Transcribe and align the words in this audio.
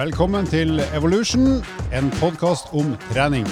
Velkommen 0.00 0.46
til 0.48 0.78
Evolution, 0.96 1.58
en 1.92 2.06
podkast 2.14 2.70
om 2.72 2.94
trening. 3.10 3.44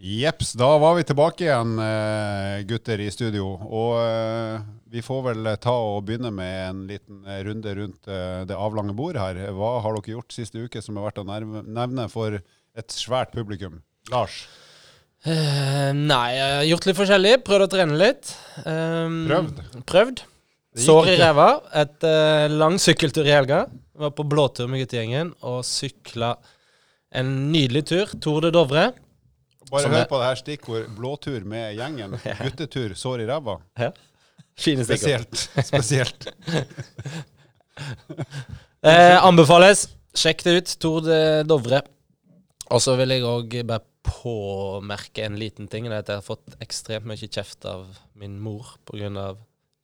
Jepps, 0.00 0.54
da 0.56 0.70
var 0.80 0.94
vi 0.96 1.02
tilbake 1.04 1.44
igjen, 1.44 1.74
eh, 1.84 2.62
gutter 2.70 3.02
i 3.04 3.10
studio. 3.12 3.50
Og 3.60 3.98
eh, 4.00 4.62
vi 4.88 5.02
får 5.04 5.20
vel 5.26 5.50
ta 5.60 5.74
og 5.76 6.06
begynne 6.06 6.30
med 6.32 6.54
en 6.62 6.80
liten 6.88 7.18
eh, 7.26 7.42
runde 7.44 7.74
rundt 7.76 8.08
det 8.48 8.56
avlange 8.56 8.94
bord 8.96 9.18
her. 9.20 9.42
Hva 9.52 9.72
har 9.84 9.98
dere 9.98 10.14
gjort 10.14 10.32
siste 10.32 10.62
uke 10.62 10.80
som 10.80 10.96
er 10.96 11.04
verdt 11.10 11.20
å 11.20 11.26
nevne 11.26 12.06
for 12.08 12.38
et 12.38 12.96
svært 12.96 13.36
publikum? 13.36 13.82
Lars? 14.14 14.46
Uh, 15.26 15.92
nei, 15.92 16.38
jeg 16.38 16.56
har 16.56 16.64
gjort 16.70 16.88
litt 16.88 17.00
forskjellig. 17.02 17.36
Prøvd 17.44 17.66
å 17.66 17.70
trene 17.76 18.00
litt. 18.00 18.32
Um, 18.64 19.26
prøvd? 19.28 19.62
Prøvd. 19.92 20.24
Sår 20.76 21.08
i 21.14 21.16
ræva. 21.20 21.48
Et 21.82 22.06
uh, 22.06 22.46
lang 22.52 22.76
sykkeltur 22.80 23.26
i 23.26 23.32
helga. 23.32 23.64
Var 23.96 24.12
på 24.12 24.26
blåtur 24.28 24.68
med 24.68 24.82
guttegjengen 24.84 25.32
og 25.46 25.62
sykla 25.64 26.34
en 27.16 27.32
nydelig 27.52 27.86
tur. 27.88 28.12
Tour 28.20 28.44
de 28.44 28.52
Dovre. 28.54 28.90
Bare 29.70 29.90
hør 29.90 30.04
på 30.10 30.20
det 30.20 30.28
her 30.28 30.40
stikkord. 30.42 30.84
Blåtur 30.98 31.46
med 31.48 31.74
gjengen. 31.78 32.18
Guttetur, 32.44 32.94
sår 32.98 33.24
i 33.24 33.28
ræva. 33.30 33.58
Ja. 33.80 33.90
Fine 34.56 34.86
stikkord. 34.86 35.26
Spesielt. 35.32 36.28
Spesielt. 36.28 36.28
eh, 38.92 39.16
anbefales. 39.16 39.88
Sjekk 40.16 40.46
det 40.46 40.56
ut. 40.60 40.76
Tour 40.82 41.02
de 41.08 41.20
Dovre. 41.48 41.82
Og 42.74 42.82
så 42.82 42.96
vil 42.98 43.14
jeg 43.14 43.26
òg 43.26 43.60
bare 43.66 43.84
påmerke 44.06 45.26
en 45.26 45.38
liten 45.40 45.68
ting. 45.70 45.88
Det 45.88 45.94
er 45.94 46.04
at 46.04 46.12
jeg 46.12 46.20
har 46.20 46.26
fått 46.26 46.56
ekstremt 46.62 47.08
mye 47.08 47.28
kjeft 47.28 47.66
av 47.68 47.88
min 48.18 48.38
mor 48.42 48.76
pga. 48.86 49.32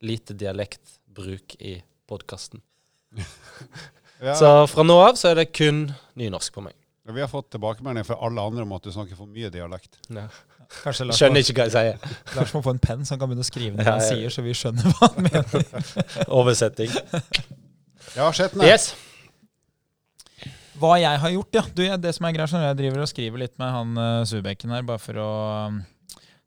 Lite 0.03 0.35
dialektbruk 0.37 1.55
i 1.59 1.77
podkasten. 2.09 2.61
ja. 4.27 4.35
Så 4.35 4.53
fra 4.71 4.85
nå 4.85 4.97
av 5.01 5.19
så 5.19 5.31
er 5.31 5.43
det 5.43 5.51
kun 5.55 5.85
nynorsk 6.19 6.55
på 6.55 6.65
meg. 6.65 6.77
Vi 7.03 7.19
har 7.19 7.27
fått 7.27 7.49
tilbakemelding 7.51 8.05
fra 8.07 8.15
alle 8.23 8.41
andre 8.41 8.63
om 8.63 8.75
at 8.77 8.85
du 8.85 8.91
snakker 8.93 9.17
for 9.19 9.27
mye 9.27 9.49
dialekt. 9.51 9.97
Ja. 10.07 10.29
skjønner 10.95 11.41
ikke 11.41 11.57
hva 11.57 11.65
jeg 11.67 11.73
sier. 11.73 12.19
Lars 12.37 12.53
må 12.55 12.61
få 12.63 12.75
en 12.75 12.83
penn 12.83 13.03
så 13.03 13.15
han 13.15 13.23
kan 13.23 13.31
begynne 13.31 13.43
å 13.43 13.49
skrive 13.49 13.75
ned 13.75 13.83
det 13.83 13.95
han 13.97 14.05
sier, 14.05 14.31
så 14.31 14.43
vi 14.45 14.55
skjønner 14.55 14.87
hva 14.87 15.09
han 15.11 15.27
mener. 15.27 15.89
Oversetting. 16.39 16.93
Ja, 18.15 18.29
Skjetne. 18.31 18.69
Yes. 18.69 18.93
Hva 20.79 20.95
jeg 21.01 21.19
har 21.21 21.35
gjort, 21.35 21.59
ja. 21.59 21.65
Du, 21.75 21.83
det 22.07 22.15
som 22.15 22.27
er 22.27 22.35
greit, 22.37 22.55
jeg 22.63 22.79
driver 22.79 23.03
og 23.03 23.11
skriver 23.11 23.43
litt 23.43 23.53
med 23.61 23.75
han 23.75 23.99
uh, 23.99 24.23
Subekken 24.27 24.73
her, 24.73 24.87
bare 24.87 25.03
for 25.03 25.19
å 25.21 25.29
um, 25.69 25.83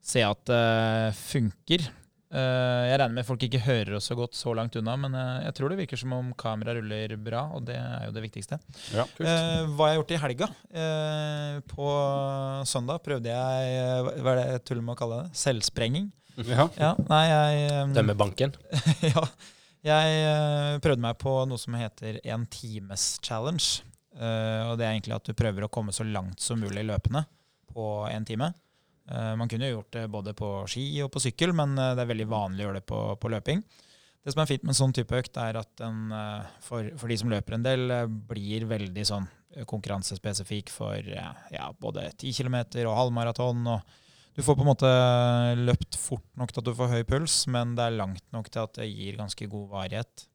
se 0.05 0.25
at 0.25 0.43
det 0.49 0.65
uh, 1.13 1.21
funker. 1.21 1.87
Uh, 2.27 2.83
jeg 2.91 2.99
regner 2.99 3.15
med 3.15 3.27
folk 3.27 3.45
ikke 3.47 3.61
hører 3.63 3.97
oss 4.01 4.09
så 4.11 4.17
godt 4.19 4.35
så 4.35 4.51
langt 4.57 4.75
unna, 4.81 4.97
men 4.99 5.13
uh, 5.15 5.45
jeg 5.45 5.55
tror 5.55 5.71
det 5.71 5.79
virker 5.79 6.01
som 6.01 6.15
om 6.17 6.33
kameraet 6.35 6.81
ruller 6.81 7.15
bra, 7.23 7.45
og 7.55 7.69
det 7.69 7.77
er 7.79 8.09
jo 8.09 8.15
det 8.17 8.25
viktigste. 8.25 8.59
Ja, 8.97 9.05
uh, 9.07 9.69
hva 9.79 9.93
jeg 9.93 9.95
har 9.95 10.01
gjort 10.01 10.15
i 10.15 10.23
helga? 10.25 10.53
på 11.71 11.91
søndag 12.69 12.99
prøvde 13.05 13.31
jeg 13.33 14.03
hva 14.21 14.33
er 14.33 14.39
det 14.39 14.47
jeg 14.51 14.63
tuller 14.69 14.85
med 14.85 14.97
å 14.97 14.99
kalle 14.99 15.21
det? 15.23 15.39
Selvsprenging. 15.39 16.11
Ja. 16.45 16.67
ja 16.77 16.91
nei, 17.09 17.23
jeg 17.31 17.63
um, 17.87 17.95
Det 17.97 18.05
med 18.05 18.19
banken? 18.21 18.57
ja. 19.15 19.23
Jeg 19.87 20.83
prøvde 20.85 21.05
meg 21.05 21.17
på 21.23 21.39
noe 21.49 21.63
som 21.63 21.79
heter 21.79 22.19
en 22.27 22.45
times 22.51 23.07
challenge. 23.25 23.87
og 24.19 24.75
det 24.77 24.85
er 24.85 24.91
egentlig 24.91 25.15
at 25.17 25.31
du 25.31 25.37
prøver 25.39 25.65
å 25.65 25.71
komme 25.73 25.95
så 25.95 26.05
langt 26.05 26.43
som 26.43 26.61
mulig 26.61 26.85
løpende 26.89 27.23
på 27.71 27.87
en 28.11 28.27
time. 28.27 28.51
Eh, 29.11 29.35
man 29.39 29.49
kunne 29.49 29.69
jo 29.69 29.79
gjort 29.79 29.93
det 29.95 30.07
både 30.11 30.35
på 30.35 30.51
ski 30.71 30.85
og 31.05 31.13
på 31.15 31.23
sykkel, 31.23 31.55
men 31.57 31.77
eh, 31.79 31.95
det 31.95 32.05
er 32.05 32.13
veldig 32.13 32.29
vanlig 32.31 32.65
å 32.65 32.69
gjøre 32.69 32.81
det 32.81 32.89
på, 32.91 33.01
på 33.23 33.31
løping. 33.33 33.63
Det 34.27 34.35
som 34.35 34.43
er 34.43 34.49
fint 34.51 34.65
med 34.67 34.75
en 34.75 34.81
sånn 34.81 34.95
type 34.97 35.21
økt, 35.21 35.39
er 35.39 35.61
at 35.61 35.71
den 35.79 36.15
eh, 36.15 36.49
for, 36.65 36.89
for, 36.99 37.11
de 37.11 37.19
som 37.21 37.31
løper 37.31 37.57
en 37.57 37.67
del, 37.67 37.93
blir 38.31 38.67
veldig 38.71 39.07
sånn 39.07 39.29
konkurransespesifikk 39.71 40.69
for 40.69 41.01
ja, 41.01 41.71
både 41.81 42.11
10 42.11 42.35
km 42.37 42.59
og 42.83 42.97
halvmaraton. 42.99 43.63
du 44.37 44.43
får 44.45 44.57
på 44.59 44.67
en 44.67 44.69
måte 44.69 44.91
løpt 45.57 45.97
fort 45.97 46.27
nok 46.37 46.53
til 46.53 46.61
at 46.61 46.67
du 46.67 46.75
får 46.77 46.91
høy 46.93 47.05
puls, 47.09 47.37
men 47.49 47.73
det 47.79 47.87
er 47.87 47.97
langt 47.97 48.27
nok 48.37 48.51
til 48.53 48.67
at 48.67 48.75
det 48.77 48.91
gir 48.91 49.17
ganske 49.17 49.49
god 49.49 49.71
varighet. 49.71 50.27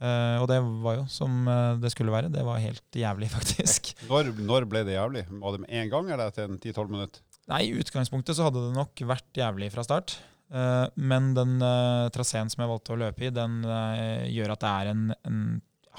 Uh, 0.00 0.40
og 0.42 0.46
det 0.48 0.58
var 0.84 0.98
jo 0.98 1.06
som 1.12 1.48
det 1.80 1.92
skulle 1.92 2.12
være. 2.12 2.32
Det 2.32 2.44
var 2.44 2.60
helt 2.60 3.00
jævlig, 3.00 3.30
faktisk. 3.38 3.94
Når, 4.10 4.34
når 4.44 4.68
ble 4.68 4.84
det 4.84 4.98
jævlig? 4.98 5.24
Var 5.30 5.56
det 5.56 5.64
med 5.64 5.72
én 5.80 5.88
gang, 5.94 6.12
eller 6.12 6.28
etter 6.28 6.52
10-12 6.52 6.92
minutter? 6.92 7.24
Nei, 7.50 7.64
I 7.66 7.78
utgangspunktet 7.82 8.38
så 8.38 8.46
hadde 8.46 8.62
det 8.68 8.76
nok 8.76 9.00
vært 9.10 9.40
jævlig 9.40 9.70
fra 9.74 9.84
start. 9.86 10.18
Uh, 10.50 10.86
men 10.98 11.32
den 11.36 11.58
uh, 11.62 12.10
traseen 12.14 12.50
som 12.50 12.62
jeg 12.62 12.70
valgte 12.70 12.94
å 12.94 13.00
løpe 13.00 13.26
i, 13.26 13.32
den 13.34 13.60
uh, 13.66 14.26
gjør 14.30 14.54
at 14.54 14.62
det 14.62 14.70
er 14.70 14.90
en, 14.92 15.02
en 15.26 15.40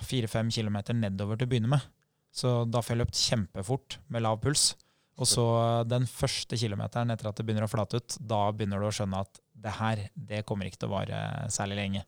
fire-fem 0.04 0.52
kilometer 0.52 0.96
nedover 0.98 1.40
til 1.40 1.48
å 1.48 1.52
begynne 1.52 1.72
med. 1.72 1.84
Så 2.32 2.62
da 2.72 2.80
får 2.84 2.96
jeg 2.96 3.02
løpt 3.02 3.20
kjempefort 3.20 4.00
med 4.12 4.24
lav 4.24 4.40
puls. 4.44 4.72
Og 5.22 5.28
så 5.28 5.46
den 5.86 6.08
første 6.10 6.58
kilometeren 6.58 7.12
etter 7.14 7.30
at 7.30 7.38
det 7.38 7.46
begynner 7.46 7.68
å 7.68 7.72
flate 7.72 8.00
ut, 8.00 8.16
da 8.18 8.46
begynner 8.56 8.82
du 8.82 8.88
å 8.88 8.94
skjønne 8.96 9.20
at 9.22 9.42
det 9.62 9.74
her, 9.78 10.06
det 10.16 10.46
kommer 10.48 10.66
ikke 10.66 10.82
til 10.82 10.90
å 10.90 10.96
vare 10.96 11.20
særlig 11.54 11.78
lenge. 11.78 12.06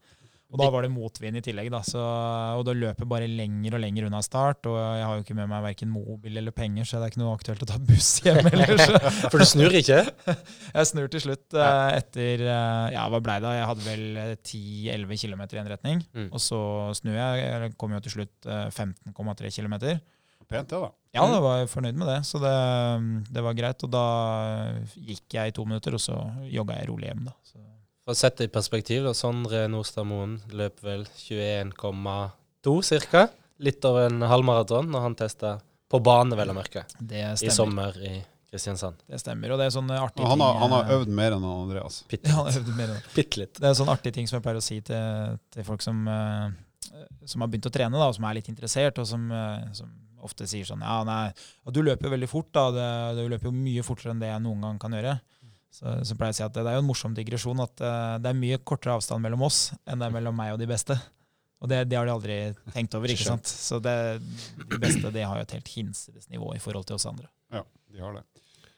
Og 0.53 0.59
da 0.61 0.67
var 0.69 0.85
det 0.85 0.91
motvind 0.93 1.39
i 1.39 1.41
tillegg, 1.41 1.71
da. 1.73 1.79
Så, 1.81 1.97
og 1.99 2.61
da 2.67 2.75
løper 2.77 3.07
bare 3.09 3.25
lenger 3.25 3.73
og 3.73 3.81
lenger 3.81 4.05
unna 4.05 4.19
start. 4.21 4.67
Og 4.69 4.77
jeg 4.77 5.07
har 5.07 5.17
jo 5.17 5.23
ikke 5.25 5.37
med 5.39 5.49
meg 5.49 5.63
verken 5.65 5.89
mobil 5.89 6.37
eller 6.37 6.53
penger, 6.53 6.85
så 6.85 6.99
det 6.99 7.07
er 7.07 7.13
ikke 7.15 7.23
noe 7.23 7.33
aktuelt 7.33 7.65
å 7.65 7.69
ta 7.71 7.79
buss 7.81 8.11
hjem 8.21 8.51
ellers. 8.51 8.85
For 9.31 9.41
du 9.41 9.47
snur 9.49 9.73
ikke? 9.79 10.03
jeg 10.77 10.91
snur 10.91 11.09
til 11.09 11.25
slutt 11.25 11.57
uh, 11.57 11.89
etter 11.97 12.45
uh, 12.45 12.93
Ja, 12.93 13.07
hva 13.09 13.23
blei 13.25 13.39
det? 13.41 13.55
Jeg 13.57 13.69
hadde 13.71 13.87
vel 13.87 14.05
10-11 14.35 15.23
km 15.25 15.43
i 15.47 15.61
en 15.63 15.73
retning. 15.73 16.05
Mm. 16.13 16.29
Og 16.29 16.45
så 16.45 16.61
snur 17.01 17.17
jeg. 17.17 17.45
Jeg 17.47 17.73
kom 17.81 17.97
jo 17.97 18.05
til 18.05 18.19
slutt 18.19 18.49
uh, 18.49 18.67
15,3 18.69 19.55
km. 19.57 19.79
Pent, 20.45 20.69
det, 20.69 20.77
da. 20.77 20.93
Ja, 21.17 21.25
da 21.29 21.41
var 21.41 21.63
jeg 21.63 21.73
fornøyd 21.73 21.97
med 21.97 22.13
det. 22.13 22.21
Så 22.29 22.37
det, 22.43 22.55
det, 23.33 23.41
var 23.41 23.57
greit. 23.57 23.81
Og 23.85 23.89
da 23.93 24.07
gikk 24.93 25.39
jeg 25.39 25.49
i 25.49 25.55
to 25.57 25.65
minutter, 25.65 25.97
og 25.97 26.01
så 26.03 26.21
jogga 26.45 26.77
jeg 26.77 26.93
rolig 26.93 27.09
hjem, 27.09 27.25
da. 27.31 27.39
Så 27.47 27.72
for 28.03 28.15
å 28.15 28.19
sette 28.19 28.43
det 28.43 28.51
i 28.51 28.53
perspektiv, 28.53 29.05
da, 29.07 29.13
Sondre 29.15 29.65
Nordstadmoen 29.71 30.37
løp 30.55 30.83
vel 30.83 31.05
21,2 31.23 33.07
ca. 33.11 33.27
Litt 33.63 33.85
over 33.87 34.09
en 34.09 34.25
halvmaraton 34.27 34.89
når 34.91 35.07
han 35.07 35.17
testa 35.19 35.57
på 35.91 35.99
bane, 36.03 36.35
vel 36.35 36.51
å 36.51 36.57
merke, 36.57 36.83
i 36.99 37.53
sommer 37.53 37.97
i 38.01 38.15
Kristiansand. 38.53 38.99
Det 39.09 39.17
stemmer, 39.21 39.53
og 39.53 39.61
det 39.61 39.69
er 39.69 39.73
sånne 39.73 39.97
artige 39.97 40.27
han 40.29 40.41
har, 40.41 40.53
ting 40.53 40.61
Han 40.61 40.73
har 40.75 40.91
øvd 40.97 41.13
mer 41.17 41.35
enn 41.37 41.45
Andreas. 41.47 42.03
Bitte 42.09 42.29
ja, 42.31 42.37
han 42.37 42.49
har 42.49 42.59
øvd 42.59 42.75
mer 42.77 42.91
enn 42.93 43.07
Bitte 43.15 43.41
litt. 43.41 43.55
Det 43.57 43.69
er 43.69 43.77
sånne 43.79 43.95
artige 43.97 44.17
ting 44.19 44.29
som 44.29 44.37
jeg 44.37 44.45
pleier 44.45 44.59
å 44.59 44.65
si 44.65 44.77
til, 44.85 45.39
til 45.53 45.65
folk 45.65 45.85
som, 45.85 46.03
uh, 46.05 46.53
som 47.29 47.45
har 47.45 47.49
begynt 47.49 47.69
å 47.69 47.73
trene, 47.73 47.97
da, 47.97 48.09
og 48.11 48.17
som 48.17 48.27
er 48.29 48.37
litt 48.37 48.51
interessert, 48.51 49.01
og 49.01 49.09
som, 49.09 49.25
uh, 49.33 49.63
som 49.73 49.89
ofte 50.23 50.47
sier 50.49 50.67
sånn 50.67 50.83
Ja, 50.85 51.01
nei, 51.07 51.31
du 51.73 51.81
løper 51.83 52.07
jo 52.07 52.13
veldig 52.13 52.29
fort, 52.31 52.51
da. 52.55 52.67
Det, 52.75 52.89
du 53.17 53.23
løper 53.31 53.49
jo 53.49 53.55
mye 53.55 53.85
fortere 53.85 54.13
enn 54.13 54.21
det 54.21 54.29
jeg 54.29 54.43
noen 54.45 54.67
gang 54.67 54.81
kan 54.81 54.97
gjøre. 54.97 55.17
Så, 55.73 55.89
så 56.05 56.15
pleier 56.17 56.29
jeg 56.29 56.37
å 56.37 56.39
si 56.39 56.45
at 56.45 56.55
det, 56.55 56.63
er 56.69 56.77
jo 56.77 56.83
en 56.83 56.89
morsom 56.91 57.15
digresjon 57.17 57.63
at 57.63 57.81
uh, 57.81 58.15
det 58.21 58.29
er 58.29 58.37
mye 58.37 58.59
kortere 58.61 58.93
avstand 58.99 59.25
mellom 59.25 59.41
oss 59.47 59.71
enn 59.89 59.97
det 59.97 60.05
er 60.05 60.13
mellom 60.13 60.37
meg 60.37 60.53
og 60.53 60.61
de 60.61 60.69
beste. 60.69 60.97
Og 61.63 61.71
det, 61.71 61.79
det 61.89 61.97
har 61.97 62.05
de 62.05 62.13
aldri 62.13 62.37
tenkt 62.75 62.93
over. 62.99 63.09
ikke 63.09 63.25
sant? 63.25 63.47
Så 63.47 63.79
det, 63.81 63.95
de 64.59 64.79
beste 64.83 65.09
de 65.15 65.23
har 65.23 65.39
jo 65.39 65.47
et 65.47 65.55
helt 65.57 65.73
hinsides 65.73 66.29
nivå 66.29 66.51
i 66.53 66.61
forhold 66.61 66.85
til 66.89 66.99
oss 66.99 67.07
andre. 67.09 67.29
Ja, 67.55 67.63
de 67.89 68.03
har 68.03 68.19
det. 68.19 68.25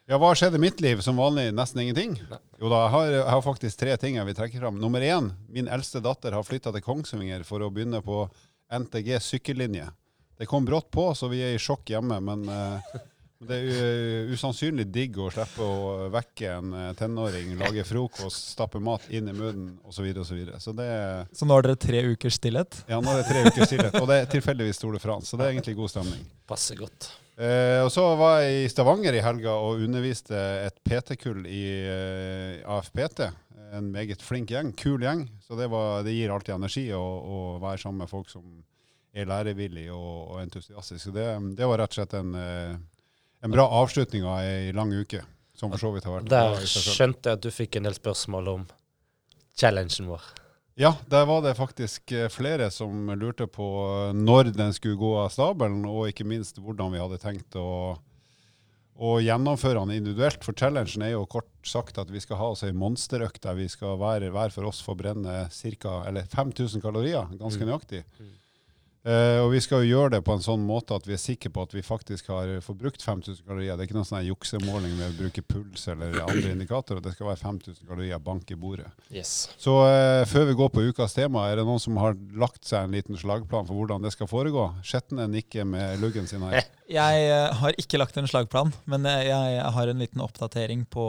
Ja, 0.05 0.19
Hva 0.21 0.35
skjedde 0.37 0.59
i 0.59 0.61
mitt 0.61 0.83
liv? 0.85 1.01
Som 1.01 1.17
vanlig 1.17 1.47
nesten 1.57 1.81
ingenting. 1.81 2.13
Jo 2.61 2.69
da, 2.69 2.83
jeg 2.83 2.91
har, 2.93 3.07
jeg 3.15 3.25
har, 3.33 3.41
faktisk 3.41 3.79
tre 3.81 3.95
ting 3.97 4.19
jeg 4.19 4.29
vil 4.29 4.37
trekke 4.37 4.61
fram. 4.61 4.77
Nummer 4.77 5.01
én, 5.01 5.31
min 5.49 5.65
eldste 5.65 6.01
datter 6.05 6.37
har 6.37 6.45
flytta 6.45 6.75
til 6.75 6.85
Kongsvinger 6.85 7.41
for 7.47 7.65
å 7.65 7.71
begynne 7.73 8.03
på 8.05 8.21
NTG 8.69 9.15
sykkellinje. 9.17 9.89
Det 10.37 10.45
kom 10.51 10.67
brått 10.67 10.91
på, 10.93 11.07
så 11.17 11.29
vi 11.31 11.41
er 11.41 11.55
i 11.55 11.61
sjokk 11.61 11.89
hjemme. 11.89 12.19
Men 12.21 12.45
uh, 12.45 12.93
det 13.49 13.57
er 13.61 14.31
usannsynlig 14.33 14.87
digg 14.93 15.19
å 15.21 15.29
slippe 15.33 15.65
å 15.65 16.07
vekke 16.13 16.53
en 16.57 16.73
eh, 16.79 16.93
tenåring, 16.99 17.53
lage 17.59 17.85
frokost, 17.87 18.53
stappe 18.55 18.81
mat 18.83 19.05
inn 19.09 19.29
i 19.31 19.35
munnen 19.35 19.75
osv. 19.83 19.99
Så, 19.99 20.05
videre, 20.05 20.23
og 20.23 20.29
så, 20.29 20.37
videre. 20.37 20.61
så, 20.63 20.73
det, 20.77 20.87
så 21.35 21.47
nå 21.47 21.57
har 21.57 21.67
dere 21.67 21.81
tre 21.81 22.01
ukers 22.13 22.39
stillhet? 22.39 22.81
Ja, 22.91 23.01
nå 23.01 23.13
er 23.13 23.21
det 23.21 23.29
tre 23.29 23.45
ukers 23.47 23.69
stillhet. 23.71 23.99
Og 24.01 24.09
det 24.11 24.21
er 24.21 24.33
tilfeldigvis 24.37 24.81
Tour 24.81 24.97
de 24.97 25.03
France, 25.03 25.31
så 25.31 25.39
det 25.39 25.47
er 25.47 25.55
egentlig 25.55 25.77
god 25.79 25.93
stemning. 25.95 26.25
Passer 26.49 26.79
godt. 26.79 27.13
Eh, 27.35 27.81
og 27.83 27.89
så 27.91 28.03
var 28.15 28.45
jeg 28.45 28.63
i 28.63 28.69
Stavanger 28.71 29.17
i 29.17 29.23
helga 29.23 29.57
og 29.59 29.81
underviste 29.83 30.37
et 30.63 30.77
PT-kull 30.87 31.43
i 31.51 31.63
eh, 31.91 32.61
AFPT. 32.63 33.25
En 33.75 33.89
meget 33.91 34.21
flink 34.23 34.53
gjeng, 34.53 34.71
kul 34.79 35.03
gjeng. 35.03 35.25
Så 35.43 35.57
det, 35.59 35.67
var, 35.71 36.05
det 36.07 36.15
gir 36.15 36.31
alltid 36.31 36.55
energi 36.55 36.85
å, 36.95 37.03
å, 37.03 37.39
være 37.63 37.81
sammen 37.81 38.05
med 38.05 38.11
folk 38.11 38.31
som 38.31 38.45
er 39.15 39.27
lærevillige 39.27 39.95
og, 39.95 40.35
og 40.35 40.43
entusiastiske. 40.45 41.11
Det, 41.15 41.27
det, 41.59 41.67
var 41.67 41.81
rett 41.81 41.91
og 41.91 41.99
slett 41.99 42.15
en 42.19 42.37
eh, 42.39 42.77
en 43.45 43.53
bra 43.53 43.65
avslutning 43.81 44.25
av 44.25 44.41
ei 44.41 44.71
lang 44.73 44.93
uke. 44.93 45.21
Som 45.55 45.71
for 45.71 45.79
så 45.79 45.91
vidt 45.95 46.07
har 46.07 46.17
vært 46.17 46.31
Der 46.31 46.65
skjønte 46.67 47.29
jeg 47.31 47.39
at 47.39 47.43
du 47.45 47.51
fikk 47.53 47.77
en 47.79 47.87
del 47.87 47.95
spørsmål 47.95 48.49
om 48.51 48.65
challengen 49.55 50.09
vår. 50.09 50.25
Ja, 50.75 50.91
der 51.07 51.23
var 51.29 51.45
det 51.45 51.53
faktisk 51.55 52.11
eh, 52.11 52.27
flere 52.27 52.67
som 52.73 53.07
lurte 53.15 53.47
på 53.47 53.67
når 54.11 54.51
den 54.57 54.73
skulle 54.75 54.99
gå 54.99 55.13
av 55.21 55.29
stabelen, 55.31 55.85
og 55.87 56.09
ikke 56.11 56.27
minst 56.27 56.59
hvordan 56.59 56.91
vi 56.91 56.99
hadde 56.99 57.21
tenkt 57.21 57.55
å, 57.55 57.95
å 58.99 59.11
gjennomføre 59.23 59.85
den 59.85 60.01
individuelt. 60.01 60.43
For 60.43 60.57
challengen 60.57 61.05
er 61.07 61.13
jo 61.13 61.23
kort 61.31 61.47
sagt 61.63 62.01
at 62.01 62.11
vi 62.11 62.19
skal 62.19 62.41
ha 62.41 62.49
oss 62.51 62.65
ei 62.67 62.75
monsterøkt 62.75 63.45
der 63.47 63.55
vi 63.55 63.69
skal 63.71 63.95
hver, 64.01 64.27
hver 64.35 64.51
for 64.51 64.67
oss 64.67 64.83
forbrenne 64.83 65.45
brenne 65.47 65.79
ca. 65.79 66.25
5000 66.35 66.83
kalorier, 66.83 67.31
ganske 67.39 67.63
mm. 67.63 67.71
nøyaktig. 67.71 68.03
Mm. 68.19 68.35
Eh, 69.05 69.37
og 69.37 69.51
vi 69.53 69.59
skal 69.61 69.83
jo 69.83 69.99
gjøre 69.99 70.15
det 70.15 70.21
på 70.25 70.33
en 70.33 70.41
sånn 70.41 70.63
måte 70.65 70.95
at 70.97 71.03
vi 71.05 71.13
er 71.13 71.21
sikre 71.21 71.51
på 71.53 71.61
at 71.67 71.73
vi 71.75 71.83
faktisk 71.85 72.31
har 72.33 72.49
forbrukt 72.65 73.03
5000 73.05 73.45
kalorier. 73.45 73.75
Det 73.75 73.83
er 73.83 73.89
ikke 73.89 73.97
noen 73.99 74.07
sånn 74.09 74.25
juksemåling 74.25 74.95
med 74.97 75.11
å 75.11 75.17
bruke 75.19 75.43
puls 75.45 75.83
eller 75.93 76.17
andre 76.23 76.55
indikatorer. 76.55 77.03
Det 77.05 77.13
skal 77.13 77.29
være 77.29 77.41
5000 77.43 77.85
kalorier 77.85 78.23
bank 78.25 78.49
i 78.49 78.57
bordet. 78.57 78.89
Yes. 79.13 79.35
Så 79.61 79.77
uh, 79.85 80.23
før 80.29 80.49
vi 80.49 80.57
går 80.57 80.71
på 80.73 80.87
ukas 80.89 81.13
tema, 81.13 81.45
er 81.51 81.61
det 81.61 81.67
noen 81.67 81.83
som 81.83 81.99
har 82.01 82.17
lagt 82.33 82.65
seg 82.65 82.87
en 82.87 82.97
liten 82.97 83.19
slagplan 83.21 83.69
for 83.69 83.77
hvordan 83.77 84.01
det 84.01 84.15
skal 84.15 84.29
foregå? 84.31 84.71
Skjetne 84.81 85.29
nikker 85.29 85.69
med 85.69 86.01
luggen 86.01 86.25
sin 86.29 86.41
her. 86.49 86.65
Jeg 86.85 87.29
eh, 87.29 87.53
har 87.61 87.77
ikke 87.81 87.97
lagt 87.97 88.17
en 88.21 88.27
slagplan, 88.29 88.69
men 88.85 89.07
jeg 89.09 89.61
har 89.73 89.89
en 89.89 90.03
liten 90.03 90.21
oppdatering 90.21 90.83
på, 90.93 91.05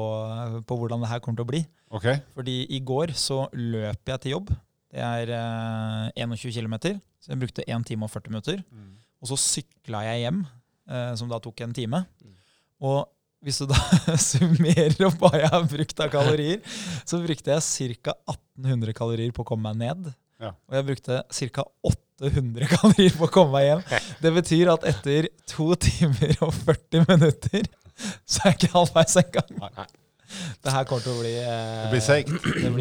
på 0.65 0.79
hvordan 0.81 1.03
det 1.05 1.11
her 1.11 1.21
kommer 1.21 1.37
til 1.37 1.45
å 1.45 1.51
bli. 1.51 1.61
Okay. 1.93 2.23
Fordi 2.33 2.63
i 2.73 2.81
går 2.81 3.13
så 3.13 3.43
løp 3.53 4.09
jeg 4.09 4.23
til 4.23 4.33
jobb. 4.39 4.55
Det 4.93 5.03
er 5.03 5.33
eh, 5.35 6.23
21 6.23 6.53
km, 6.55 6.77
så 7.21 7.33
jeg 7.33 7.41
brukte 7.43 7.65
1 7.67 7.87
time 7.89 8.07
og 8.07 8.13
40 8.13 8.33
minutter. 8.33 8.63
Og 9.23 9.31
så 9.33 9.39
sykla 9.41 10.05
jeg 10.07 10.27
hjem, 10.27 10.45
eh, 10.91 11.13
som 11.19 11.29
da 11.31 11.41
tok 11.43 11.61
en 11.67 11.75
time. 11.77 12.05
Og 12.85 13.07
hvis 13.45 13.59
du 13.63 13.67
da 13.71 13.79
summerer 14.31 14.97
opp 15.07 15.21
hva 15.23 15.33
jeg 15.39 15.51
har 15.53 15.67
brukt 15.71 16.01
av 16.03 16.11
kalorier, 16.13 16.63
så 17.07 17.21
brukte 17.23 17.53
jeg 17.57 17.99
ca. 18.03 18.15
1800 18.33 18.97
kalorier 18.97 19.35
på 19.37 19.45
å 19.45 19.49
komme 19.53 19.73
meg 19.73 19.83
ned. 19.85 20.13
Ja. 20.43 20.53
Og 20.69 20.77
jeg 20.79 20.87
brukte 20.91 21.21
ca. 21.57 21.67
800 22.21 22.71
kalorier 22.75 23.17
på 23.19 23.27
å 23.29 23.33
komme 23.33 23.57
meg 23.59 23.69
hjem. 23.71 23.85
Det 24.23 24.33
betyr 24.39 24.73
at 24.75 24.87
etter 24.89 25.29
2 25.53 25.69
timer 25.89 26.37
og 26.47 26.53
40 26.57 27.07
minutter 27.11 27.67
så 28.29 28.43
er 28.45 28.53
jeg 28.53 28.59
ikke 28.61 28.75
halvveis 28.75 29.17
engang. 29.23 29.53
Det 30.65 30.73
her 30.75 30.85
kommer 30.89 31.05
til 31.05 31.13
å 31.15 31.21
bli 31.21 31.33
eh, 31.39 31.83
Det 31.85 31.91
blir 31.93 32.03
seigt. 32.03 32.31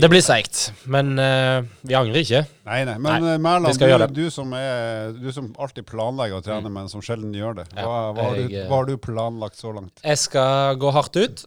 det 0.01 0.09
blir- 0.09 0.23
seigt, 0.25 0.61
men 0.89 1.11
eh, 1.21 1.61
vi 1.85 1.93
angrer 1.97 2.21
ikke. 2.23 2.41
Nei, 2.65 2.79
nei. 2.89 2.95
Men 2.97 3.21
Nei, 3.21 3.33
eh, 3.35 3.41
Mæland, 3.45 4.09
du, 4.09 4.23
du, 4.23 4.29
som 4.33 4.53
er, 4.57 5.11
du 5.13 5.27
som 5.35 5.51
alltid 5.61 5.85
planlegger 5.89 6.39
å 6.39 6.45
trene, 6.45 6.71
men 6.73 6.89
som 6.89 7.03
sjelden 7.05 7.35
gjør 7.37 7.59
det. 7.61 7.67
Hva, 7.75 7.83
Ja, 7.85 7.99
hva, 8.15 8.23
har 8.29 8.35
du, 8.39 8.41
jeg, 8.47 8.63
eh, 8.63 8.67
hva 8.71 8.79
har 8.81 8.89
du 8.89 8.95
planlagt 8.97 9.59
så 9.61 9.75
langt? 9.75 10.01
Jeg 10.03 10.17
skal 10.23 10.75
gå 10.81 10.91
hardt 10.95 11.15
ut. 11.21 11.45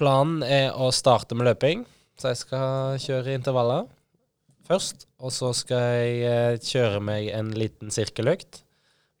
Planen 0.00 0.42
er 0.42 0.72
å 0.74 0.90
starte 0.96 1.36
med 1.38 1.46
løping, 1.50 1.84
så 2.18 2.32
jeg 2.32 2.40
skal 2.42 2.98
kjøre 2.98 3.34
intervaller 3.38 3.86
først. 4.66 5.06
Og 5.20 5.32
så 5.34 5.52
skal 5.56 5.86
jeg 6.00 6.20
eh, 6.26 6.58
kjøre 6.58 7.00
meg 7.04 7.30
en 7.36 7.50
liten 7.54 7.90
sirkeløkt. 7.94 8.62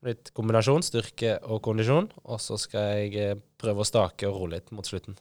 Litt 0.06 0.30
kombinasjon, 0.32 0.80
styrke 0.86 1.34
og 1.44 1.60
kondisjon. 1.66 2.06
Og 2.24 2.38
så 2.40 2.56
skal 2.58 3.02
jeg 3.10 3.34
prøve 3.60 3.84
å 3.84 3.88
stake 3.88 4.24
og 4.30 4.38
ro 4.40 4.46
litt 4.54 4.70
mot 4.72 4.86
slutten. 4.88 5.18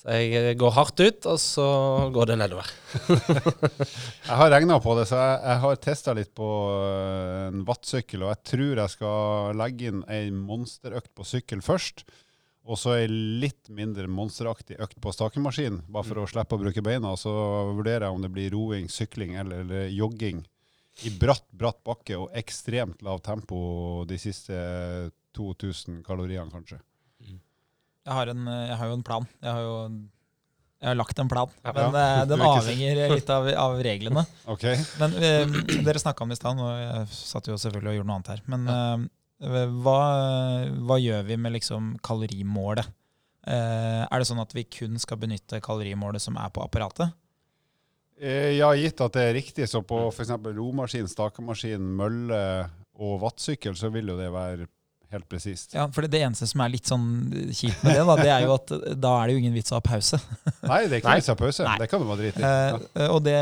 Så 0.00 0.16
jeg 0.16 0.34
eh, 0.36 0.56
går 0.58 0.74
hardt 0.74 1.00
ut, 1.00 1.28
og 1.30 1.38
så 1.40 1.66
går 2.14 2.32
det 2.32 2.38
nedover. 2.40 2.68
Jeg 4.28 4.38
har 4.40 4.50
regna 4.52 4.80
på 4.82 4.96
det, 4.98 5.06
så 5.08 5.18
jeg, 5.20 5.38
jeg 5.44 5.60
har 5.62 5.80
testa 5.84 6.14
litt 6.16 6.30
på 6.36 6.48
øh, 6.72 7.48
en 7.50 7.64
wattsykkel, 7.68 8.24
og 8.24 8.32
jeg 8.32 8.40
tror 8.50 8.80
jeg 8.80 8.92
skal 8.94 9.58
legge 9.60 9.90
inn 9.90 10.00
ei 10.10 10.30
monsterøkt 10.34 11.12
på 11.14 11.26
sykkel 11.28 11.62
først. 11.64 12.04
Og 12.64 12.80
så 12.80 12.94
ei 12.96 13.08
litt 13.12 13.68
mindre 13.68 14.08
monsteraktig 14.08 14.78
økt 14.80 14.96
på 15.04 15.12
stakemaskin, 15.12 15.82
bare 15.92 16.08
for 16.08 16.22
å 16.22 16.28
slippe 16.30 16.56
å 16.56 16.62
bruke 16.62 16.84
beina. 16.84 17.12
Og 17.12 17.20
så 17.20 17.34
vurderer 17.76 18.06
jeg 18.06 18.16
om 18.16 18.24
det 18.24 18.32
blir 18.32 18.54
roing, 18.56 18.88
sykling 18.88 19.36
eller, 19.36 19.66
eller 19.66 19.92
jogging 19.92 20.40
i 21.04 21.12
bratt, 21.20 21.44
bratt 21.52 21.82
bakke 21.84 22.16
og 22.16 22.32
ekstremt 22.38 23.02
lavt 23.04 23.26
tempo 23.28 23.58
de 24.08 24.18
siste 24.20 24.56
2000 25.36 26.00
kaloriene, 26.06 26.48
kanskje. 26.52 26.80
Jeg 28.04 28.12
har, 28.18 28.30
en, 28.34 28.44
jeg 28.68 28.76
har 28.80 28.90
jo 28.90 28.96
en 28.98 29.02
plan. 29.06 29.26
Jeg 29.42 29.52
har 29.56 29.62
jo 29.64 29.76
jeg 30.84 30.90
har 30.90 30.96
lagt 30.98 31.18
en 31.22 31.28
plan, 31.30 31.48
Ja. 31.64 31.72
men 31.72 31.94
Ja. 31.94 32.00
eh, 32.20 32.24
den 32.28 32.40
avhenger 32.44 32.98
litt 33.14 33.30
av, 33.32 33.46
av 33.56 33.78
reglene. 33.82 34.26
Okay. 34.52 34.76
Men 35.00 35.14
eh, 35.16 35.46
Dere 35.86 35.98
snakka 36.02 36.24
om 36.26 36.28
det 36.28 36.36
i 36.36 36.42
stad, 36.42 36.58
og 36.60 36.74
jeg 36.76 37.06
satt 37.16 37.48
jo 37.48 37.56
selvfølgelig 37.56 37.88
og 37.94 37.96
gjorde 37.96 38.10
noe 38.10 38.18
annet 38.18 38.32
her. 38.34 38.42
Men 38.52 38.68
eh, 38.68 39.06
hva, 39.80 40.00
hva 40.84 40.98
gjør 41.00 41.24
vi 41.30 41.38
med 41.40 41.54
liksom 41.56 41.94
kalorimålet? 42.04 42.90
Eh, 43.46 44.02
er 44.04 44.18
det 44.20 44.28
sånn 44.28 44.40
at 44.44 44.52
vi 44.56 44.66
kun 44.68 45.00
skal 45.00 45.16
benytte 45.24 45.62
kalorimålet 45.64 46.20
som 46.20 46.36
er 46.36 46.52
på 46.52 46.60
apparatet? 46.66 47.16
Eh, 48.20 48.52
Ja, 48.58 48.68
gitt 48.76 49.00
at 49.00 49.16
det 49.16 49.24
er 49.30 49.34
riktig, 49.40 49.66
så 49.70 49.80
på 49.84 50.02
f.eks. 50.12 50.30
romaskin, 50.52 51.08
stakemaskin, 51.08 51.80
mølle 51.96 52.42
og 53.00 53.16
vattsykkel, 53.24 53.72
så 53.74 53.88
vil 53.90 54.12
jo 54.12 54.20
det 54.20 54.28
være 54.36 54.68
helt 55.14 55.28
presist. 55.30 55.72
Ja, 55.76 55.86
for 55.94 56.04
det, 56.04 56.10
det 56.14 56.22
eneste 56.26 56.48
som 56.50 56.62
er 56.64 56.72
litt 56.72 56.90
sånn 56.90 57.06
kjipt 57.54 57.82
med 57.86 57.96
det, 57.96 58.04
da, 58.08 58.16
det 58.20 58.30
er 58.34 58.46
jo 58.46 58.54
at 58.56 58.72
da 59.00 59.12
er 59.20 59.30
det 59.30 59.36
jo 59.36 59.42
ingen 59.44 59.54
vits 59.56 59.72
å 59.72 59.78
ha 59.78 59.84
pause. 59.84 60.18
Nei, 60.70 60.80
det 60.86 60.98
er 60.98 61.02
ikke 61.02 61.12
Nei. 61.12 61.18
vits 61.20 61.30
å 61.30 61.36
ha 61.36 61.40
pause. 61.40 61.66
Nei. 61.68 61.76
Det 61.82 61.88
kan 61.92 62.02
du 62.02 62.08
bare 62.10 62.22
drite 62.22 62.42
i. 62.42 62.48
Eh, 62.50 63.06
og 63.10 63.20
det, 63.26 63.36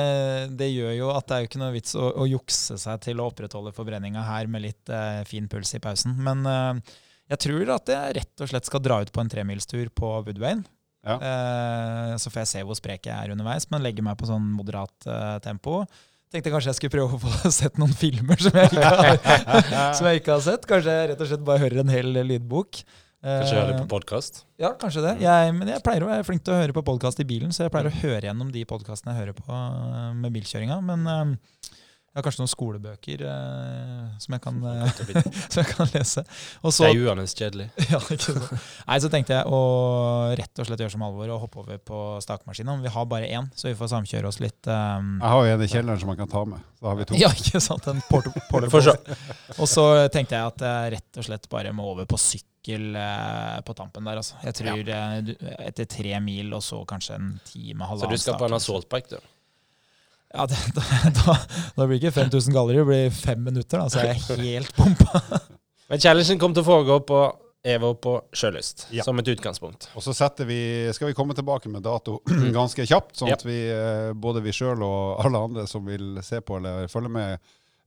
det 0.60 0.68
gjør 0.72 0.92
jo 0.98 1.08
at 1.14 1.28
det 1.28 1.36
er 1.38 1.44
jo 1.44 1.50
ikke 1.50 1.62
noe 1.64 1.72
vits 1.76 1.96
å, 1.98 2.10
å 2.24 2.28
jukse 2.30 2.78
seg 2.84 3.02
til 3.08 3.22
å 3.22 3.30
opprettholde 3.32 3.74
forbrenninga 3.76 4.26
her 4.28 4.50
med 4.52 4.66
litt 4.68 4.92
eh, 4.92 5.22
fin 5.28 5.48
puls 5.50 5.74
i 5.78 5.82
pausen. 5.82 6.14
Men 6.28 6.46
eh, 6.48 6.94
jeg 7.32 7.44
tror 7.46 7.74
at 7.78 7.90
jeg 7.94 8.16
rett 8.20 8.44
og 8.44 8.52
slett 8.52 8.68
skal 8.68 8.84
dra 8.84 9.00
ut 9.02 9.12
på 9.12 9.24
en 9.24 9.32
tremilstur 9.32 9.88
på 9.96 10.14
Woodwayen. 10.26 10.64
Ja. 11.02 11.16
Eh, 11.18 12.14
så 12.22 12.30
får 12.30 12.44
jeg 12.44 12.50
se 12.52 12.64
hvor 12.66 12.78
sprek 12.78 13.08
jeg 13.08 13.16
er 13.16 13.32
underveis, 13.34 13.66
men 13.72 13.82
legge 13.82 14.04
meg 14.06 14.18
på 14.20 14.28
sånn 14.28 14.52
moderat 14.54 15.08
eh, 15.08 15.36
tempo. 15.44 15.82
Tenkte 16.32 16.52
kanskje 16.54 16.72
jeg 16.72 16.78
skulle 16.80 16.94
prøve 16.94 17.18
å 17.18 17.20
få 17.20 17.50
sett 17.60 17.78
noen 17.80 17.92
filmer 17.92 18.40
som 18.40 18.56
jeg 18.56 18.72
ikke 18.72 18.88
har, 18.88 19.16
som 19.98 20.08
jeg 20.08 20.22
ikke 20.22 20.36
har 20.38 20.44
sett. 20.46 20.68
Kanskje 20.68 20.94
jeg 20.96 21.10
rett 21.12 21.24
og 21.24 21.28
slett 21.28 21.44
bare 21.44 21.60
hører 21.66 21.82
en 21.84 21.92
hel 21.92 22.08
lydbok. 22.24 22.82
Kanskje 23.22 23.54
høre 23.54 23.68
Eh, 23.68 23.68
litt 23.70 23.84
på 23.84 23.90
podkast. 23.92 24.40
ja, 24.58 24.72
kanskje 24.74 25.04
det. 25.04 25.12
Jeg, 25.22 25.52
men 25.54 25.68
jeg 25.70 25.82
pleier 25.86 26.02
å 26.02 26.08
være 26.10 26.24
flink 26.26 26.42
til 26.42 26.56
å 26.56 26.58
høre 26.58 26.74
på 26.74 26.82
podkast 26.88 27.20
i 27.22 27.26
bilen, 27.28 27.52
så 27.54 27.62
jeg 27.68 27.70
pleier 27.74 27.86
å 27.86 27.94
høre 28.00 28.26
gjennom 28.26 28.48
de 28.50 28.64
podkastene 28.66 29.14
jeg 29.14 29.20
hører 29.20 29.36
på 29.38 29.52
eh, 29.54 30.08
med 30.18 30.34
bilkjøringa. 30.34 30.80
Men 30.88 31.06
eh, 31.06 31.76
jeg 32.12 32.20
har 32.20 32.24
kanskje 32.26 32.42
noen 32.42 32.50
skolebøker 32.52 33.22
eh, 33.24 34.08
som, 34.20 34.34
jeg 34.36 34.42
kan, 34.44 34.56
eh, 34.68 34.98
som 35.52 35.62
jeg 35.62 35.68
kan 35.70 35.88
lese. 35.94 36.24
Og 36.60 36.68
Det 36.68 36.74
så, 36.76 36.88
er 36.90 36.98
uanes 37.06 37.32
kjedelig. 37.38 37.70
ja, 37.92 38.00
ikke 38.04 38.34
sant. 38.34 38.66
Nei, 38.90 38.98
så 39.00 39.10
tenkte 39.14 39.38
jeg 39.38 39.48
å 39.48 39.60
rett 40.36 40.60
og 40.60 40.68
slett 40.68 40.84
gjøre 40.84 40.92
som 40.92 41.06
alvor 41.08 41.32
og 41.32 41.40
hoppe 41.46 41.62
over 41.62 41.80
på 41.80 42.02
stakemaskinen. 42.20 42.84
Vi 42.84 42.92
har 42.92 43.08
bare 43.08 43.30
én, 43.32 43.48
så 43.56 43.70
vi 43.70 43.74
får 43.80 43.94
samkjøre 43.94 44.28
oss 44.28 44.42
litt. 44.44 44.60
Um, 44.68 45.16
Jeg 45.22 45.32
har 45.32 45.48
jo 45.48 45.56
en 45.56 45.64
i 45.64 45.72
kjelleren 45.72 46.04
som 46.04 46.12
man 46.12 46.20
kan 46.20 46.32
ta 46.36 46.44
med. 46.52 46.68
Så 46.76 46.84
da 46.84 46.92
har 46.92 47.00
vi 47.00 47.08
to. 47.08 47.18
ja, 47.24 47.32
ikke 47.32 47.64
sant? 47.64 47.88
En 47.88 48.04
portable. 48.12 48.84
se. 48.84 48.96
Og 49.56 49.68
så 49.72 49.88
tenkte 50.12 50.36
jeg 50.36 50.52
at 50.52 50.68
jeg 50.68 50.94
rett 50.98 51.22
og 51.22 51.30
slett 51.32 51.48
bare 51.56 51.72
må 51.72 51.88
over 51.94 52.12
på 52.12 52.20
sykkel 52.20 52.92
eh, 52.98 53.60
på 53.64 53.76
tampen 53.78 54.04
der. 54.04 54.20
Altså. 54.20 54.36
Jeg 54.44 54.60
tror 54.60 54.96
eh, 55.00 55.36
etter 55.64 55.88
tre 55.88 56.18
mil 56.20 56.52
og 56.52 56.60
så 56.60 56.84
kanskje 56.84 57.16
en 57.16 57.38
time, 57.48 57.88
Så 57.96 58.12
du 58.12 58.20
skal 58.20 58.36
på 58.36 58.52
en 58.52 58.60
assaultbike, 58.60 59.16
du? 59.16 59.32
Ja, 60.32 60.46
det, 60.50 60.58
da, 60.76 60.82
da, 61.18 61.36
da 61.76 61.86
blir 61.86 61.98
ikke 62.00 62.14
5000 62.16 62.54
galleri, 62.56 62.80
det 62.82 62.88
blir 62.88 63.10
fem 63.16 63.42
minutter. 63.44 63.82
Da, 63.82 63.88
så 63.92 64.00
er 64.02 64.12
jeg 64.14 64.42
helt 64.42 64.74
pumpa. 64.78 65.22
Men 65.92 66.00
challengen 66.00 66.40
kommer 66.40 66.56
til 66.56 66.64
å 66.64 66.70
foregå 66.70 67.00
på 67.08 67.22
Evo 67.62 67.92
på 67.94 68.16
Sjølyst, 68.34 68.88
Ja. 68.90 69.04
som 69.06 69.18
et 69.20 69.28
utgangspunkt. 69.30 69.86
Og 69.94 70.02
så 70.02 70.14
vi, 70.48 70.90
skal 70.96 71.12
vi 71.12 71.14
komme 71.14 71.34
tilbake 71.34 71.68
med 71.70 71.84
dato 71.86 72.16
ganske 72.58 72.86
kjapt, 72.88 73.14
sånn 73.20 73.28
Ja. 73.30 73.36
at 73.38 73.44
vi, 73.46 73.58
eh, 73.70 74.12
både 74.18 74.42
vi 74.42 74.50
sjøl 74.56 74.82
og 74.82 75.20
alle 75.24 75.38
andre 75.38 75.66
som 75.70 75.84
vil 75.86 76.18
se 76.26 76.40
på 76.42 76.56
eller 76.58 76.88
følge 76.90 77.12
med, 77.12 77.38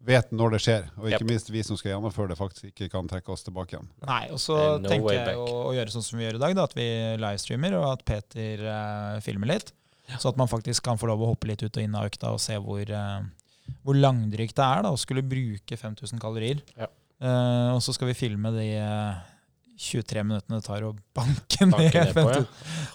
vet 0.05 0.31
når 0.31 0.55
det 0.55 0.61
skjer. 0.63 0.85
Og 1.01 1.09
ikke 1.09 1.23
Yep. 1.25 1.27
minst 1.33 1.49
vi 1.51 1.63
som 1.65 1.75
skal 1.81 1.95
gjennomføre 1.95 2.31
det, 2.31 2.37
faktisk 2.39 2.69
ikke 2.71 2.91
kan 2.93 3.07
trekke 3.09 3.33
oss 3.35 3.43
tilbake 3.43 3.75
igjen. 3.75 3.89
Nei, 4.07 4.21
og 4.31 4.39
så 4.39 4.77
no 4.79 4.87
tenker 4.87 5.17
jeg 5.17 5.35
å, 5.41 5.47
å 5.71 5.73
gjøre 5.75 5.91
sånn 5.91 6.05
som 6.07 6.19
vi 6.21 6.27
gjør 6.27 6.37
i 6.39 6.43
dag, 6.45 6.55
da, 6.55 6.67
at 6.69 6.77
vi 6.77 6.87
livestreamer, 7.19 7.75
og 7.81 7.89
at 7.97 8.05
Peter 8.07 8.63
eh, 8.69 9.19
filmer 9.25 9.51
litt. 9.57 9.73
Så 10.19 10.29
at 10.29 10.37
man 10.39 10.49
faktisk 10.51 10.85
kan 10.85 10.99
få 11.01 11.09
lov 11.09 11.23
å 11.25 11.31
hoppe 11.33 11.49
litt 11.49 11.63
ut 11.65 11.71
og 11.77 11.83
inn 11.83 11.95
av 11.97 12.07
økta 12.09 12.33
og 12.35 12.41
se 12.43 12.57
hvor, 12.61 12.81
eh, 12.85 13.71
hvor 13.85 13.97
langdrygt 13.97 14.55
det 14.57 14.65
er 14.65 14.85
da, 14.85 14.91
å 14.93 14.99
skulle 15.01 15.25
bruke 15.25 15.77
5000 15.79 16.21
kalorier. 16.21 16.61
Ja. 16.77 16.91
Uh, 17.15 17.77
og 17.77 17.79
så 17.81 17.93
skal 17.95 18.09
vi 18.09 18.17
filme 18.19 18.51
de 18.51 18.65
eh, 18.75 19.23
23 19.79 20.23
minuttene 20.27 20.59
det 20.59 20.65
tar 20.67 20.83
å 20.83 20.91
banke 21.15 21.65
ned 21.67 21.79
ned 21.87 21.95
ja. 21.95 22.05
5000 22.11 22.47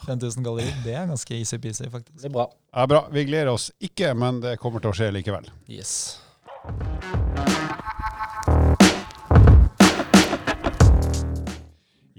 5000 0.07 0.45
kalorier. 0.45 0.75
Det 0.85 0.95
er 0.97 1.09
ganske 1.11 1.39
easy-peasy, 1.41 1.89
faktisk. 1.93 2.21
Det 2.21 2.29
er 2.31 2.37
bra. 2.37 2.47
Ja, 2.73 2.87
bra. 2.91 3.05
Vi 3.13 3.27
gleder 3.29 3.53
oss 3.53 3.71
ikke, 3.81 4.13
men 4.17 4.43
det 4.45 4.59
kommer 4.63 4.85
til 4.85 4.93
å 4.93 4.97
skje 4.97 5.11
likevel. 5.17 5.49
Yes. 5.69 6.21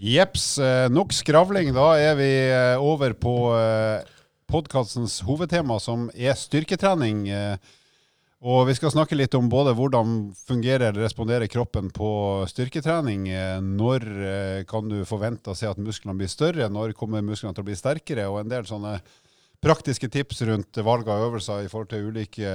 Jeps. 0.01 0.57
eh, 0.57 0.87
Nok 0.89 1.13
skravling. 1.13 1.73
Da 1.77 1.91
er 2.01 2.15
vi 2.17 2.31
eh, 2.49 2.81
over 2.81 3.13
på 3.13 3.35
podkastens 4.51 5.21
hovedtema, 5.23 5.79
som 5.79 6.09
er 6.13 6.35
styrketrening. 6.35 7.29
eh, 7.29 7.57
Og 8.41 8.65
vi 8.67 8.73
skal 8.73 8.91
snakke 8.91 9.15
litt 9.15 9.35
om 9.37 9.49
både 9.49 9.75
hvordan 9.77 10.33
fungerer 10.47 10.89
eller 10.89 11.05
responderer 11.05 11.47
kroppen 11.47 11.91
på 11.93 12.43
styrketrening. 12.49 13.29
eh, 13.29 13.61
Når 13.61 14.01
eh, 14.01 14.63
kan 14.65 14.89
du 14.89 15.05
forvente 15.05 15.51
å 15.51 15.55
se 15.55 15.67
at 15.67 15.77
musklene 15.77 16.17
blir 16.17 16.27
større? 16.27 16.69
Når 16.69 16.93
kommer 16.93 17.21
musklene 17.21 17.53
til 17.53 17.61
å 17.61 17.69
bli 17.69 17.75
sterkere? 17.75 18.27
Og 18.27 18.39
en 18.39 18.49
del 18.49 18.65
sånne 18.65 18.99
praktiske 19.61 20.09
tips 20.09 20.41
rundt 20.41 20.75
valg 20.83 21.07
av 21.07 21.29
øvelser 21.29 21.63
i 21.63 21.69
forhold 21.69 21.89
til 21.89 22.09
ulike 22.09 22.49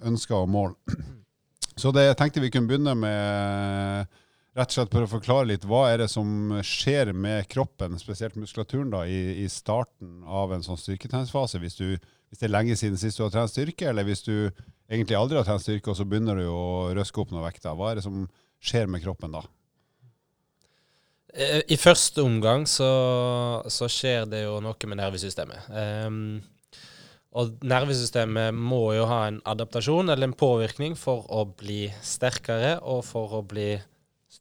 ønsker 0.00 0.36
og 0.36 0.48
mål. 0.48 0.74
Så 1.76 1.92
det 1.92 2.16
tenkte 2.16 2.40
vi 2.40 2.50
kunne 2.50 2.68
begynne 2.68 2.94
med 2.94 4.06
rett 4.58 4.72
og 4.72 4.76
slett 4.76 4.92
for 4.92 5.06
å 5.06 5.10
forklare 5.14 5.48
litt, 5.48 5.64
hva 5.68 5.86
er 5.90 6.02
det 6.02 6.10
som 6.12 6.52
skjer 6.66 7.14
med 7.16 7.48
kroppen, 7.52 7.96
spesielt 8.00 8.36
muskulaturen, 8.36 8.90
da, 8.92 9.06
i, 9.08 9.44
i 9.44 9.48
starten 9.52 10.20
av 10.28 10.52
en 10.52 10.64
sånn 10.64 10.80
styrketreningsfase? 10.80 11.60
Hvis, 11.62 11.78
hvis 11.80 12.42
det 12.42 12.48
er 12.48 12.52
lenge 12.52 12.76
siden 12.76 13.00
sist 13.00 13.20
du 13.20 13.24
har 13.24 13.32
trent 13.32 13.52
styrke, 13.52 13.88
eller 13.88 14.06
hvis 14.08 14.26
du 14.28 14.34
egentlig 14.92 15.16
aldri 15.16 15.40
har 15.40 15.48
trent 15.48 15.64
styrke, 15.64 15.92
og 15.92 15.98
så 15.98 16.06
begynner 16.08 16.38
du 16.38 16.46
å 16.52 16.92
røske 16.96 17.22
opp 17.22 17.32
noen 17.32 17.46
vekter. 17.46 17.76
Hva 17.78 17.90
er 17.90 18.00
det 18.00 18.06
som 18.06 18.26
skjer 18.62 18.90
med 18.92 19.02
kroppen 19.04 19.34
da? 19.38 19.42
Eh, 21.32 21.62
I 21.72 21.78
første 21.80 22.24
omgang 22.24 22.66
så, 22.68 22.92
så 23.72 23.88
skjer 23.88 24.28
det 24.28 24.44
jo 24.44 24.58
noe 24.64 24.90
med 24.90 25.00
nervesystemet. 25.00 25.70
Um, 25.72 26.42
og 27.32 27.56
nervesystemet 27.64 28.52
må 28.52 28.90
jo 28.92 29.06
ha 29.08 29.22
en 29.30 29.40
adaptasjon 29.48 30.12
eller 30.12 30.28
en 30.28 30.36
påvirkning 30.36 30.98
for 31.00 31.24
å 31.32 31.46
bli 31.48 31.86
sterkere 32.04 32.76
og 32.84 33.00
for 33.08 33.38
å 33.38 33.40
bli 33.48 33.70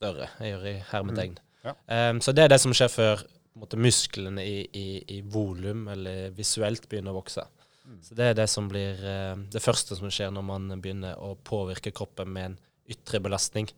større. 0.01 0.31
Jeg 0.41 0.55
gjør 0.55 0.67
i 0.71 0.75
hermetegn. 0.91 1.37
Mm, 1.37 1.69
ja. 1.69 1.75
um, 2.09 2.21
så 2.25 2.33
det 2.35 2.45
er 2.45 2.53
det 2.55 2.61
som 2.63 2.73
skjer 2.75 2.91
før 2.91 3.25
måte, 3.61 3.79
musklene 3.79 4.43
i, 4.43 4.61
i, 4.65 4.87
i 5.17 5.19
volum 5.21 5.87
eller 5.91 6.31
visuelt 6.37 6.87
begynner 6.89 7.13
å 7.13 7.19
vokse. 7.21 7.45
Mm. 7.85 7.99
Så 8.05 8.17
det 8.17 8.31
er 8.31 8.39
det 8.39 8.47
som 8.51 8.69
blir 8.71 9.01
uh, 9.05 9.35
det 9.51 9.63
første 9.63 9.97
som 9.99 10.11
skjer 10.13 10.33
når 10.33 10.47
man 10.47 10.73
begynner 10.81 11.21
å 11.21 11.35
påvirke 11.47 11.93
kroppen 11.95 12.33
med 12.33 12.51
en 12.51 12.59
ytre 12.91 13.21
belastning. 13.23 13.69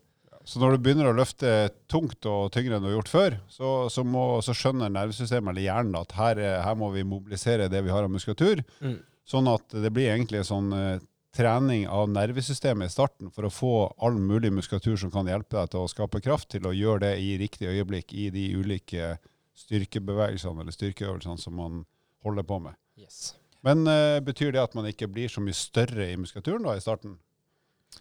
Så 0.44 0.60
når 0.60 0.76
du 0.76 0.84
begynner 0.84 1.08
å 1.08 1.16
løfte 1.16 1.72
tungt 1.92 2.26
og 2.28 2.50
tyngre 2.52 2.76
enn 2.76 2.84
du 2.84 2.90
har 2.90 2.98
gjort 2.98 3.12
før, 3.12 3.36
så, 3.48 3.70
så, 3.94 4.04
må, 4.04 4.42
så 4.44 4.56
skjønner 4.58 4.92
nervesystemet 4.92 5.54
eller 5.54 5.64
hjernen 5.64 5.96
at 6.02 6.16
her, 6.18 6.42
her, 6.66 6.76
må 6.76 6.90
vi 6.92 7.06
mobilisere 7.08 7.70
det 7.72 7.80
vi 7.86 7.94
har 7.94 8.04
av 8.04 8.12
muskulatur. 8.12 8.60
Mm. 8.84 8.98
Sånn 9.24 9.48
at 9.48 9.78
det 9.80 9.92
blir 9.96 10.12
egentlig 10.12 10.42
en 10.42 10.50
sånn 10.50 10.76
uh, 10.76 10.98
trening 11.34 11.88
av 11.90 12.10
nervesystemet 12.14 12.92
i 12.92 12.94
starten 12.94 13.32
for 13.34 13.48
å 13.48 13.54
få 13.54 13.74
all 13.98 14.20
mulig 14.22 14.52
muskulatur 14.54 14.98
som 15.02 15.12
kan 15.14 15.30
hjelpe 15.30 15.58
deg 15.58 15.72
til 15.74 15.82
å 15.82 15.90
skape 15.90 16.22
kraft 16.22 16.52
til 16.54 16.68
å 16.70 16.76
gjøre 16.76 17.08
det 17.08 17.14
i 17.24 17.34
riktig 17.42 17.72
øyeblikk 17.72 18.14
i 18.14 18.30
de 18.34 18.46
ulike 18.54 19.16
styrkebevegelsene 19.58 20.62
eller 20.62 20.76
styrkeøvelsene 20.76 21.42
som 21.42 21.58
man 21.58 21.84
holder 22.26 22.46
på 22.48 22.60
med. 22.64 22.78
Yes. 23.00 23.34
Men 23.66 23.86
uh, 23.88 24.20
betyr 24.24 24.54
det 24.54 24.62
at 24.62 24.76
man 24.78 24.88
ikke 24.90 25.10
blir 25.10 25.32
så 25.32 25.42
mye 25.44 25.58
større 25.58 26.12
i 26.12 26.18
muskulaturen 26.20 26.66
da 26.68 26.76
i 26.78 26.84
starten? 26.84 27.16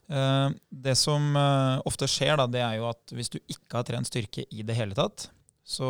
Uh, 0.09 0.51
det 0.69 0.97
som 1.01 1.33
uh, 1.37 1.81
ofte 1.89 2.09
skjer, 2.11 2.35
da, 2.41 2.49
det 2.51 2.65
er 2.65 2.81
jo 2.81 2.89
at 2.91 3.15
hvis 3.15 3.33
du 3.33 3.39
ikke 3.41 3.79
har 3.79 3.89
trent 3.89 4.09
styrke 4.09 4.45
i 4.51 4.65
det 4.67 4.77
hele 4.77 4.97
tatt, 4.99 5.31
så 5.63 5.89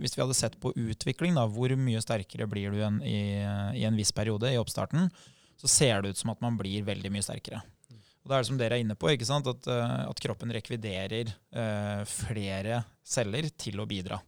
hvis 0.00 0.16
vi 0.16 0.22
hadde 0.22 0.34
sett 0.34 0.54
på 0.58 0.72
utvikling, 0.72 1.34
da, 1.36 1.44
hvor 1.52 1.70
mye 1.78 2.00
sterkere 2.00 2.46
blir 2.48 2.72
du 2.72 2.80
en, 2.80 2.96
i, 3.04 3.44
i, 3.76 3.82
en 3.84 3.98
viss 3.98 4.14
periode 4.16 4.48
i 4.48 4.56
oppstarten, 4.56 5.10
så 5.56 5.70
ser 5.70 6.02
det 6.02 6.14
ut 6.14 6.20
som 6.20 6.32
at 6.32 6.42
man 6.44 6.58
blir 6.58 6.86
veldig 6.86 7.12
mye 7.12 7.24
sterkere. 7.24 7.62
Og 8.24 8.30
det 8.30 8.34
er 8.34 8.42
det 8.42 8.48
som 8.48 8.56
dere 8.58 8.76
er 8.78 8.82
inne 8.82 8.96
på, 8.98 9.08
ikke 9.12 9.28
sant? 9.28 9.46
At, 9.46 9.68
at 9.70 10.20
kroppen 10.22 10.50
rekviderer 10.50 11.30
uh, 11.30 12.02
flere 12.10 12.80
celler 13.06 13.46
til 13.54 13.78
å 13.78 13.86
bidra 13.86 14.18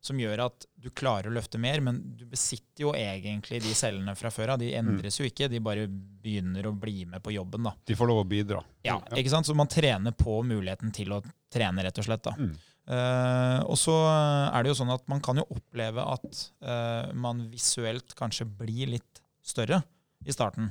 som 0.00 0.20
gjør 0.20 0.46
at 0.46 0.64
du 0.80 0.88
klarer 0.96 1.28
å 1.28 1.34
løfte 1.34 1.60
mer, 1.60 1.82
men 1.84 1.98
du 2.16 2.24
besitter 2.28 2.86
jo 2.86 2.94
egentlig 2.96 3.60
de 3.60 3.74
cellene 3.76 4.14
fra 4.16 4.32
før 4.32 4.54
av. 4.54 4.62
De 4.62 4.72
endres 4.76 5.20
jo 5.20 5.26
ikke, 5.28 5.50
de 5.52 5.60
bare 5.62 5.84
begynner 5.90 6.70
å 6.70 6.72
bli 6.72 7.04
med 7.08 7.20
på 7.22 7.34
jobben. 7.34 7.68
da. 7.68 7.74
De 7.84 7.96
får 7.96 8.08
lov 8.08 8.22
å 8.22 8.28
bidra. 8.28 8.62
Ja, 8.86 8.96
ikke 9.12 9.32
sant? 9.32 9.48
Så 9.48 9.56
man 9.56 9.68
trener 9.68 10.16
på 10.16 10.40
muligheten 10.46 10.92
til 10.96 11.12
å 11.12 11.20
trene, 11.52 11.84
rett 11.84 12.00
og 12.00 12.08
slett. 12.08 12.24
da. 12.24 12.32
Mm. 12.38 12.56
Uh, 12.90 13.60
og 13.70 13.76
så 13.78 13.94
er 14.08 14.64
det 14.64 14.72
jo 14.72 14.78
sånn 14.80 14.94
at 14.94 15.04
man 15.10 15.20
kan 15.22 15.38
jo 15.38 15.44
oppleve 15.52 16.02
at 16.16 16.44
uh, 16.64 17.12
man 17.12 17.44
visuelt 17.52 18.16
kanskje 18.18 18.48
blir 18.48 18.96
litt 18.96 19.20
større 19.44 19.82
i 20.26 20.34
starten. 20.34 20.70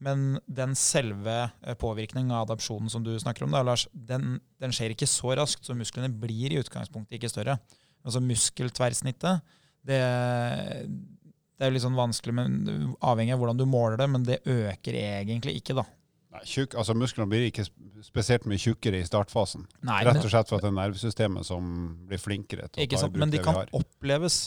Men 0.00 0.40
den 0.48 0.72
selve 0.78 1.36
eh, 1.46 1.76
påvirkningen 1.78 2.32
av 2.32 2.46
adopsjonen 2.48 2.90
som 2.92 3.04
du 3.04 3.12
snakker 3.20 3.46
om, 3.46 3.52
da, 3.54 3.62
Lars, 3.64 3.86
den, 3.92 4.38
den 4.60 4.72
skjer 4.76 4.94
ikke 4.94 5.08
så 5.08 5.34
raskt, 5.38 5.66
så 5.68 5.76
musklene 5.76 6.10
blir 6.22 6.52
i 6.52 6.60
utgangspunktet 6.60 7.18
ikke 7.18 7.32
større 7.32 7.58
altså 8.06 8.22
muskeltverrsnittet, 8.24 9.56
det, 9.86 10.00
det 10.00 11.64
er 11.64 11.70
jo 11.70 11.76
litt 11.76 11.84
sånn 11.84 11.98
vanskelig, 11.98 12.34
men 12.36 12.92
avhengig 13.04 13.34
av 13.34 13.42
hvordan 13.42 13.60
du 13.60 13.66
måler 13.68 14.00
det, 14.00 14.08
men 14.12 14.26
det 14.26 14.40
øker 14.48 14.96
egentlig 15.00 15.58
ikke, 15.60 15.76
da. 15.80 15.86
Nei, 16.30 16.44
tjukk, 16.46 16.76
altså 16.78 16.94
Musklene 16.94 17.26
blir 17.26 17.48
ikke 17.48 17.64
spesielt 18.06 18.44
mye 18.46 18.60
tjukkere 18.60 19.00
i 19.00 19.06
startfasen. 19.06 19.64
Nei, 19.86 20.04
Rett 20.06 20.22
og 20.22 20.30
slett 20.30 20.46
for 20.46 20.60
at 20.60 20.66
det 20.66 20.70
er 20.70 20.76
nervesystemet 20.76 21.48
som 21.48 21.72
blir 22.06 22.20
flinkere 22.22 22.68
til 22.70 22.84
å 22.84 22.86
ta 22.86 23.00
i 23.08 23.08
bruk 23.08 23.18
Men 23.18 23.32
de 23.32 23.40
kan 23.42 23.58
oppleves 23.74 24.44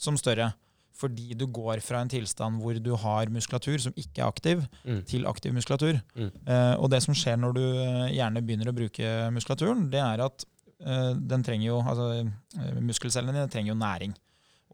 som 0.00 0.16
større 0.16 0.54
fordi 0.96 1.36
du 1.36 1.44
går 1.52 1.82
fra 1.84 2.00
en 2.00 2.10
tilstand 2.10 2.62
hvor 2.62 2.78
du 2.80 2.92
har 3.02 3.32
muskulatur 3.32 3.78
som 3.84 3.96
ikke 3.96 4.22
er 4.22 4.26
aktiv, 4.26 4.66
mm. 4.82 5.00
til 5.10 5.26
aktiv 5.28 5.54
muskulatur. 5.56 6.00
Mm. 6.16 6.30
Eh, 6.32 6.74
og 6.80 6.90
det 6.92 7.02
som 7.04 7.16
skjer 7.16 7.40
når 7.40 7.56
du 7.56 7.64
eh, 7.64 8.12
gjerne 8.16 8.44
begynner 8.44 8.72
å 8.72 8.76
bruke 8.76 9.16
muskulaturen, 9.36 9.88
det 9.92 10.02
er 10.02 10.24
at 10.24 10.46
Eh, 10.84 11.10
den 11.16 11.44
trenger 11.44 11.70
jo, 11.70 11.80
altså 11.80 12.06
eh, 12.20 12.80
Muskelcellene 12.84 13.38
dine 13.38 13.52
trenger 13.52 13.72
jo 13.72 13.78
næring. 13.80 14.14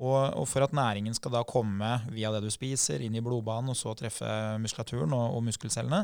Og, 0.03 0.19
og, 0.35 0.47
for 0.51 0.65
at 0.65 0.75
næringen 0.75 1.15
skal 1.15 1.35
da 1.37 1.45
komme 1.47 1.93
via 2.11 2.33
det 2.35 2.43
du 2.43 2.51
spiser, 2.51 3.05
inn 3.05 3.15
i 3.15 3.23
blodbanen 3.23 3.71
og 3.71 3.79
så 3.79 3.93
treffe 3.95 4.27
muskulaturen 4.59 5.13
og, 5.15 5.37
og, 5.37 5.45
muskelcellene, 5.47 6.03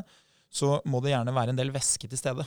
så 0.49 0.77
må 0.87 1.01
det 1.03 1.11
gjerne 1.11 1.35
være 1.35 1.53
en 1.53 1.59
del 1.59 1.73
væske 1.73 2.07
til 2.07 2.21
stede. 2.21 2.45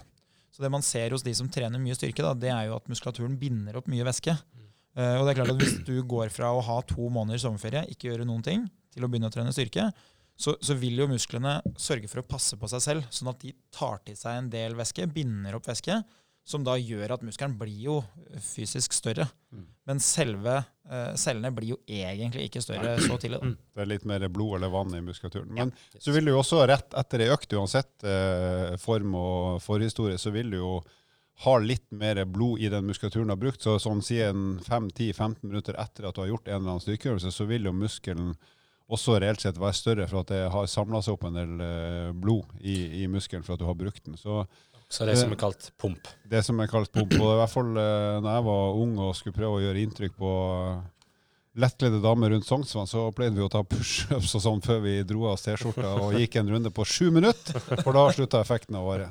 Så 0.52 0.64
det 0.64 0.70
man 0.72 0.84
ser 0.84 1.12
hos 1.12 1.24
de 1.24 1.34
som 1.36 1.50
trener 1.52 1.80
mye 1.82 1.96
styrke, 1.96 2.24
da, 2.24 2.32
det 2.36 2.50
er 2.52 2.70
jo 2.70 2.78
at 2.78 2.88
muskulaturen 2.90 3.36
binder 3.40 3.76
opp 3.80 3.90
mye 3.90 4.06
væske. 4.06 4.32
Uh, 4.32 4.71
og 4.92 5.24
det 5.24 5.32
er 5.32 5.36
klart 5.38 5.52
at 5.54 5.60
Hvis 5.62 5.78
du 5.86 5.94
går 6.04 6.28
fra 6.34 6.50
å 6.52 6.64
ha 6.64 6.74
to 6.84 7.06
måneder 7.08 7.40
sommerferie, 7.40 7.86
ikke 7.88 8.10
gjøre 8.10 8.26
noen 8.28 8.42
ting, 8.44 8.66
til 8.92 9.06
å 9.06 9.08
begynne 9.08 9.30
å 9.30 9.32
trene 9.32 9.54
styrke, 9.54 9.86
så, 10.36 10.56
så, 10.60 10.74
vil 10.78 10.98
jo 11.02 11.10
musklene 11.10 11.58
sørge 11.78 12.08
for 12.10 12.22
å 12.22 12.26
passe 12.26 12.58
på 12.58 12.68
seg 12.70 12.82
selv, 12.84 13.06
sånn 13.14 13.30
at 13.32 13.40
de 13.44 13.52
tar 13.74 14.02
til 14.06 14.16
seg 14.18 14.40
en 14.40 14.50
del 14.52 14.76
væske, 14.78 15.06
binder 15.12 15.58
opp 15.58 15.68
væske, 15.68 16.00
som 16.42 16.64
da 16.66 16.74
gjør 16.74 17.14
at 17.14 17.22
muskelen 17.22 17.54
blir 17.58 17.84
jo 17.84 17.96
fysisk 18.42 18.96
større. 18.96 19.28
Mm. 19.54 19.66
Men 19.86 20.00
selve 20.02 20.56
uh, 20.58 21.12
cellene 21.18 21.52
blir 21.54 21.76
jo 21.76 21.78
egentlig 21.86 22.48
ikke 22.48 22.62
større 22.64 22.96
så 22.98 23.18
tidlig. 23.22 23.38
Da. 23.38 23.52
Det 23.76 23.84
er 23.84 23.90
litt 23.92 24.08
mer 24.10 24.26
blod 24.32 24.56
eller 24.58 24.72
vann 24.72 24.96
i 24.98 25.02
muskulaturen. 25.06 25.52
Men 25.54 25.70
ja. 25.70 26.02
så 26.02 26.14
vil 26.16 26.26
du 26.26 26.32
jo 26.32 26.40
også 26.40 26.64
rett 26.66 26.98
etter 26.98 27.22
ei 27.22 27.30
økt, 27.34 27.54
uansett 27.54 28.08
uh, 28.08 28.74
form 28.82 29.14
og 29.20 29.62
forhistorie, 29.62 30.18
så 30.18 30.34
vil 30.34 30.50
du 30.50 30.58
jo 30.58 30.74
ha 31.42 31.58
litt 31.58 31.86
mer 31.90 32.24
blod 32.28 32.60
i 32.60 32.68
den 32.70 32.86
muskulaturen 32.86 33.30
du 33.30 33.34
har 33.34 33.40
brukt. 33.40 33.62
Så 33.64 33.78
sånn 33.82 34.02
si 34.04 34.18
5-10-15 34.20 35.40
minutter 35.42 35.78
etter 35.80 36.06
at 36.08 36.16
du 36.16 36.22
har 36.22 36.32
gjort 36.34 36.48
en 36.48 36.58
eller 36.60 36.74
annen 36.74 36.84
styrkeøvelse, 36.84 37.32
så 37.34 37.46
vil 37.48 37.66
jo 37.66 37.74
muskelen 37.76 38.34
også 38.92 39.16
reelt 39.22 39.40
sett 39.40 39.60
være 39.60 39.76
større 39.76 40.06
for 40.10 40.22
at 40.22 40.32
det 40.34 40.42
har 40.52 40.68
samla 40.68 41.00
seg 41.02 41.16
opp 41.16 41.24
en 41.28 41.38
del 41.38 41.52
uh, 41.62 42.10
blod 42.12 42.50
i, 42.60 43.02
i 43.02 43.08
muskelen 43.10 43.44
for 43.46 43.56
at 43.56 43.62
du 43.62 43.66
har 43.68 43.78
brukt 43.78 44.04
den. 44.04 44.18
Så 44.20 44.44
så 44.92 45.06
det, 45.08 45.14
det 45.14 45.22
som 45.22 45.30
er 45.32 45.38
kalt 45.40 45.70
pump? 45.80 46.08
Det 46.28 46.42
som 46.44 46.58
er 46.60 46.68
kalt 46.68 46.90
pump. 46.92 47.14
Og 47.16 47.30
i 47.30 47.36
hvert 47.38 47.52
fall 47.54 47.70
uh, 47.72 48.18
når 48.20 48.28
jeg 48.28 48.44
var 48.50 48.80
ung 48.82 48.98
og 49.00 49.14
skulle 49.16 49.36
prøve 49.38 49.56
å 49.56 49.62
gjøre 49.62 49.84
inntrykk 49.86 50.18
på 50.20 50.32
lettkledde 51.62 52.00
damer 52.04 52.32
rundt 52.32 52.48
Sognsvann, 52.48 52.88
så 52.88 53.06
pleide 53.16 53.36
vi 53.36 53.44
å 53.44 53.50
ta 53.52 53.62
pushups 53.64 54.34
og 54.36 54.44
sånn 54.44 54.62
før 54.64 54.82
vi 54.84 54.98
dro 55.08 55.26
av 55.30 55.40
T-skjorta 55.40 55.94
og 56.00 56.16
gikk 56.20 56.38
en 56.40 56.52
runde 56.54 56.72
på 56.72 56.86
sju 56.88 57.10
minutter, 57.12 57.60
for 57.82 57.92
da 57.96 58.06
slutta 58.12 58.40
effekten 58.40 58.78
å 58.80 58.86
vare. 58.86 59.10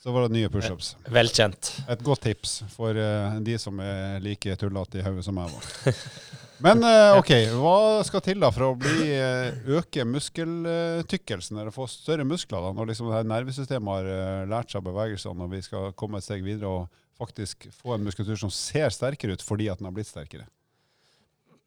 Så 0.00 0.12
var 0.12 0.24
det 0.24 0.32
nye 0.32 0.48
pushups. 0.48 0.94
Velkjent. 1.12 1.74
Et 1.92 2.02
godt 2.04 2.22
tips 2.24 2.62
for 2.72 2.96
uh, 2.96 3.34
de 3.44 3.56
som 3.60 3.76
er 3.84 4.22
like 4.24 4.54
tullete 4.56 4.96
i 4.96 5.02
hodet 5.04 5.26
som 5.26 5.36
jeg 5.36 5.52
var. 5.52 5.96
Men 6.64 6.84
uh, 6.86 7.18
OK, 7.18 7.32
hva 7.52 8.00
skal 8.08 8.22
til 8.24 8.38
da 8.40 8.48
for 8.48 8.70
å 8.70 8.78
bli, 8.80 9.10
uh, 9.12 9.58
øke 9.76 10.06
muskeltykkelsen, 10.08 11.58
eller 11.60 11.74
få 11.74 11.84
større 11.92 12.24
muskler, 12.24 12.64
da, 12.64 12.70
når 12.78 12.88
liksom 12.88 13.10
det 13.10 13.18
her 13.18 13.28
nervesystemet 13.28 13.92
har 13.92 14.48
lært 14.48 14.72
seg 14.72 14.86
bevegelsene, 14.86 15.44
og 15.44 15.52
vi 15.52 15.60
skal 15.66 15.92
komme 16.00 16.20
et 16.20 16.24
steg 16.24 16.46
videre 16.46 16.70
og 16.78 17.02
faktisk 17.20 17.68
få 17.82 17.98
en 17.98 18.06
muskulatur 18.06 18.40
som 18.40 18.52
ser 18.54 18.88
sterkere 18.96 19.36
ut 19.36 19.44
fordi 19.44 19.68
at 19.68 19.82
den 19.82 19.90
har 19.90 19.92
blitt 19.98 20.08
sterkere? 20.08 20.46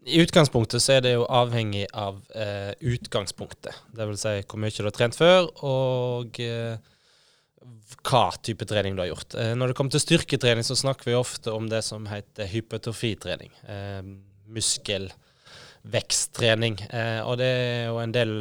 I 0.10 0.24
utgangspunktet 0.26 0.82
så 0.82 0.98
er 0.98 1.06
det 1.06 1.14
jo 1.14 1.30
avhengig 1.32 1.86
av 1.96 2.18
utgangspunktet. 2.82 3.78
Det 3.94 4.10
vil 4.10 4.18
si 4.20 4.34
hvor 4.42 4.60
mye 4.60 4.74
du 4.74 4.90
har 4.90 4.98
trent 4.98 5.16
før, 5.16 5.48
og 5.64 6.42
hva 8.04 8.32
type 8.44 8.66
trening 8.68 8.96
du 8.96 9.02
har 9.04 9.12
gjort. 9.12 9.34
når 9.56 9.68
det 9.70 9.76
kommer 9.78 9.92
til 9.94 10.04
styrketrening, 10.04 10.64
så 10.66 10.76
snakker 10.76 11.06
vi 11.10 11.16
ofte 11.16 11.52
om 11.54 11.70
det 11.72 11.82
som 11.86 12.06
heter 12.10 12.46
hypotrofitrening. 12.52 13.52
Eh, 13.70 14.02
muskelveksttrening. 14.54 16.76
Eh, 16.90 17.22
og 17.24 17.38
det 17.42 17.48
er 17.48 17.86
jo 17.90 17.98
en 18.02 18.16
del 18.16 18.32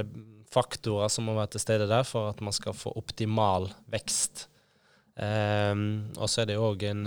faktorer 0.53 1.09
som 1.13 1.25
må 1.29 1.33
være 1.37 1.51
til 1.55 1.65
stede 1.65 1.87
der 1.91 2.05
for 2.09 2.23
at 2.33 2.41
man 2.45 2.55
skal 2.57 2.73
få 2.77 2.89
optimal 2.99 3.65
vekst. 3.93 4.35
Eh, 5.17 5.75
og 6.19 6.29
så 6.29 6.37
er 6.43 6.47
det 6.51 6.59
òg 6.61 6.79
en, 6.91 7.03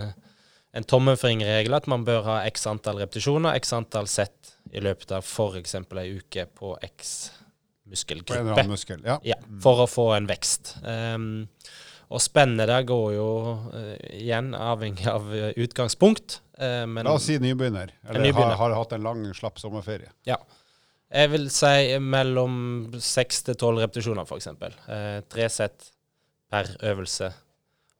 en 0.75 0.87
tommelfingerregel 0.87 1.73
at 1.77 1.87
man 1.91 2.05
bør 2.07 2.21
ha 2.29 2.35
x 2.49 2.55
antall 2.71 2.97
repetisjoner, 3.03 3.51
x 3.59 3.63
antall 3.77 4.07
sett 4.11 4.39
i 4.73 4.79
løpet 4.83 5.09
av 5.15 5.21
f.eks. 5.25 5.73
ei 5.75 6.19
uke 6.19 6.43
på 6.57 6.67
x 6.83 6.91
muskelgruppe. 7.85 8.67
Muskel, 8.67 9.01
ja. 9.05 9.19
Ja, 9.25 9.37
for 9.61 9.83
å 9.83 9.89
få 9.89 10.09
en 10.15 10.29
vekst. 10.29 10.75
Um, 10.81 11.45
og 12.09 12.21
spennet 12.21 12.69
der 12.69 12.85
går 12.87 13.07
jo 13.15 13.29
uh, 13.71 13.93
igjen 14.13 14.53
avhengig 14.57 15.07
av 15.09 15.25
uh, 15.31 15.49
utgangspunkt. 15.61 16.39
Uh, 16.59 16.85
La 17.01 17.15
oss 17.15 17.25
si 17.29 17.39
nybegynner, 17.41 17.95
eller 18.05 18.27
nybegynner. 18.27 18.55
Har, 18.55 18.69
har, 18.69 18.77
hatt 18.83 18.95
en 18.97 19.05
lang, 19.07 19.25
slapp 19.37 19.59
sommerferie. 19.61 20.11
Ja. 20.29 20.37
Jeg 21.15 21.31
vil 21.31 21.49
si 21.53 21.97
mellom 22.01 22.55
seks 23.03 23.43
til 23.47 23.57
tolv 23.61 23.81
repetisjoner, 23.83 24.27
f.eks. 24.27 24.51
Uh, 24.87 25.21
tre 25.31 25.49
sett 25.53 25.91
per 26.51 26.69
øvelse. 26.83 27.31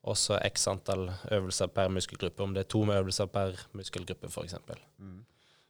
og 0.06 0.18
så 0.18 0.38
x 0.46 0.68
antall 0.70 1.08
øvelser 1.34 1.68
per 1.74 1.90
muskelgruppe. 1.90 2.44
Om 2.44 2.54
det 2.54 2.66
er 2.66 2.70
to 2.70 2.84
med 2.86 3.00
øvelser 3.00 3.26
per 3.26 3.56
muskelgruppe, 3.74 4.30
f.eks. 4.30 4.54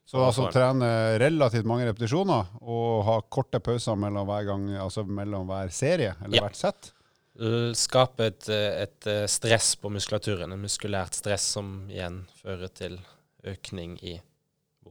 Så 0.05 0.21
altså 0.21 0.49
trene 0.53 1.17
relativt 1.17 1.65
mange 1.65 1.87
repetisjoner 1.87 2.51
og 2.61 3.05
ha 3.07 3.15
korte 3.31 3.61
pauser 3.63 3.95
mellom 3.97 4.27
hver 4.29 4.43
gang, 4.51 4.67
altså 4.83 5.05
mellom 5.07 5.47
hver 5.49 5.71
serie 5.73 6.13
eller 6.21 6.37
Ja. 6.37 6.43
hvert 6.45 6.59
sett. 6.59 6.91
L- 7.39 7.73
Skape 7.75 8.29
et, 8.31 8.47
eh, 8.49 8.83
et 8.85 9.07
eh, 9.11 9.25
stress 9.27 9.73
på 9.81 9.91
muskulaturen, 9.91 10.53
en 10.55 10.61
muskulært 10.61 11.17
stress 11.17 11.49
som 11.57 11.89
igjen 11.91 12.21
fører 12.41 12.71
til 12.71 12.99
økning 13.45 13.97
i 14.03 14.15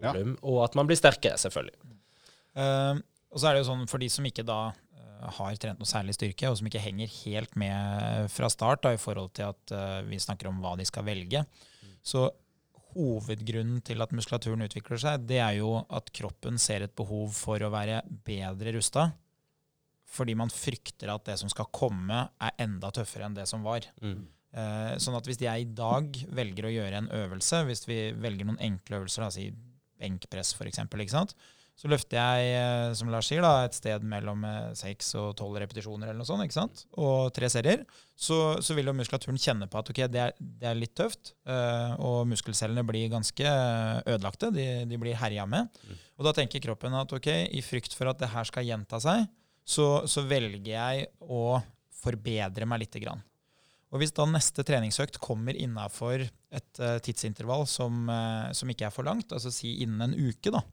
Ja. 0.02 0.10
og 0.42 0.64
at 0.64 0.74
man 0.74 0.86
blir 0.86 0.98
sterkere, 0.98 1.38
selvfølgelig. 1.38 1.78
Uh, 2.54 2.98
og 3.30 3.38
så 3.40 3.48
er 3.48 3.54
det 3.54 3.64
jo 3.64 3.68
sånn 3.72 3.88
for 3.88 3.98
de 4.02 4.08
som 4.10 4.26
ikke 4.26 4.44
da 4.46 4.72
eh, 4.74 5.28
har 5.38 5.56
trent 5.56 5.78
noe 5.78 5.86
særlig 5.88 6.14
styrke, 6.14 6.50
og 6.50 6.58
som 6.58 6.66
ikke 6.66 6.82
henger 6.82 7.08
helt 7.24 7.54
med 7.56 8.28
fra 8.30 8.50
start 8.50 8.82
da, 8.82 8.92
i 8.94 9.00
forhold 9.00 9.32
til 9.34 9.48
at 9.52 9.74
uh, 9.74 10.02
vi 10.06 10.18
snakker 10.22 10.50
om 10.50 10.60
hva 10.62 10.76
de 10.78 10.84
skal 10.86 11.06
velge, 11.06 11.44
så 12.04 12.28
hovedgrunnen 12.94 13.80
til 13.82 14.02
at 14.04 14.12
muskulaturen 14.14 14.62
utvikler 14.66 15.00
seg, 15.02 15.24
det 15.26 15.40
er 15.42 15.56
jo 15.58 15.80
at 15.90 16.10
kroppen 16.14 16.58
ser 16.62 16.84
et 16.86 16.94
behov 16.94 17.32
for 17.34 17.58
å 17.58 17.70
være 17.74 18.02
bedre 18.26 18.74
rusta. 18.76 19.08
Fordi 20.14 20.36
man 20.38 20.52
frykter 20.52 21.10
at 21.10 21.26
det 21.26 21.38
som 21.40 21.50
skal 21.50 21.70
komme, 21.74 22.26
er 22.38 22.56
enda 22.62 22.92
tøffere 22.94 23.26
enn 23.28 23.36
det 23.36 23.48
som 23.50 23.66
var. 23.66 23.86
Mm. 24.04 24.22
Eh, 24.54 24.94
sånn 25.02 25.18
at 25.18 25.26
hvis 25.26 25.42
jeg 25.42 25.64
i 25.64 25.72
dag 25.74 26.14
velger 26.34 26.68
å 26.68 26.74
gjøre 26.76 27.02
en 27.02 27.10
øvelse, 27.24 27.64
hvis 27.66 27.84
vi 27.90 27.98
velger 28.22 28.46
noen 28.46 28.62
enkle 28.62 29.02
øvelser, 29.02 29.26
da, 29.26 29.32
si 29.34 29.50
benkpress 30.00 30.54
f.eks., 30.54 31.34
så 31.74 31.90
løfter 31.90 32.20
jeg, 32.20 32.50
eh, 32.54 32.92
som 32.94 33.08
Lars 33.10 33.26
sier, 33.26 33.42
da, 33.42 33.64
et 33.66 33.74
sted 33.74 34.04
mellom 34.06 34.44
eh, 34.46 34.70
6 34.78 35.08
og 35.18 35.28
12 35.32 35.58
repetisjoner 35.64 36.06
eller 36.06 36.20
noe 36.22 36.28
sånt, 36.28 36.44
ikke 36.46 36.54
sant? 36.54 36.84
og 36.94 37.32
tre 37.34 37.48
serier, 37.50 37.82
så, 38.14 38.60
så 38.62 38.76
vil 38.78 38.86
jo 38.86 38.94
muskulaturen 38.94 39.40
kjenne 39.42 39.66
på 39.70 39.80
at 39.80 39.90
ok, 39.90 40.04
det 40.06 40.20
er, 40.22 40.36
det 40.38 40.68
er 40.70 40.78
litt 40.78 40.94
tøft, 40.94 41.32
eh, 41.50 41.96
og 41.98 42.28
muskelcellene 42.30 42.86
blir 42.86 43.10
ganske 43.10 43.54
ødelagte, 44.06 44.52
de, 44.54 44.68
de 44.86 45.00
blir 45.02 45.18
herja 45.18 45.48
med. 45.50 45.66
Mm. 45.82 46.04
Og 46.14 46.28
da 46.28 46.34
tenker 46.38 46.62
kroppen 46.62 46.94
at 46.94 47.16
ok, 47.18 47.32
i 47.50 47.64
frykt 47.66 47.98
for 47.98 48.12
at 48.12 48.22
det 48.22 48.30
her 48.30 48.46
skal 48.46 48.70
gjenta 48.70 49.02
seg, 49.02 49.26
så, 49.64 50.04
så 50.10 50.24
velger 50.28 50.74
jeg 50.74 51.06
å 51.20 51.60
forbedre 52.04 52.68
meg 52.68 52.84
lite 52.84 53.00
grann. 53.02 53.22
Og 53.94 54.02
hvis 54.02 54.12
da 54.14 54.26
neste 54.26 54.64
treningsøkt 54.66 55.20
kommer 55.22 55.54
innafor 55.54 56.24
et 56.24 56.80
uh, 56.82 56.98
tidsintervall 57.04 57.62
som, 57.70 58.08
uh, 58.10 58.50
som 58.56 58.70
ikke 58.70 58.88
er 58.88 58.94
for 58.94 59.06
langt, 59.06 59.32
altså 59.32 59.52
si 59.54 59.76
innen 59.84 60.08
en 60.08 60.16
uke, 60.18 60.50
da, 60.50 60.64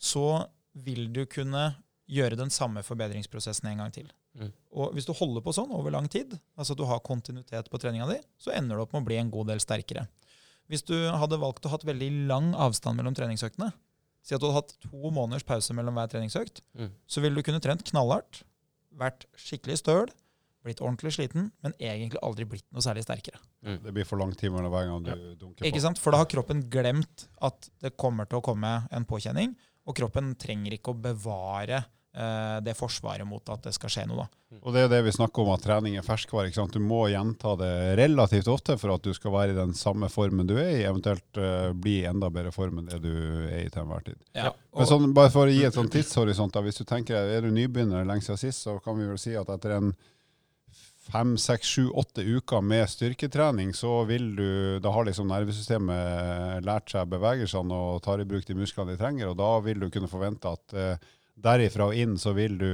så 0.00 0.44
vil 0.84 1.10
du 1.14 1.22
kunne 1.30 1.74
gjøre 2.10 2.38
den 2.40 2.50
samme 2.52 2.82
forbedringsprosessen 2.84 3.68
en 3.70 3.84
gang 3.84 3.92
til. 3.94 4.08
Mm. 4.34 4.50
Og 4.74 4.96
hvis 4.96 5.06
du 5.06 5.12
holder 5.14 5.44
på 5.44 5.54
sånn 5.54 5.72
over 5.76 5.92
lang 5.94 6.08
tid, 6.10 6.34
altså 6.58 6.74
at 6.74 6.80
du 6.80 6.86
har 6.88 7.04
kontinuitet 7.04 7.70
på 7.70 7.80
treninga 7.80 8.08
di, 8.10 8.18
så 8.40 8.52
ender 8.56 8.76
du 8.76 8.84
opp 8.84 8.96
med 8.96 9.04
å 9.04 9.08
bli 9.08 9.20
en 9.20 9.32
god 9.32 9.52
del 9.52 9.62
sterkere. 9.62 10.08
Hvis 10.72 10.84
du 10.88 10.96
hadde 11.12 11.40
valgt 11.40 11.66
å 11.68 11.72
ha 11.74 11.78
veldig 11.84 12.10
lang 12.30 12.52
avstand 12.56 12.98
mellom 12.98 13.16
treningsøktene, 13.16 13.70
si 14.24 14.34
at 14.34 14.40
du 14.40 14.48
hadde 14.48 14.56
hatt 14.62 14.74
to 14.80 15.10
måneders 15.12 15.44
pause 15.46 15.74
mellom 15.76 15.98
hver 15.98 16.08
treningsøkt, 16.12 16.62
Mm. 16.78 16.90
så 17.06 17.20
ville 17.20 17.36
du 17.36 17.44
kunne 17.46 17.60
trent 17.60 17.84
knallhardt, 17.90 18.42
vært 18.96 19.26
skikkelig 19.36 19.78
støl, 19.82 20.08
blitt 20.64 20.80
ordentlig 20.80 21.12
sliten, 21.12 21.50
men 21.62 21.74
egentlig 21.76 22.16
aldri 22.24 22.46
blitt 22.48 22.64
noe 22.72 22.80
særlig 22.80 23.04
sterkere. 23.04 23.36
Det 23.62 23.92
blir 23.92 24.06
for 24.08 24.16
lang 24.16 24.32
tid 24.32 24.50
mellom 24.54 24.72
hver 24.72 24.86
gang 24.88 25.02
du 25.04 25.34
dunker 25.36 25.60
på. 25.60 25.68
Ikke 25.68 25.82
sant? 25.84 25.98
For 26.00 26.10
da 26.14 26.22
har 26.22 26.30
kroppen 26.30 26.62
glemt 26.72 27.26
at 27.44 27.68
det 27.84 27.96
kommer 28.00 28.24
til 28.24 28.38
å 28.40 28.42
komme 28.46 28.70
en 28.90 29.04
påkjenning, 29.04 29.52
og 29.86 29.94
kroppen 29.98 30.32
trenger 30.40 30.72
ikke 30.78 30.94
å 30.94 31.00
bevare 31.02 31.84
det 32.14 32.76
forsvaret 32.78 33.26
mot 33.26 33.48
at 33.50 33.64
det 33.66 33.72
skal 33.74 33.90
skje 33.90 34.04
noe. 34.06 34.22
da. 34.22 34.44
Og 34.62 34.74
det 34.74 34.84
er 34.84 34.90
det 34.92 35.00
vi 35.06 35.14
snakker 35.14 35.42
om, 35.42 35.50
at 35.54 35.64
trening 35.64 35.96
er 35.98 36.06
ferskvare. 36.06 36.46
ikke 36.48 36.60
sant? 36.60 36.76
Du 36.76 36.82
må 36.82 37.08
gjenta 37.10 37.56
det 37.58 37.72
relativt 37.98 38.48
ofte 38.52 38.76
for 38.78 38.94
at 38.94 39.02
du 39.02 39.10
skal 39.16 39.34
være 39.34 39.54
i 39.54 39.58
den 39.58 39.74
samme 39.74 40.08
formen 40.12 40.46
du 40.46 40.54
er 40.60 40.70
i, 40.76 40.84
eventuelt 40.86 41.40
uh, 41.40 41.72
bli 41.74 41.98
i 42.02 42.08
enda 42.10 42.30
bedre 42.30 42.54
form 42.54 42.78
enn 42.80 42.90
det 42.92 43.00
du 43.02 43.14
er 43.48 43.64
i 43.64 43.68
til 43.68 43.82
enhver 43.82 44.06
tid. 44.06 44.20
Ja. 44.36 44.52
Men 44.76 44.90
sånn, 44.90 45.10
bare 45.16 45.32
for 45.34 45.50
å 45.50 45.54
gi 45.54 45.64
et 45.66 45.76
sånn 45.76 45.90
tidshorisont, 45.90 46.54
da, 46.54 46.62
hvis 46.64 46.78
du 46.80 46.86
tenker, 46.86 47.18
er 47.34 47.46
du 47.46 47.50
nybegynner 47.54 48.06
lenge 48.06 48.26
siden 48.26 48.40
sist, 48.46 48.66
så 48.66 48.78
kan 48.84 48.98
vi 48.98 49.08
vel 49.10 49.20
si 49.20 49.34
at 49.38 49.50
etter 49.54 49.78
en 49.78 49.94
fem, 51.04 51.34
seks, 51.38 51.68
sju, 51.68 51.88
åtte 52.00 52.22
uker 52.24 52.62
med 52.64 52.88
styrketrening, 52.88 53.74
så 53.76 54.02
vil 54.08 54.30
du, 54.38 54.48
da 54.82 54.92
har 54.94 55.04
liksom 55.04 55.28
nervesystemet 55.28 56.64
lært 56.64 56.94
seg 56.94 57.10
bevegelsene 57.12 57.76
og 57.76 58.00
tar 58.06 58.22
i 58.22 58.28
bruk 58.28 58.46
de 58.48 58.56
musklene 58.56 58.94
de 58.94 59.00
trenger, 59.02 59.30
og 59.30 59.36
da 59.40 59.50
vil 59.66 59.84
du 59.84 59.90
kunne 59.92 60.10
forvente 60.10 60.54
at 60.56 60.78
eh, 60.78 61.12
derifra 61.36 61.88
og 61.90 61.98
inn 61.98 62.16
så 62.20 62.32
vil 62.36 62.58
du 62.60 62.70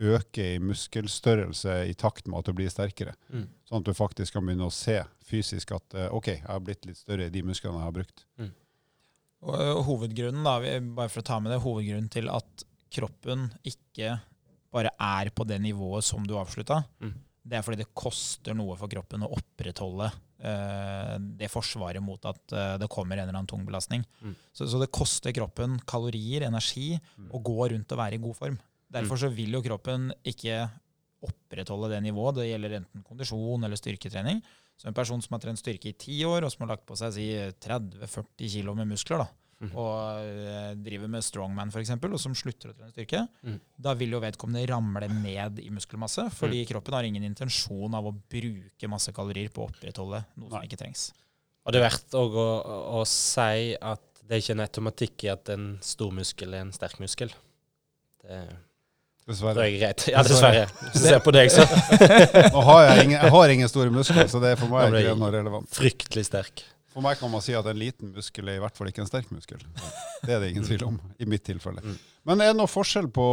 øke 0.00 0.54
i 0.54 0.60
muskelstørrelse 0.64 1.74
i 1.90 1.94
takt 1.98 2.26
med 2.30 2.40
at 2.40 2.48
du 2.48 2.54
blir 2.56 2.70
sterkere. 2.72 3.12
Mm. 3.28 3.44
Sånn 3.68 3.82
at 3.82 3.90
du 3.90 3.92
faktisk 3.96 4.32
kan 4.36 4.46
begynne 4.48 4.68
å 4.70 4.72
se 4.72 4.96
fysisk 5.28 5.74
at 5.76 5.96
eh, 5.98 6.08
ok, 6.16 6.30
jeg 6.38 6.46
har 6.46 6.62
blitt 6.64 6.88
litt 6.88 6.96
større 7.00 7.26
i 7.28 7.34
de 7.34 7.42
musklene 7.44 7.76
jeg 7.82 7.84
har 7.90 7.96
brukt. 7.98 8.24
Og, 8.40 9.54
og 9.56 9.82
hovedgrunnen, 9.88 10.44
da, 10.44 10.56
bare 10.96 11.12
for 11.12 11.20
å 11.22 11.28
ta 11.28 11.38
med 11.40 11.52
det, 11.52 11.60
hovedgrunnen 11.64 12.08
til 12.12 12.28
at 12.32 12.64
kroppen 12.92 13.50
ikke 13.68 14.16
bare 14.72 14.92
er 15.02 15.30
på 15.34 15.44
det 15.48 15.60
nivået 15.62 16.04
som 16.06 16.24
du 16.26 16.34
avslutta, 16.38 16.82
Mm. 17.00 17.14
det 17.44 17.56
er 17.58 17.62
fordi 17.66 17.82
det 17.82 17.94
koster 17.96 18.54
noe 18.56 18.76
for 18.78 18.88
kroppen 18.92 19.24
å 19.26 19.30
opprettholde 19.36 20.08
eh, 20.10 20.18
det 21.40 21.50
forsvaret 21.52 22.02
mot 22.04 22.24
at 22.28 22.54
eh, 22.56 22.76
det 22.80 22.88
kommer 22.92 23.18
en 23.18 23.26
eller 23.26 23.36
annen 23.36 23.50
tung 23.50 23.64
belastning. 23.66 24.04
Mm. 24.20 24.36
Så, 24.52 24.68
så 24.70 24.80
det 24.80 24.92
koster 24.94 25.34
kroppen 25.36 25.78
kalorier, 25.88 26.46
energi, 26.48 26.94
å 27.30 27.42
gå 27.44 27.70
rundt 27.74 27.92
og 27.92 28.00
være 28.00 28.16
i 28.16 28.22
god 28.22 28.38
form. 28.38 28.60
Derfor 28.90 29.20
så 29.20 29.30
vil 29.30 29.54
jo 29.54 29.62
kroppen 29.62 30.08
ikke 30.26 30.64
opprettholde 31.26 31.92
det 31.92 32.00
nivået. 32.02 32.40
Det 32.40 32.48
gjelder 32.48 32.78
enten 32.80 33.04
kondisjon 33.06 33.66
eller 33.66 33.78
styrketrening. 33.78 34.40
Så 34.80 34.88
en 34.88 34.96
person 34.96 35.20
som 35.20 35.36
har 35.36 35.42
trent 35.44 35.60
styrke 35.60 35.90
i 35.90 35.98
ti 36.00 36.22
år, 36.24 36.46
og 36.46 36.52
som 36.52 36.64
har 36.64 36.72
lagt 36.72 36.86
på 36.88 36.96
seg 36.96 37.12
si 37.12 37.26
30-40 37.60 38.52
kilo 38.54 38.74
med 38.78 38.88
muskler, 38.88 39.20
da, 39.20 39.28
Mhm. 39.60 39.72
og 39.76 40.24
eh, 40.24 40.70
driver 40.80 41.10
med 41.12 41.24
strongman 41.24 41.68
f.eks., 41.68 41.92
og 41.92 42.20
som 42.22 42.36
slutter 42.38 42.70
å 42.70 42.76
trene 42.76 42.94
styrke, 42.94 43.26
mm. 43.44 43.58
da 43.76 43.92
vil 43.98 44.16
jo 44.16 44.22
vedkommende 44.22 44.62
ramle 44.70 45.10
ned 45.12 45.60
i 45.60 45.68
muskelmasse, 45.74 46.24
fordi 46.32 46.62
kroppen 46.70 46.96
har 46.96 47.08
ingen 47.08 47.26
intensjon 47.28 47.96
av 47.96 48.08
å 48.08 48.14
bruke 48.16 48.88
masse 48.88 49.12
kalorier 49.12 49.52
på 49.52 49.66
å 49.66 49.68
opprettholde 49.68 50.22
noe 50.40 50.54
som 50.54 50.64
ikke 50.64 50.80
trengs. 50.80 51.10
Og 51.66 51.74
det 51.74 51.82
er 51.82 51.86
verdt 51.90 52.16
òg 52.16 52.40
å, 52.40 52.48
å 53.00 53.04
si 53.04 53.76
at 53.76 54.06
det 54.24 54.38
er 54.38 54.42
ikke 54.44 54.56
en 54.56 54.64
automatikk 54.64 55.26
i 55.26 55.32
at 55.34 55.52
en 55.52 55.70
stor 55.84 56.12
muskel 56.14 56.56
er 56.56 56.64
en 56.64 56.72
sterk 56.72 57.00
muskel. 57.02 57.32
Det 58.24 58.40
Dessverre. 59.30 59.54
Det 59.54 59.66
er 59.66 59.74
greit. 59.76 60.04
Ja, 60.10 60.22
dessverre. 60.26 60.64
Se 60.96 61.18
på 61.22 61.32
deg, 61.34 61.50
så 61.52 61.62
Nå 62.54 62.62
har 62.66 62.86
jeg, 62.88 63.04
ingen, 63.04 63.16
jeg 63.18 63.32
har 63.36 63.52
ingen 63.54 63.70
store 63.70 63.92
muskler, 63.94 64.26
så 64.32 64.40
det 64.42 64.54
er 64.54 64.58
for 64.58 64.72
meg 64.72 64.96
ikke 65.02 65.16
noe 65.20 65.30
relevant. 65.34 65.68
fryktelig 65.76 66.24
sterk. 66.26 66.64
For 66.90 67.04
meg 67.04 67.20
kan 67.20 67.30
man 67.30 67.42
si 67.44 67.54
at 67.54 67.66
en 67.70 67.78
liten 67.78 68.10
muskel 68.16 68.48
er 68.50 68.58
i 68.58 68.62
hvert 68.62 68.74
fall 68.74 68.88
ikke 68.90 69.04
en 69.04 69.08
sterk 69.10 69.28
muskel. 69.30 69.60
Det 70.24 70.32
er 70.34 70.40
det 70.42 70.48
ingen 70.50 70.64
tvil 70.66 70.82
om, 70.88 70.96
i 71.22 71.28
mitt 71.30 71.44
tilfelle. 71.46 71.82
Mm. 71.84 71.98
Men 72.26 72.42
er 72.42 72.50
det 72.50 72.58
noe 72.58 72.68
forskjell 72.68 73.06
på 73.14 73.26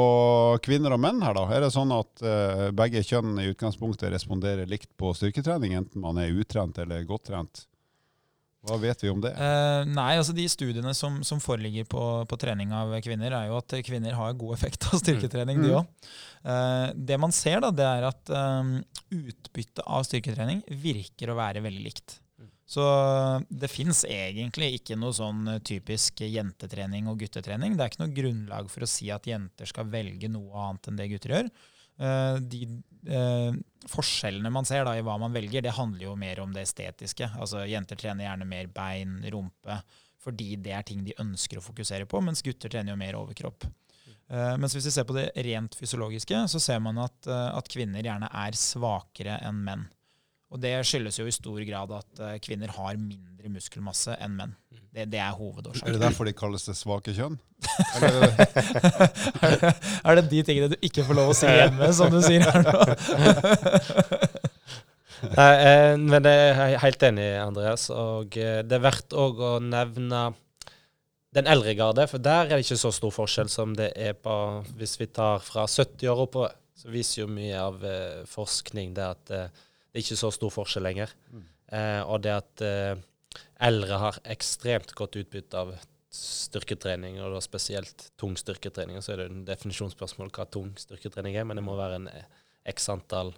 kvinner 0.64 0.94
og 0.94 1.02
menn 1.02 1.24
her, 1.26 1.34
da? 1.36 1.48
Er 1.56 1.66
det 1.66 1.72
sånn 1.74 1.90
at 1.96 2.22
uh, 2.22 2.68
begge 2.78 3.02
kjønn 3.04 3.34
i 3.42 3.48
utgangspunktet 3.50 4.14
responderer 4.14 4.70
likt 4.70 4.92
på 5.02 5.10
styrketrening, 5.18 5.74
enten 5.80 6.04
man 6.06 6.20
er 6.22 6.36
utrent 6.38 6.78
eller 6.84 7.02
godt 7.10 7.26
trent? 7.32 7.64
Hva 8.68 8.78
vet 8.82 9.02
vi 9.04 9.10
om 9.10 9.20
det? 9.24 9.32
Uh, 9.38 9.84
nei, 9.90 10.14
altså 10.20 10.34
de 10.38 10.46
studiene 10.52 10.94
som, 10.98 11.20
som 11.26 11.42
foreligger 11.42 11.86
på, 11.90 12.04
på 12.28 12.40
trening 12.42 12.72
av 12.76 12.94
kvinner, 13.06 13.34
er 13.40 13.50
jo 13.50 13.58
at 13.62 13.76
kvinner 13.88 14.16
har 14.18 14.38
god 14.38 14.54
effekt 14.58 14.88
av 14.92 15.02
styrketrening, 15.02 15.62
de 15.66 15.74
Mm. 15.74 15.82
òg. 15.82 16.14
Uh, 16.48 16.94
det 17.10 17.18
man 17.20 17.34
ser, 17.36 17.60
da, 17.64 17.74
det 17.76 17.90
er 17.90 18.08
at 18.08 18.32
um, 18.32 18.72
utbyttet 19.12 19.82
av 19.84 20.06
styrketrening 20.08 20.62
virker 20.84 21.34
å 21.34 21.38
være 21.42 21.66
veldig 21.66 21.84
likt. 21.90 22.20
Så 22.68 22.84
det 23.48 23.70
fins 23.72 24.04
egentlig 24.04 24.74
ikke 24.82 24.98
noe 25.00 25.16
sånn 25.16 25.48
typisk 25.66 26.20
jentetrening 26.26 27.08
og 27.08 27.22
guttetrening. 27.22 27.78
Det 27.78 27.86
er 27.86 27.94
ikke 27.94 28.04
noe 28.04 28.18
grunnlag 28.18 28.70
for 28.70 28.84
å 28.84 28.90
si 28.92 29.08
at 29.14 29.30
jenter 29.30 29.70
skal 29.70 29.88
velge 29.90 30.28
noe 30.30 30.66
annet 30.66 30.90
enn 30.92 31.00
det 31.00 31.08
gutter 31.14 31.34
gjør. 31.38 31.50
Eh, 31.98 32.36
de 32.46 32.62
eh, 33.10 33.56
forskjellene 33.90 34.52
man 34.54 34.68
ser 34.70 34.86
da 34.86 34.94
i 34.98 35.06
hva 35.06 35.16
man 35.22 35.34
velger, 35.34 35.64
det 35.66 35.74
handler 35.78 36.10
jo 36.10 36.18
mer 36.20 36.44
om 36.44 36.54
det 36.54 36.68
estetiske. 36.68 37.32
Altså 37.40 37.64
Jenter 37.66 37.98
trener 38.00 38.28
gjerne 38.28 38.50
mer 38.50 38.70
bein, 38.74 39.18
rumpe, 39.34 39.80
fordi 40.22 40.56
det 40.62 40.76
er 40.78 40.86
ting 40.86 41.04
de 41.08 41.16
ønsker 41.24 41.58
å 41.62 41.66
fokusere 41.66 42.10
på, 42.10 42.22
mens 42.22 42.44
gutter 42.46 42.70
trener 42.74 42.94
jo 42.94 43.00
mer 43.00 43.18
overkropp. 43.18 43.66
Eh, 44.28 44.56
mens 44.60 44.76
hvis 44.76 44.90
vi 44.90 44.94
ser 44.94 45.08
på 45.08 45.16
det 45.16 45.30
rent 45.48 45.76
fysiologiske, 45.80 46.44
så 46.52 46.62
ser 46.62 46.82
man 46.84 47.00
at, 47.00 47.18
eh, 47.32 47.50
at 47.58 47.72
kvinner 47.72 48.04
gjerne 48.04 48.30
er 48.46 48.60
svakere 48.60 49.40
enn 49.48 49.64
menn. 49.64 49.88
Og 50.48 50.62
det 50.64 50.72
skyldes 50.88 51.18
jo 51.20 51.26
i 51.28 51.36
stor 51.36 51.60
grad 51.68 51.92
at 51.98 52.22
eh, 52.24 52.38
kvinner 52.44 52.72
har 52.78 53.00
mindre 53.00 53.50
muskelmasse 53.52 54.16
enn 54.24 54.38
menn. 54.38 54.54
Det, 54.98 55.04
det 55.12 55.20
er 55.20 55.34
Er 55.36 55.92
det 55.94 56.02
derfor 56.02 56.26
de 56.26 56.34
kalles 56.34 56.64
det 56.66 56.76
svake 56.78 57.14
kjønn? 57.14 57.38
Er 57.98 58.02
det, 59.54 59.74
er 60.06 60.16
det 60.18 60.30
de 60.32 60.44
tingene 60.46 60.70
du 60.72 60.76
ikke 60.82 61.04
får 61.06 61.16
lov 61.18 61.30
å 61.32 61.34
si 61.38 61.48
hjemme, 61.50 61.94
som 61.94 62.12
du 62.14 62.22
sier 62.24 62.42
her 62.46 62.62
nå? 62.66 62.74
Nei, 65.38 65.54
eh, 65.66 65.94
men 65.98 66.24
det 66.26 66.34
er 66.34 66.74
jeg 66.74 66.82
helt 66.84 67.04
enig 67.10 67.26
i, 67.26 67.40
Andreas. 67.42 67.90
Og 67.94 68.38
eh, 68.38 68.62
det 68.66 68.76
er 68.78 68.84
verdt 68.84 69.14
òg 69.18 69.40
å 69.42 69.60
nevne 69.64 70.22
den 71.38 71.48
eldre 71.50 71.74
garde, 71.78 72.08
for 72.10 72.18
der 72.24 72.44
er 72.48 72.56
det 72.56 72.66
ikke 72.66 72.80
så 72.80 72.92
stor 72.96 73.12
forskjell 73.14 73.50
som 73.52 73.76
det 73.78 73.92
er 74.00 74.14
på 74.18 74.34
Hvis 74.80 74.98
vi 75.02 75.08
tar 75.12 75.40
fra 75.44 75.68
70 75.68 76.08
år 76.10 76.20
oppover, 76.26 76.52
så 76.78 76.90
viser 76.94 77.24
jo 77.24 77.28
mye 77.32 77.58
av 77.58 77.86
eh, 77.86 78.24
forskning 78.30 78.94
det 78.98 79.06
at 79.06 79.32
eh, 79.34 79.48
det 79.98 80.04
er 80.04 80.12
ikke 80.12 80.20
så 80.20 80.30
stor 80.30 80.52
forskjell 80.54 80.84
lenger. 80.86 81.14
Mm. 81.34 81.46
Eh, 81.74 82.02
og 82.06 82.20
det 82.22 82.34
at 82.36 82.62
eh, 82.62 83.00
eldre 83.66 83.98
har 83.98 84.20
ekstremt 84.30 84.92
godt 84.94 85.18
utbytte 85.18 85.58
av 85.58 85.72
styrketrening, 86.14 87.18
og 87.26 87.34
da 87.34 87.42
spesielt 87.42 88.12
tung 88.22 88.36
styrketrening. 88.38 89.02
Så 89.02 89.16
er 89.16 89.24
det 89.24 89.32
en 89.32 89.42
definisjonsspørsmål 89.48 90.30
hva 90.36 90.46
tung 90.54 90.70
styrketrening 90.78 91.40
er, 91.42 91.48
men 91.50 91.58
det 91.58 91.66
må 91.66 91.74
være 91.80 91.98
en 91.98 92.06
eh, 92.12 92.30
x 92.70 92.86
antall 92.94 93.34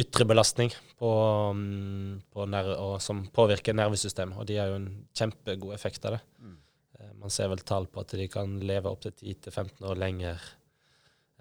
ytre 0.00 0.24
belastning 0.28 0.72
på, 0.96 1.10
mm, 1.56 2.24
på 2.32 2.48
og 2.48 2.96
som 3.04 3.26
påvirker 3.36 3.76
nervesystemet. 3.76 4.40
Og 4.40 4.48
de 4.48 4.56
har 4.56 4.72
jo 4.72 4.80
en 4.80 4.90
kjempegod 5.12 5.76
effekt 5.76 6.08
av 6.08 6.16
det. 6.16 6.22
Mm. 6.40 6.56
Eh, 6.96 7.12
Man 7.20 7.36
ser 7.36 7.52
vel 7.52 7.60
tall 7.68 7.84
på 7.92 8.00
at 8.00 8.16
de 8.16 8.32
kan 8.32 8.56
leve 8.64 8.88
opptil 8.88 9.12
10-15 9.12 9.84
år 9.92 10.00
lenger 10.00 10.40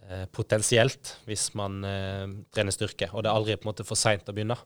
eh, 0.09 0.25
potensielt 0.31 1.15
hvis 1.27 1.49
man 1.57 1.83
eh, 1.87 2.25
trener 2.55 2.75
styrke. 2.75 3.09
Og 3.13 3.23
det 3.23 3.31
er 3.31 3.35
aldri 3.35 3.57
på 3.57 3.67
en 3.67 3.71
måte 3.73 3.87
for 3.87 3.99
seint 3.99 4.27
å 4.29 4.35
begynne. 4.35 4.57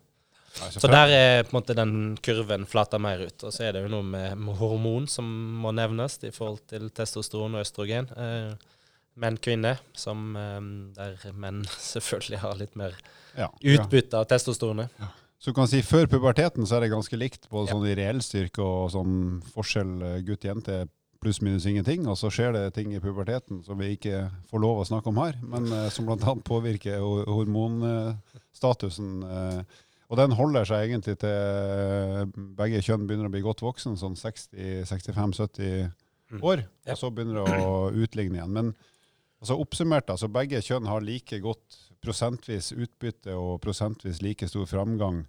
Nei, 0.59 0.71
Så 0.73 0.89
der 0.89 1.13
er 1.13 1.43
på 1.45 1.53
en 1.53 1.59
måte 1.59 1.75
den 1.77 1.93
kurven 2.25 2.65
flata 2.67 2.99
mer 3.01 3.21
ut. 3.21 3.45
Og 3.45 3.53
så 3.53 3.67
er 3.67 3.75
det 3.75 3.85
jo 3.85 3.93
noe 3.93 4.05
med, 4.05 4.35
med 4.41 4.57
hormon 4.59 5.07
som 5.11 5.27
må 5.61 5.71
nevnes 5.75 6.17
i 6.25 6.33
forhold 6.35 6.63
til 6.71 6.89
testosteron 6.95 7.57
og 7.57 7.63
østrogen. 7.63 8.09
Eh, 8.17 8.75
menn, 9.19 9.37
kvinner, 9.41 9.79
eh, 9.95 10.59
der 10.97 11.31
menn 11.37 11.63
selvfølgelig 11.91 12.43
har 12.43 12.59
litt 12.59 12.77
mer 12.79 12.97
ja, 13.35 13.47
ja. 13.47 13.49
utbytte 13.75 14.19
av 14.19 14.29
testosteronet. 14.31 14.93
Så 15.39 15.53
du 15.53 15.55
kan 15.55 15.69
si 15.71 15.79
Før 15.85 16.09
puberteten 16.11 16.67
så 16.67 16.77
er 16.77 16.85
det 16.85 16.91
ganske 16.91 17.15
likt, 17.15 17.47
både 17.51 17.69
Ja. 17.69 17.75
sånn 17.75 17.87
i 17.87 17.95
reell 17.95 18.19
styrke 18.23 18.59
og 18.63 18.89
sånn 18.91 19.13
forskjell 19.53 19.93
eh, 20.03 20.21
gutt-jente 20.27 20.81
pluss 21.19 21.41
minus 21.43 21.65
ingenting. 21.69 22.05
Og 22.07 22.15
så 22.19 22.29
skjer 22.31 22.53
det 22.55 22.63
ting 22.77 22.93
i 22.95 22.99
puberteten 23.03 23.61
som 23.65 23.77
vi 23.81 23.91
ikke 23.97 24.25
får 24.49 24.63
lov 24.63 24.79
å 24.81 24.87
snakke 24.87 25.11
om 25.11 25.19
her, 25.21 25.37
men 25.43 25.67
eh, 25.71 25.89
som 25.93 26.07
bl.a. 26.07 26.35
påvirker 26.47 26.99
ho- 27.03 27.25
hormonstatusen. 27.27 29.23
eh, 29.23 29.61
og 30.09 30.17
den 30.17 30.31
holder 30.33 30.65
seg 30.65 30.87
egentlig 30.87 31.19
til 31.21 31.29
eh, 31.29 32.23
begge 32.57 32.79
kjønn 32.81 33.03
begynner 33.05 33.29
å 33.29 33.33
bli 33.33 33.43
godt 33.45 33.61
voksen, 33.61 33.97
sånn 33.99 34.15
60-65-70 34.17 35.91
Mm. 36.29 36.43
år. 36.45 36.59
Og 36.85 36.97
så 36.99 37.07
begynner 37.09 37.39
det 37.41 37.61
å 37.65 37.77
utligne 37.89 38.37
igjen. 38.37 38.51
Men 38.53 38.67
altså 39.41 39.55
oppsummert, 39.57 40.11
altså 40.13 40.27
begge 40.29 40.59
kjønn 40.61 40.85
har 40.85 41.01
like 41.01 41.39
godt 41.41 41.77
prosentvis 42.05 42.67
utbytte 42.75 43.33
og 43.33 43.55
prosentvis 43.63 44.19
like 44.21 44.45
stor 44.45 44.67
framgang, 44.69 45.23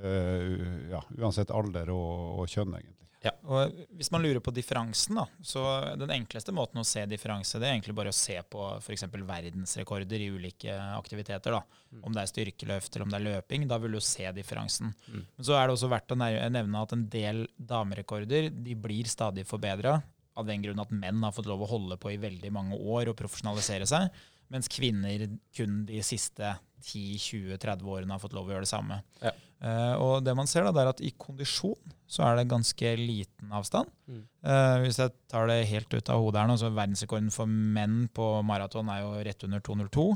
uh, 0.00 0.88
ja, 0.88 1.02
uansett 1.20 1.52
alder 1.52 1.90
og, 1.92 2.40
og 2.40 2.48
kjønn, 2.48 2.72
egentlig. 2.80 3.07
Og 3.26 3.78
hvis 3.98 4.12
man 4.14 4.22
lurer 4.22 4.38
på 4.44 4.52
differansen, 4.54 5.18
da, 5.18 5.24
så 5.42 5.62
den 5.98 6.12
enkleste 6.14 6.54
måten 6.54 6.78
å 6.78 6.86
se 6.86 7.02
differanse, 7.10 7.58
det 7.58 7.66
er 7.66 7.74
egentlig 7.74 7.96
bare 7.98 8.12
å 8.12 8.16
se 8.16 8.36
på 8.46 8.68
f.eks. 8.78 9.06
verdensrekorder 9.10 10.22
i 10.22 10.28
ulike 10.30 10.76
aktiviteter. 10.94 11.56
da. 11.56 11.62
Mm. 11.90 12.04
Om 12.04 12.14
det 12.14 12.22
er 12.22 12.30
styrkeløft 12.30 12.94
eller 12.94 13.06
om 13.08 13.14
det 13.14 13.18
er 13.18 13.26
løping, 13.26 13.66
da 13.70 13.80
vil 13.82 13.98
du 13.98 14.00
se 14.04 14.30
differansen. 14.36 14.94
Mm. 15.08 15.24
Men 15.24 15.48
så 15.50 15.58
er 15.58 15.66
det 15.66 15.74
også 15.74 15.90
verdt 15.90 16.14
å 16.14 16.20
nevne 16.20 16.84
at 16.84 16.94
en 16.94 17.04
del 17.10 17.44
damerekorder 17.58 18.52
de 18.54 18.78
blir 18.78 19.10
stadig 19.10 19.46
forbedra. 19.48 19.98
Av 20.38 20.46
den 20.46 20.62
grunn 20.62 20.78
at 20.78 20.94
menn 20.94 21.24
har 21.26 21.34
fått 21.34 21.48
lov 21.50 21.64
å 21.66 21.72
holde 21.72 21.98
på 21.98 22.12
i 22.14 22.20
veldig 22.22 22.52
mange 22.54 22.78
år 22.78 23.10
og 23.10 23.18
profesjonalisere 23.18 23.88
seg. 23.90 24.12
Mens 24.52 24.70
kvinner 24.72 25.26
kun 25.54 25.82
de 25.88 26.00
siste 26.06 26.54
10-20-30 26.84 27.84
årene 27.90 28.14
har 28.14 28.22
fått 28.22 28.36
lov 28.36 28.48
å 28.48 28.54
gjøre 28.54 28.66
det 28.66 28.70
samme. 28.70 29.00
Ja. 29.22 29.34
Uh, 29.58 29.94
og 29.98 30.12
det 30.22 30.34
man 30.38 30.46
ser 30.46 30.64
da, 30.64 30.72
det 30.74 30.82
er 30.84 30.90
at 30.92 31.00
i 31.02 31.10
kondisjon 31.18 31.94
så 32.08 32.22
er 32.28 32.38
det 32.38 32.50
ganske 32.50 32.92
liten 33.00 33.50
avstand. 33.54 33.90
Mm. 34.06 34.22
Uh, 34.46 34.76
hvis 34.84 35.00
jeg 35.02 35.12
tar 35.30 35.50
det 35.50 35.58
helt 35.72 35.92
ut 35.92 36.12
av 36.14 36.22
hodet 36.22 36.40
her 36.40 36.50
nå, 36.50 36.56
så 36.60 36.70
Verdensrekorden 36.70 37.32
for 37.34 37.50
menn 37.50 38.04
på 38.14 38.30
maraton 38.46 38.92
er 38.94 39.02
jo 39.02 39.12
rett 39.26 39.44
under 39.48 39.64
2.02. 39.66 40.06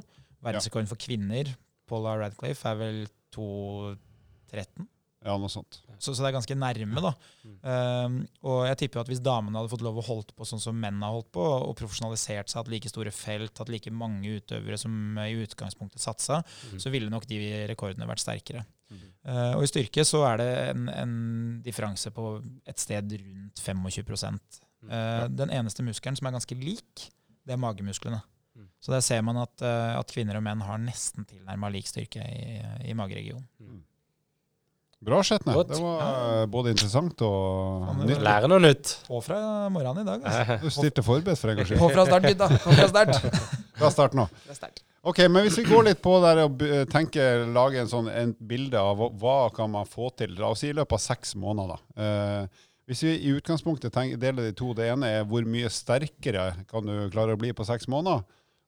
Verdensrekorden 0.47 0.91
for 0.91 1.03
kvinner, 1.03 1.51
Paula 1.91 2.15
Radcliffe, 2.23 2.71
er 2.71 2.79
vel 2.79 3.03
2.13. 3.35 4.89
Ja, 5.23 5.37
noe 5.39 5.51
sånt. 5.53 5.79
Så, 6.03 6.17
så 6.17 6.25
det 6.25 6.33
er 6.33 6.35
ganske 6.35 6.55
nærme, 6.59 7.03
da. 7.05 7.13
Mm. 7.47 7.53
Um, 7.63 8.15
og 8.51 8.65
jeg 8.67 8.79
tipper 8.81 9.03
at 9.05 9.11
hvis 9.11 9.21
damene 9.23 9.61
hadde 9.61 9.71
fått 9.71 9.85
lov 9.87 10.01
å 10.01 10.05
holdt 10.07 10.33
på 10.35 10.47
sånn 10.49 10.63
som 10.63 10.79
menn 10.83 10.99
har 11.05 11.15
holdt 11.15 11.29
på, 11.35 11.43
og 11.43 11.77
profesjonalisert 11.79 12.51
seg, 12.51 12.59
hatt 12.59 12.71
like 12.73 12.91
store 12.91 13.13
felt, 13.15 13.55
hatt 13.63 13.71
like 13.71 13.93
mange 13.95 14.35
utøvere 14.41 14.79
som 14.83 15.21
eh, 15.23 15.31
i 15.31 15.45
utgangspunktet 15.45 16.03
satsa, 16.03 16.41
Mm. 16.73 16.79
så 16.83 16.91
ville 16.91 17.11
nok 17.11 17.27
de 17.31 17.39
rekordene 17.71 18.07
vært 18.09 18.23
sterkere. 18.23 18.65
Mm. 18.91 19.05
Uh, 19.23 19.53
og 19.57 19.63
i 19.65 19.71
styrke 19.71 20.05
så 20.05 20.25
er 20.27 20.41
det 20.41 20.51
en, 20.73 20.89
en 20.91 21.15
differanse 21.65 22.11
på 22.15 22.27
et 22.69 22.83
sted 22.83 23.15
rundt 23.23 23.63
25 23.63 24.41
uh, 24.91 25.29
Den 25.31 25.55
eneste 25.55 25.87
muskelen 25.87 26.19
som 26.19 26.29
er 26.29 26.35
ganske 26.37 26.59
lik, 26.59 27.07
det 27.47 27.55
er 27.55 27.63
magemusklene. 27.63 28.21
Mm. 28.59 28.67
Så 28.83 28.93
der 28.93 29.07
ser 29.07 29.23
man 29.25 29.39
at, 29.45 29.55
uh, 29.63 29.95
at 30.01 30.13
kvinner 30.13 30.39
og 30.41 30.45
menn 30.45 30.67
har 30.67 30.83
nesten 30.83 31.27
tilnærma 31.31 31.71
lik 31.73 31.89
styrke 31.89 32.27
i, 32.27 32.59
i 32.91 32.99
mageregionen. 32.99 33.47
Bra, 35.03 35.19
Skjetne. 35.27 35.57
Det 35.67 35.79
var 35.83 36.03
eh, 36.05 36.45
både 36.51 36.73
interessant 36.77 37.25
og 37.27 37.89
nytt. 38.05 38.21
Lære 38.23 38.51
noe 38.51 38.63
nytt. 38.63 38.95
På 39.09 39.19
fra 39.25 39.41
morgenen 39.73 40.05
i 40.05 40.09
dag. 40.09 40.23
Altså. 40.23 40.59
Du 40.63 40.71
stilte 40.71 41.03
forberedt 41.07 41.41
for 41.41 41.51
en 41.51 41.59
gangs 41.59 41.73
skyld. 41.73 41.81
På 41.83 41.91
fra 41.91 42.07
start, 42.07 42.29
gutta. 42.31 42.49
På 42.63 42.77
fra 42.79 42.89
start. 42.93 43.39
fra 43.81 43.91
start 43.91 44.19
nå. 44.19 44.29
Ok, 45.03 45.25
men 45.27 45.43
hvis 45.43 45.59
vi 45.59 45.67
går 45.67 45.89
litt 45.89 46.03
på 46.05 46.15
der 46.23 46.45
og 46.45 46.63
tenker, 46.93 47.49
lager 47.51 47.83
en 47.83 47.91
sånn 47.91 48.11
en 48.13 48.35
bilde 48.39 48.79
av 48.79 49.01
hva, 49.01 49.09
hva 49.19 49.39
kan 49.57 49.73
man 49.73 49.89
få 49.91 50.13
til, 50.15 50.37
la 50.39 50.53
oss 50.55 50.63
si 50.63 50.71
i 50.71 50.77
løpet 50.79 50.95
av 50.95 51.03
seks 51.03 51.35
måneder. 51.43 51.75
da. 51.75 52.05
Eh, 52.05 52.69
hvis 52.87 53.03
vi 53.07 53.17
i 53.17 53.33
utgangspunktet 53.35 53.95
tenker, 53.95 54.21
deler 54.23 54.47
de 54.47 54.55
to, 54.59 54.71
det 54.79 54.87
ene 54.93 55.11
er 55.19 55.27
hvor 55.27 55.43
mye 55.49 55.71
sterkere 55.73 56.53
kan 56.71 56.87
du 56.87 57.11
klare 57.11 57.35
å 57.35 57.41
bli 57.41 57.51
på 57.57 57.67
seks 57.67 57.91
måneder, 57.91 58.23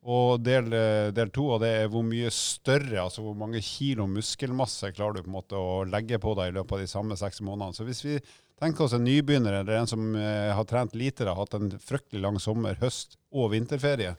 og 0.05 0.43
del, 0.45 0.67
eh, 0.77 1.11
del 1.17 1.31
to 1.33 1.47
av 1.55 1.63
det 1.63 1.71
er 1.79 1.87
hvor 1.93 2.05
mye 2.05 2.29
større, 2.35 3.07
altså 3.07 3.23
hvor 3.25 3.37
mange 3.41 3.63
kilo 3.65 4.05
muskelmasse 4.11 4.93
klarer 4.93 5.17
du 5.17 5.23
på 5.25 5.31
en 5.31 5.39
måte 5.39 5.57
å 5.57 5.85
legge 5.89 6.19
på 6.21 6.35
deg 6.37 6.51
i 6.51 6.57
løpet 6.59 6.77
av 6.77 6.83
de 6.83 6.91
samme 6.91 7.17
seks 7.17 7.41
månedene. 7.41 7.77
Så 7.77 7.87
hvis 7.89 8.05
vi 8.05 8.19
tenker 8.61 8.85
oss 8.85 8.97
en 8.97 9.07
nybegynner 9.07 9.63
eller 9.63 9.81
en 9.81 9.89
som 9.89 10.13
eh, 10.17 10.53
har 10.53 10.69
trent 10.69 10.95
lite, 10.95 11.25
har 11.25 11.39
hatt 11.39 11.57
en 11.57 11.73
fryktelig 11.81 12.21
lang 12.21 12.37
sommer, 12.43 12.77
høst 12.83 13.17
og 13.33 13.55
vinterferie, 13.55 14.13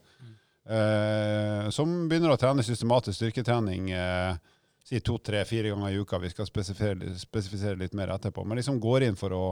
eh, 0.65 1.69
som 1.69 1.93
begynner 2.09 2.33
å 2.33 2.41
trene 2.41 2.65
systematisk 2.65 3.21
styrketrening 3.21 3.93
eh, 3.93 4.41
si 4.85 4.99
to, 5.05 5.19
tre, 5.21 5.45
fire 5.45 5.69
ganger 5.69 5.93
i 5.93 6.01
uka. 6.01 6.17
Vi 6.21 6.33
skal 6.33 6.49
spesifisere, 6.49 7.13
spesifisere 7.17 7.77
litt 7.79 7.93
mer 7.97 8.13
etterpå. 8.13 8.43
Men 8.45 8.57
liksom 8.59 8.81
går 8.81 9.07
inn 9.07 9.17
for 9.17 9.33
å 9.33 9.45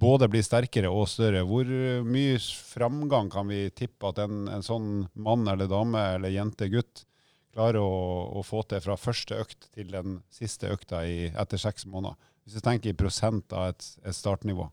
både 0.00 0.28
bli 0.30 0.42
sterkere 0.44 0.90
og 0.92 1.06
større. 1.10 1.44
Hvor 1.46 1.68
mye 2.06 2.38
framgang 2.74 3.30
kan 3.32 3.48
vi 3.50 3.66
tippe 3.76 4.10
at 4.10 4.20
en, 4.24 4.46
en 4.50 4.64
sånn 4.64 4.88
mann 5.14 5.46
eller 5.50 5.70
dame 5.70 6.02
eller 6.16 6.34
jente, 6.34 6.68
gutt, 6.72 7.04
klarer 7.54 7.78
å, 7.80 7.90
å 8.40 8.42
få 8.42 8.64
til 8.66 8.82
fra 8.82 8.98
første 8.98 9.38
økt 9.44 9.68
til 9.76 9.92
den 9.94 10.18
siste 10.34 10.72
økta 10.74 11.04
i, 11.06 11.28
etter 11.30 11.60
seks 11.60 11.86
måneder? 11.86 12.18
Hvis 12.44 12.58
vi 12.58 12.64
tenker 12.66 12.92
i 12.92 12.98
prosent 12.98 13.54
av 13.56 13.70
et, 13.72 13.86
et 14.04 14.16
startnivå. 14.16 14.66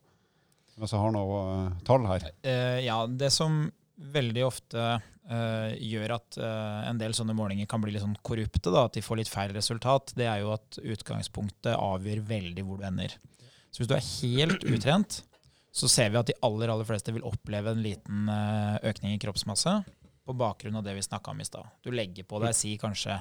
Men 0.76 0.88
så 0.88 1.00
har 1.00 1.12
noe 1.14 1.38
uh, 1.46 1.80
tall 1.86 2.04
her. 2.08 2.26
Uh, 2.44 2.80
ja, 2.82 2.98
det 3.06 3.30
som 3.32 3.64
veldig 4.12 4.44
ofte 4.44 4.82
uh, 4.98 5.68
gjør 5.78 6.16
at 6.16 6.38
eh, 6.40 6.78
en 6.88 6.98
del 6.98 7.12
sånne 7.14 7.36
målinger 7.38 7.68
kan 7.70 7.82
bli 7.82 7.92
litt 7.94 8.02
sånn 8.02 8.16
korrupte, 8.24 8.72
da, 8.72 8.86
at 8.88 8.96
de 8.96 9.02
får 9.04 9.20
litt 9.20 9.30
feil 9.30 9.52
resultat, 9.54 10.14
det 10.18 10.26
er 10.26 10.40
jo 10.42 10.50
at 10.56 10.80
utgangspunktet 10.82 11.76
avgjør 11.76 12.24
veldig 12.32 12.64
hvor 12.66 12.80
du 12.80 12.88
ender. 12.88 13.14
Så 13.72 13.80
hvis 13.80 13.88
du 13.90 13.94
er 13.96 14.08
helt 14.20 14.64
utrent, 14.68 15.22
så 15.72 15.88
ser 15.88 16.10
vi 16.12 16.20
at 16.20 16.28
de 16.28 16.36
aller, 16.44 16.68
aller 16.68 16.84
fleste 16.84 17.14
vil 17.16 17.24
oppleve 17.24 17.72
en 17.72 17.80
liten 17.82 18.26
eh, 18.28 18.76
økning 18.90 19.14
i 19.16 19.20
kroppsmasse 19.22 19.78
på 20.22 20.34
bakgrunn 20.38 20.76
av 20.78 20.84
det 20.84 20.92
vi 20.98 21.04
snakka 21.06 21.32
om 21.32 21.40
i 21.40 21.46
stad. 21.48 21.70
Du 21.82 21.90
legger 21.90 22.26
på 22.28 22.38
deg 22.42 22.52
si 22.54 22.74
kanskje 22.80 23.16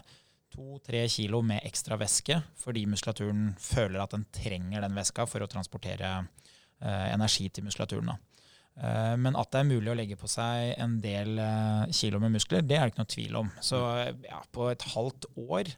to-tre 0.51 1.05
kilo 1.09 1.39
med 1.47 1.63
ekstra 1.63 1.95
væske 1.97 2.41
fordi 2.59 2.83
muskulaturen 2.91 3.53
føler 3.55 4.03
at 4.03 4.11
den 4.17 4.25
trenger 4.35 4.83
den 4.83 4.97
væska 4.97 5.23
for 5.31 5.43
å 5.45 5.49
transportere 5.49 6.11
eh, 6.19 7.07
energi 7.13 7.47
til 7.49 7.65
muskulaturen. 7.69 8.11
Eh, 8.75 9.15
Men 9.15 9.39
at 9.39 9.51
det 9.53 9.61
er 9.61 9.71
mulig 9.71 9.93
å 9.93 9.95
legge 9.97 10.19
på 10.19 10.29
seg 10.31 10.75
en 10.75 10.99
del 11.03 11.39
eh, 11.39 11.87
kilo 11.95 12.19
med 12.19 12.35
muskler, 12.35 12.67
det 12.67 12.75
er 12.77 12.85
det 12.89 12.93
ikke 12.93 13.05
noe 13.05 13.15
tvil 13.15 13.39
om. 13.45 13.53
Så 13.63 13.79
ja, 14.27 14.43
på 14.51 14.67
et 14.71 14.85
halvt 14.91 15.31
år 15.39 15.71
eh, 15.71 15.77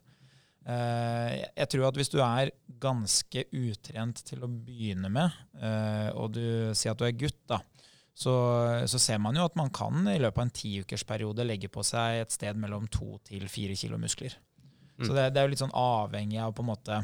Jeg 0.64 1.68
tror 1.74 1.90
at 1.90 1.98
hvis 2.00 2.12
du 2.14 2.22
er 2.24 2.54
ganske 2.84 3.46
utrent 3.52 4.22
til 4.28 4.46
å 4.46 4.52
begynne 4.52 5.10
med, 5.12 5.34
eh, 5.60 6.10
og 6.16 6.36
du 6.38 6.46
sier 6.76 6.94
at 6.94 7.02
du 7.02 7.06
er 7.08 7.18
gutt, 7.20 7.42
da, 7.50 7.60
så, 8.14 8.34
så 8.88 9.02
ser 9.02 9.20
man 9.22 9.36
jo 9.36 9.46
at 9.48 9.58
man 9.58 9.72
kan 9.74 10.06
i 10.08 10.20
løpet 10.22 10.40
av 10.40 10.46
en 10.46 10.54
tiukersperiode 10.54 11.46
legge 11.48 11.70
på 11.74 11.84
seg 11.86 12.22
et 12.22 12.36
sted 12.36 12.60
mellom 12.62 12.86
to 12.94 13.18
til 13.26 13.48
fire 13.52 13.76
kilo 13.78 13.98
muskler. 14.02 14.36
Mm. 15.00 15.08
Så 15.08 15.16
det, 15.16 15.30
det 15.34 15.42
er 15.42 15.48
jo 15.48 15.54
litt 15.56 15.64
sånn 15.64 15.76
avhengig 15.78 16.40
av 16.44 16.54
på 16.54 16.64
en 16.64 16.70
måte 16.70 17.00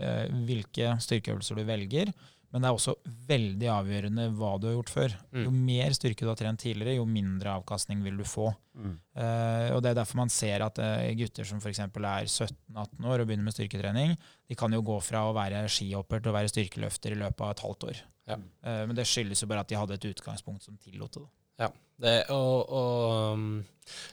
eh, 0.00 0.26
hvilke 0.48 0.94
styrkeøvelser 1.04 1.60
du 1.60 1.66
velger. 1.68 2.12
Men 2.50 2.64
det 2.64 2.66
er 2.66 2.76
også 2.76 2.96
veldig 3.28 3.68
avgjørende 3.70 4.24
hva 4.34 4.50
du 4.58 4.66
har 4.66 4.74
gjort 4.74 4.90
før. 4.90 5.12
Mm. 5.30 5.42
Jo 5.44 5.52
mer 5.54 5.94
styrke 5.94 6.26
du 6.26 6.30
har 6.32 6.38
trent 6.38 6.62
tidligere, 6.62 6.96
jo 6.98 7.06
mindre 7.06 7.52
avkastning 7.60 8.02
vil 8.02 8.18
du 8.18 8.24
få. 8.26 8.48
Mm. 8.74 8.96
Uh, 9.14 9.68
og 9.76 9.82
Det 9.84 9.92
er 9.92 9.98
derfor 10.00 10.18
man 10.18 10.32
ser 10.34 10.64
at 10.66 10.80
uh, 10.82 11.04
gutter 11.18 11.46
som 11.46 11.62
f.eks. 11.62 11.78
er 11.84 11.92
17-18 11.94 13.06
år 13.06 13.22
og 13.22 13.28
begynner 13.30 13.46
med 13.46 13.54
styrketrening, 13.54 14.16
de 14.50 14.58
kan 14.58 14.74
jo 14.74 14.82
gå 14.82 14.98
fra 15.06 15.28
å 15.28 15.36
være 15.36 15.62
skihopper 15.70 16.24
til 16.24 16.32
å 16.32 16.38
være 16.40 16.50
styrkeløfter 16.50 17.14
i 17.14 17.20
løpet 17.22 17.46
av 17.46 17.54
et 17.54 17.64
halvt 17.68 17.88
år. 17.92 18.02
Ja. 18.32 18.40
Uh, 18.66 18.82
men 18.90 18.98
det 18.98 19.06
skyldes 19.06 19.44
jo 19.44 19.50
bare 19.50 19.62
at 19.62 19.70
de 19.70 19.78
hadde 19.78 20.00
et 20.00 20.10
utgangspunkt 20.10 20.66
som 20.66 20.80
tillot 20.82 21.20
det. 21.20 21.26
Ja, 21.60 21.70
Det, 22.00 22.18
og, 22.32 22.70
og 22.72 23.32
um, 23.36 23.48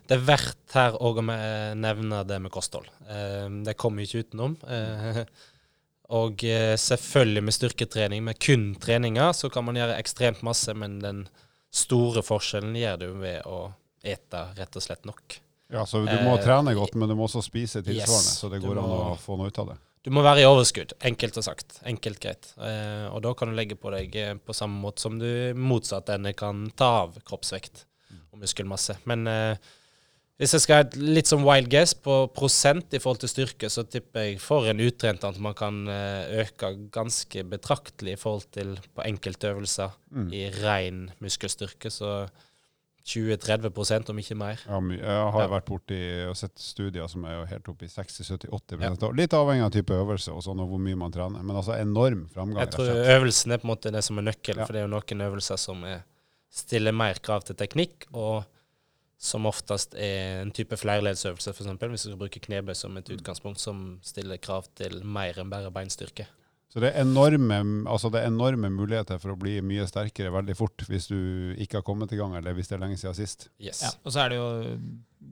det 0.06 0.18
er 0.18 0.26
verdt 0.28 0.74
her 0.76 0.98
òg 1.00 1.22
å 1.22 1.28
nevne 1.80 2.26
det 2.28 2.42
med 2.44 2.52
kosthold. 2.52 2.90
Det 3.64 3.78
kommer 3.80 4.04
vi 4.04 4.10
ikke 4.10 4.28
utenom. 4.28 4.58
Eh, 4.68 5.22
og 6.08 6.44
eh, 6.48 6.76
selvfølgelig 6.80 7.44
med 7.44 7.56
styrketrening, 7.56 8.24
med 8.24 8.40
kun 8.40 8.70
treninger, 8.80 9.34
så 9.36 9.50
kan 9.52 9.66
man 9.68 9.80
gjøre 9.80 9.98
ekstremt 10.00 10.44
masse, 10.48 10.74
men 10.74 11.00
den 11.04 11.26
store 11.74 12.24
forskjellen 12.24 12.78
gjør 12.80 13.02
du 13.02 13.10
ved 13.20 13.44
å 13.50 13.68
ete 14.08 14.46
rett 14.56 14.80
og 14.80 14.86
slett 14.86 15.04
nok. 15.08 15.42
Ja, 15.74 15.84
så 15.86 16.00
du 16.06 16.14
må 16.24 16.38
Eh, 16.38 16.44
trene 16.46 16.72
godt, 16.78 16.96
men 16.96 17.12
du 17.12 17.16
må 17.20 17.28
også 17.28 17.44
spise 17.44 17.82
tilsvarende, 17.84 18.32
yes, 18.32 18.40
så 18.40 18.48
det 18.50 18.62
går 18.64 18.78
går 18.78 18.80
an 18.84 18.94
å 18.96 19.18
få 19.20 19.36
noe 19.36 19.52
ut 19.52 19.60
av 19.60 19.74
det. 19.74 19.78
Du 20.08 20.14
må 20.16 20.22
være 20.24 20.46
i 20.46 20.48
overskudd, 20.48 20.94
enkelt 21.04 21.36
og 21.42 21.44
sagt. 21.44 21.82
Enkelt 21.84 22.22
greit. 22.24 22.54
Eh, 22.64 23.08
og 23.12 23.20
da 23.26 23.34
kan 23.36 23.52
du 23.52 23.58
legge 23.58 23.76
på 23.76 23.92
deg 23.92 24.16
eh, 24.16 24.38
på 24.40 24.56
samme 24.56 24.80
måte 24.80 25.04
som 25.04 25.18
du 25.20 25.28
motsatt 25.60 26.08
ende 26.14 26.32
kan 26.38 26.70
ta 26.80 26.88
av 27.02 27.18
kroppsvekt 27.28 27.84
og 28.32 28.40
muskelmasse. 28.40 28.96
Men 29.12 29.28
eh, 29.28 29.58
hvis 30.38 30.52
jeg 30.54 30.62
skal 30.62 30.76
ha 30.76 30.82
et 30.86 30.96
litt 31.02 31.26
som 31.28 31.42
wild 31.44 31.70
guess 31.72 31.94
på 31.96 32.16
prosent 32.36 32.94
i 32.94 33.00
forhold 33.02 33.20
til 33.24 33.30
styrke, 33.32 33.70
så 33.74 33.82
tipper 33.90 34.22
jeg 34.28 34.40
for 34.40 34.68
en 34.70 34.80
utrent 34.86 35.24
at 35.26 35.40
man 35.42 35.56
kan 35.58 35.88
eh, 35.90 36.44
øke 36.44 36.74
ganske 36.94 37.44
betraktelig 37.50 38.14
i 38.14 38.20
forhold 38.22 38.46
til 38.54 38.76
på 38.96 39.02
enkelte 39.08 39.54
øvelser 39.56 39.96
Mm. 40.12 40.30
i 40.34 40.44
ren 40.64 41.00
muskelstyrke. 41.20 41.90
Så 41.92 42.28
20-30% 43.08 44.10
om 44.12 44.18
ikke 44.20 44.36
mer. 44.36 44.60
Ja, 44.68 44.80
jeg 44.92 45.32
har 45.32 45.42
Ja. 45.42 45.48
vært 45.48 45.66
borti 45.66 46.00
og 46.30 46.36
sett 46.36 46.58
studier 46.60 47.08
som 47.08 47.24
er 47.26 47.38
jo 47.40 47.46
helt 47.46 47.68
oppe 47.70 47.86
i 47.86 47.88
60-70-80 47.88 48.82
ja. 48.82 49.12
Litt 49.16 49.32
avhengig 49.34 49.64
av 49.64 49.72
type 49.72 49.94
øvelse 49.94 50.32
og 50.34 50.44
sånn, 50.44 50.60
og 50.60 50.68
hvor 50.70 50.80
mye 50.80 50.96
man 50.96 51.12
trener. 51.12 51.42
Men 51.44 51.56
altså 51.56 51.80
enorm 51.80 52.28
framgang. 52.34 52.60
Jeg 52.66 52.72
tror 52.72 52.92
øvelsen 53.16 53.52
er 53.54 53.58
på 53.58 53.68
en 53.68 53.76
måte 53.76 53.92
det 53.92 54.04
som 54.04 54.18
er 54.18 54.24
nøkkelen, 54.24 54.58
Ja. 54.60 54.66
for 54.66 54.74
det 54.74 54.82
er 54.82 54.88
jo 54.88 54.94
noen 55.00 55.22
øvelser 55.32 55.58
som 55.58 55.84
er, 55.84 56.04
stiller 56.52 56.92
mer 56.92 57.14
krav 57.16 57.44
til 57.46 57.56
teknikk, 57.56 58.06
og 58.14 58.46
som 59.18 59.48
oftest 59.50 59.96
er 59.98 60.44
en 60.44 60.54
type 60.54 60.78
flerleddsøvelse, 60.78 61.54
f.eks. 61.54 61.70
Hvis 61.82 62.06
du 62.06 62.12
skal 62.12 62.20
bruke 62.22 62.42
knebøy 62.44 62.76
som 62.78 62.98
et 63.00 63.10
utgangspunkt, 63.16 63.62
som 63.62 63.98
stiller 64.06 64.38
krav 64.42 64.70
til 64.78 65.02
mer 65.06 65.40
enn 65.42 65.50
bare 65.54 65.74
beinstyrke. 65.74 66.28
Så 66.68 66.82
det 66.84 66.92
er, 66.92 67.02
enorme, 67.02 67.58
altså 67.90 68.12
det 68.12 68.20
er 68.22 68.30
enorme 68.30 68.70
muligheter 68.70 69.22
for 69.22 69.34
å 69.34 69.40
bli 69.40 69.56
mye 69.66 69.86
sterkere 69.88 70.34
veldig 70.36 70.56
fort 70.60 70.84
hvis 70.90 71.08
du 71.10 71.18
ikke 71.56 71.80
har 71.80 71.86
kommet 71.88 72.12
i 72.12 72.20
gang, 72.20 72.36
eller 72.38 72.54
hvis 72.54 72.70
det 72.70 72.76
er 72.76 72.84
lenge 72.84 73.00
siden 73.00 73.16
sist. 73.18 73.48
Yes. 73.58 73.82
Ja, 73.86 73.94
og 74.04 74.14
så 74.14 74.26
er 74.26 74.34
det 74.34 74.38
jo 74.38 74.50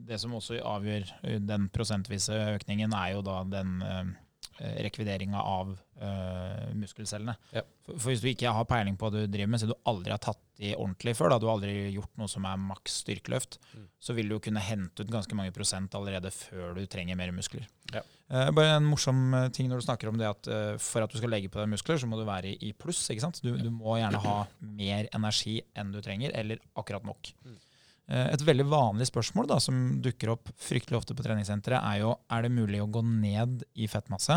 det 0.08 0.18
som 0.22 0.34
også 0.34 0.56
avgjør 0.64 1.12
eh, 1.20 1.36
den 1.44 1.68
prosentvise 1.74 2.40
økningen, 2.56 2.96
er 2.96 3.12
jo 3.14 3.22
da 3.26 3.42
den 3.52 3.76
eh, 3.84 4.14
rekvideringa 4.58 5.40
av 5.42 5.74
uh, 6.00 6.72
muskelcellene. 6.78 7.34
Ja. 7.52 7.62
For, 7.84 7.98
for 7.98 8.10
hvis 8.12 8.22
du 8.24 8.28
ikke 8.30 8.52
har 8.56 8.66
peiling 8.68 8.96
på 8.96 9.08
hva 9.10 9.14
du 9.22 9.26
driver 9.30 9.50
med, 9.52 9.60
så 9.62 9.68
du 9.70 9.74
aldri 9.88 10.14
har 10.14 10.22
tatt 10.22 10.40
de 10.56 10.70
ordentlig 10.78 11.12
før, 11.18 11.34
da 11.34 11.38
du 11.42 11.44
har 11.48 11.58
aldri 11.58 11.74
gjort 11.92 12.14
noe 12.16 12.30
som 12.32 12.46
er 12.48 12.60
maks 12.62 13.02
styrkeløft, 13.04 13.58
Mm. 13.76 13.88
så 14.00 14.14
vil 14.16 14.28
du 14.30 14.38
kunne 14.40 14.60
hente 14.62 15.02
ut 15.04 15.10
ganske 15.12 15.34
mange 15.36 15.52
prosent 15.52 15.92
allerede 15.98 16.30
før 16.32 16.74
du 16.78 16.86
trenger 16.88 17.16
mer 17.18 17.32
muskler. 17.36 17.66
Ja. 17.92 18.00
Uh, 18.30 18.48
bare 18.56 18.76
en 18.78 18.86
morsom 18.88 19.34
eh, 19.36 19.48
ting 19.54 19.68
når 19.68 19.82
du 19.82 19.84
snakker 19.86 20.08
om 20.08 20.16
det 20.18 20.26
at 20.30 20.48
uh, 20.48 20.78
for 20.82 21.04
at 21.04 21.12
du 21.12 21.18
skal 21.20 21.30
legge 21.30 21.50
på 21.52 21.60
deg 21.60 21.68
muskler, 21.74 21.98
så 22.00 22.08
må 22.08 22.16
du 22.18 22.24
være 22.26 22.54
i, 22.54 22.70
i 22.70 22.72
pluss. 22.72 23.04
ikke 23.12 23.22
sant? 23.26 23.42
Du, 23.44 23.52
du 23.60 23.68
må 23.70 23.98
gjerne 24.00 24.22
ha 24.24 24.38
mer 24.64 25.10
energi 25.14 25.58
enn 25.76 25.92
du 25.94 26.00
trenger, 26.02 26.32
eller 26.34 26.62
akkurat 26.78 27.04
nok. 27.06 27.30
Eh, 27.44 27.60
Et 28.06 28.42
veldig 28.46 28.68
vanlig 28.70 29.08
spørsmål 29.08 29.48
da, 29.50 29.56
som 29.58 29.96
dukker 30.02 30.30
opp 30.36 30.50
fryktelig 30.62 31.00
ofte 31.00 31.14
på 31.18 31.24
treningssenteret, 31.26 31.82
er 31.82 32.04
jo 32.04 32.12
er 32.30 32.44
det 32.46 32.52
mulig 32.54 32.78
å 32.82 32.90
gå 32.90 33.02
ned 33.02 33.64
i 33.74 33.88
fettmasse. 33.90 34.36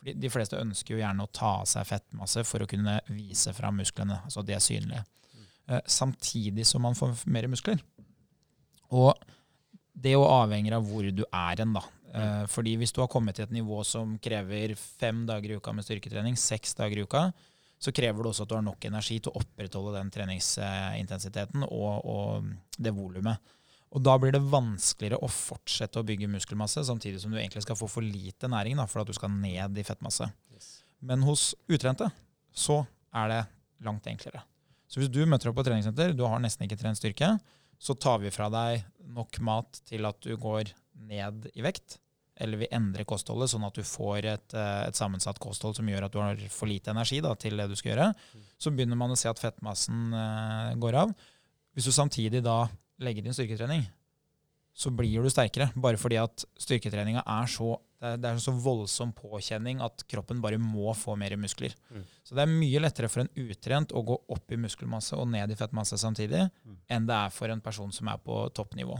Fordi 0.00 0.14
De 0.16 0.30
fleste 0.32 0.60
ønsker 0.60 0.94
jo 0.94 1.00
gjerne 1.02 1.26
å 1.26 1.32
ta 1.34 1.56
av 1.60 1.66
seg 1.68 1.88
fettmasse 1.88 2.44
for 2.48 2.62
å 2.64 2.68
kunne 2.70 3.00
vise 3.10 3.52
fram 3.56 3.76
musklene. 3.82 4.22
altså 4.24 4.44
de 4.46 4.54
er 4.54 4.62
synlige. 4.64 5.04
Eh, 5.68 5.80
Samtidig 5.86 6.64
som 6.66 6.82
man 6.82 6.94
får 6.94 7.26
mer 7.26 7.48
muskler. 7.48 7.82
Og 8.90 9.12
det 9.94 10.14
jo 10.14 10.24
avhenger 10.24 10.78
av 10.78 10.86
hvor 10.88 11.04
du 11.12 11.24
er 11.26 11.60
hen, 11.60 11.74
da. 11.76 11.82
Eh, 12.14 12.46
Fordi 12.46 12.76
hvis 12.78 12.92
du 12.92 13.02
har 13.02 13.08
kommet 13.12 13.36
til 13.36 13.44
et 13.44 13.52
nivå 13.54 13.84
som 13.84 14.16
krever 14.18 14.74
fem 14.74 15.26
dager 15.26 15.50
i 15.50 15.58
uka 15.60 15.74
med 15.74 15.84
styrketrening, 15.84 16.38
seks 16.38 16.74
dager 16.74 16.96
i 16.96 17.04
uka, 17.04 17.32
så 17.80 17.92
krever 17.96 18.20
det 18.20 18.32
også 18.32 18.44
at 18.44 18.50
du 18.50 18.58
har 18.58 18.66
nok 18.66 18.84
energi 18.84 19.16
til 19.22 19.32
å 19.32 19.40
opprettholde 19.40 19.94
den 19.96 20.10
treningsintensiteten 20.12 21.64
og, 21.64 22.04
og 22.04 22.50
det 22.76 22.92
volumet. 22.96 23.56
Og 23.90 24.04
da 24.06 24.14
blir 24.20 24.34
det 24.34 24.42
vanskeligere 24.52 25.18
å 25.18 25.30
fortsette 25.32 25.98
å 25.98 26.06
bygge 26.06 26.28
muskelmasse, 26.30 26.84
samtidig 26.86 27.22
som 27.22 27.32
du 27.32 27.40
egentlig 27.40 27.64
skal 27.64 27.78
få 27.78 27.88
for 27.90 28.06
lite 28.06 28.50
næring 28.52 28.78
da, 28.78 28.86
for 28.86 29.02
at 29.02 29.08
du 29.08 29.16
skal 29.16 29.32
ned 29.32 29.80
i 29.80 29.86
fettmasse. 29.86 30.28
Men 31.00 31.24
hos 31.26 31.54
utrente 31.72 32.10
så 32.52 32.82
er 33.16 33.32
det 33.32 33.40
langt 33.86 34.06
enklere. 34.06 34.44
Så 34.90 35.00
hvis 35.00 35.10
du 35.10 35.22
møter 35.26 35.50
opp 35.50 35.58
på 35.58 35.64
treningssenter, 35.66 36.12
du 36.14 36.22
har 36.28 36.42
nesten 36.42 36.66
ikke 36.66 36.78
trent 36.78 37.00
styrke, 37.00 37.32
så 37.80 37.96
tar 37.96 38.20
vi 38.22 38.30
fra 38.34 38.50
deg 38.52 38.84
nok 39.16 39.40
mat 39.46 39.80
til 39.88 40.04
at 40.06 40.20
du 40.22 40.34
går 40.38 40.74
ned 41.08 41.48
i 41.56 41.64
vekt. 41.64 41.96
Eller 42.40 42.62
vi 42.62 42.68
endrer 42.72 43.04
kostholdet 43.08 43.50
sånn 43.52 43.66
at 43.66 43.76
du 43.76 43.82
får 43.84 44.24
et, 44.30 44.54
eh, 44.56 44.88
et 44.88 44.96
sammensatt 44.96 45.38
kosthold 45.42 45.76
som 45.76 45.88
gjør 45.90 46.06
at 46.06 46.14
du 46.14 46.18
har 46.22 46.40
for 46.48 46.70
lite 46.70 46.90
energi 46.94 47.20
da, 47.24 47.34
til 47.36 47.56
det 47.60 47.68
du 47.68 47.76
skal 47.76 47.92
gjøre. 47.92 48.08
Så 48.58 48.72
begynner 48.72 48.96
man 48.96 49.12
å 49.12 49.18
se 49.20 49.28
at 49.28 49.42
fettmassen 49.42 50.14
eh, 50.16 50.74
går 50.80 50.98
av. 51.04 51.14
Hvis 51.76 51.90
du 51.90 51.92
samtidig 51.94 52.42
da 52.42 52.64
legger 53.00 53.26
inn 53.26 53.36
styrketrening, 53.36 53.86
så 54.74 54.90
blir 54.94 55.22
du 55.22 55.30
sterkere. 55.32 55.70
Bare 55.76 56.00
fordi 56.00 56.18
at 56.20 56.44
styrketreninga 56.58 57.22
er 57.26 57.48
så 57.50 57.76
det 58.00 58.08
er, 58.14 58.16
det 58.16 58.28
er 58.30 58.38
så 58.40 58.52
voldsom 58.56 59.10
påkjenning 59.12 59.82
at 59.84 60.06
kroppen 60.08 60.38
bare 60.40 60.56
må 60.56 60.94
få 60.96 61.18
mer 61.20 61.34
muskler. 61.36 61.74
Mm. 61.92 62.04
Så 62.24 62.36
det 62.36 62.46
er 62.46 62.52
mye 62.54 62.80
lettere 62.80 63.10
for 63.12 63.20
en 63.20 63.32
utrent 63.44 63.92
å 63.92 64.00
gå 64.08 64.16
opp 64.32 64.54
i 64.54 64.56
muskelmasse 64.56 65.18
og 65.20 65.28
ned 65.28 65.52
i 65.52 65.58
fettmasse 65.58 65.98
samtidig, 66.00 66.46
Mm. 66.64 66.78
enn 66.88 67.06
det 67.06 67.14
er 67.14 67.28
for 67.28 67.52
en 67.52 67.60
person 67.60 67.92
som 67.92 68.08
er 68.08 68.16
på 68.16 68.38
toppnivå. 68.56 68.96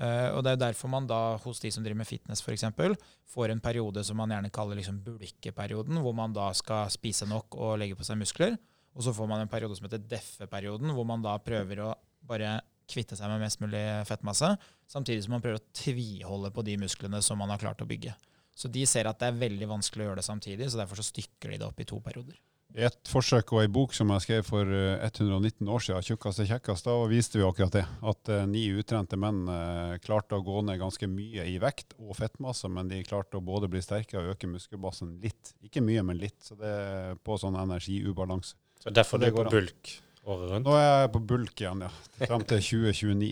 Eh, 0.00 0.30
og 0.32 0.42
Det 0.42 0.50
er 0.50 0.56
jo 0.56 0.64
derfor 0.64 0.88
man 0.88 1.06
da 1.06 1.36
hos 1.42 1.60
de 1.60 1.70
som 1.70 1.84
driver 1.84 2.00
med 2.00 2.08
fitness 2.08 2.40
eksempel, 2.48 2.96
får 3.28 3.50
en 3.50 3.60
periode 3.60 4.02
som 4.04 4.16
man 4.16 4.30
gjerne 4.30 4.50
kaller 4.50 4.76
liksom 4.76 5.02
bulkeperioden, 5.04 6.00
hvor 6.00 6.14
man 6.14 6.32
da 6.32 6.52
skal 6.52 6.88
spise 6.88 7.28
nok 7.28 7.54
og 7.54 7.78
legge 7.78 7.96
på 7.96 8.04
seg 8.04 8.16
muskler. 8.16 8.56
Og 8.96 9.04
så 9.04 9.12
får 9.12 9.28
man 9.28 9.40
en 9.40 9.48
periode 9.48 9.76
som 9.76 9.86
heter 9.86 10.02
deffe-perioden, 10.02 10.90
hvor 10.96 11.04
man 11.06 11.22
da 11.22 11.36
prøver 11.38 11.84
å 11.84 11.94
bare 12.26 12.60
kvitte 12.90 13.14
seg 13.14 13.30
med 13.30 13.44
mest 13.44 13.60
mulig 13.62 13.84
fettmasse, 14.08 14.56
samtidig 14.90 15.22
som 15.22 15.36
man 15.36 15.44
prøver 15.44 15.60
å 15.60 15.68
tviholde 15.76 16.50
på 16.50 16.64
de 16.66 16.74
musklene 16.80 17.20
som 17.22 17.38
man 17.38 17.52
har 17.52 17.60
klart 17.62 17.84
å 17.84 17.86
bygge. 17.86 18.16
Så 18.56 18.68
de 18.72 18.82
ser 18.88 19.06
at 19.06 19.20
det 19.20 19.28
er 19.30 19.38
veldig 19.38 19.68
vanskelig 19.70 20.04
å 20.04 20.08
gjøre 20.08 20.20
det 20.20 20.26
samtidig, 20.26 20.70
så 20.70 20.80
derfor 20.80 20.98
så 20.98 21.06
stykker 21.06 21.52
de 21.52 21.60
det 21.60 21.68
opp 21.68 21.78
i 21.80 21.86
to 21.86 22.00
perioder. 22.02 22.40
I 22.78 22.84
et 22.86 23.10
forsøk 23.10 23.50
og 23.54 23.64
ei 23.64 23.70
bok 23.72 23.94
som 23.96 24.12
jeg 24.14 24.24
skrev 24.24 24.44
for 24.46 24.68
eh, 24.70 25.02
119 25.08 25.66
år 25.66 25.82
siden, 25.82 26.04
'Tjukkast 26.06 26.42
er 26.44 26.50
kjekkast', 26.52 26.86
da 26.86 26.94
viste 27.10 27.40
vi 27.40 27.46
akkurat 27.46 27.74
det. 27.74 27.84
At 28.12 28.30
eh, 28.30 28.44
ni 28.46 28.68
utrente 28.78 29.18
menn 29.18 29.42
eh, 29.50 29.96
klarte 30.04 30.38
å 30.38 30.44
gå 30.46 30.62
ned 30.66 30.78
ganske 30.78 31.08
mye 31.10 31.48
i 31.50 31.56
vekt 31.62 31.96
og 31.98 32.14
fettmasse, 32.20 32.70
men 32.70 32.92
de 32.92 33.02
klarte 33.06 33.40
å 33.40 33.44
både 33.44 33.70
bli 33.72 33.82
sterkere 33.82 34.22
og 34.22 34.36
øke 34.36 34.50
muskelbassen 34.52 35.16
litt. 35.24 35.54
Ikke 35.66 35.82
mye, 35.82 36.04
men 36.06 36.22
litt. 36.22 36.38
Så 36.46 36.54
det 36.60 36.70
er 36.70 37.18
på 37.18 37.40
sånn 37.42 37.58
energiubalanse. 37.58 38.54
Så 38.80 38.94
derfor 38.94 39.18
Det 39.18 39.28
det 39.28 39.36
går 39.36 39.50
på 39.50 39.58
bulk 39.58 39.96
året 40.34 40.52
rundt. 40.52 40.68
Nå 40.68 40.76
er 40.78 40.86
jeg 40.86 41.12
på 41.14 41.22
bulk 41.32 41.62
igjen, 41.62 41.84
ja. 41.86 41.90
Frem 42.20 42.44
til 42.50 42.62
2029. 42.66 43.30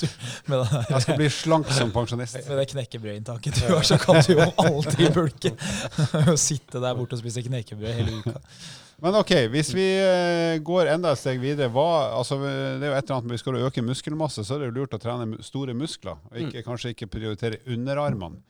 du, 0.00 0.06
men, 0.48 0.64
Jeg 0.88 1.04
skal 1.04 1.20
bli 1.20 1.30
slank 1.32 1.70
som 1.76 1.94
pensjonist. 1.94 2.40
med 2.48 2.60
det 2.62 2.66
knekkebrødinntaket 2.72 3.62
du 3.62 3.64
har, 3.70 3.86
så 3.86 3.98
kan 4.02 4.20
du 4.24 4.34
jo 4.34 4.50
alltid 4.64 5.14
bulke. 5.16 5.54
Sitte 6.48 6.82
der 6.82 6.98
borte 6.98 7.18
og 7.18 7.22
spise 7.22 7.44
knekkebrød 7.46 7.98
hele 8.00 8.20
uka. 8.20 8.36
Men 8.98 9.14
ok, 9.14 9.30
hvis 9.52 9.70
vi 9.76 9.86
eh, 10.02 10.56
går 10.66 10.90
enda 10.90 11.12
et 11.14 11.20
steg 11.20 11.38
videre, 11.38 11.70
hva, 11.70 12.16
altså, 12.18 12.40
det 12.42 12.82
er 12.82 12.90
jo 12.90 12.96
et 12.96 13.04
eller 13.04 13.16
annet 13.20 13.28
med 13.30 13.36
vi 13.36 13.42
skal 13.44 13.58
øke 13.60 13.84
muskelmasse, 13.86 14.42
så 14.42 14.56
er 14.56 14.64
det 14.64 14.72
jo 14.72 14.76
lurt 14.80 14.96
å 14.96 15.02
trene 15.02 15.38
store 15.46 15.76
muskler, 15.78 16.18
og 16.18 16.40
ikke, 16.42 16.64
kanskje 16.66 16.96
ikke 16.96 17.10
prioritere 17.12 17.60
underarmene. 17.70 18.42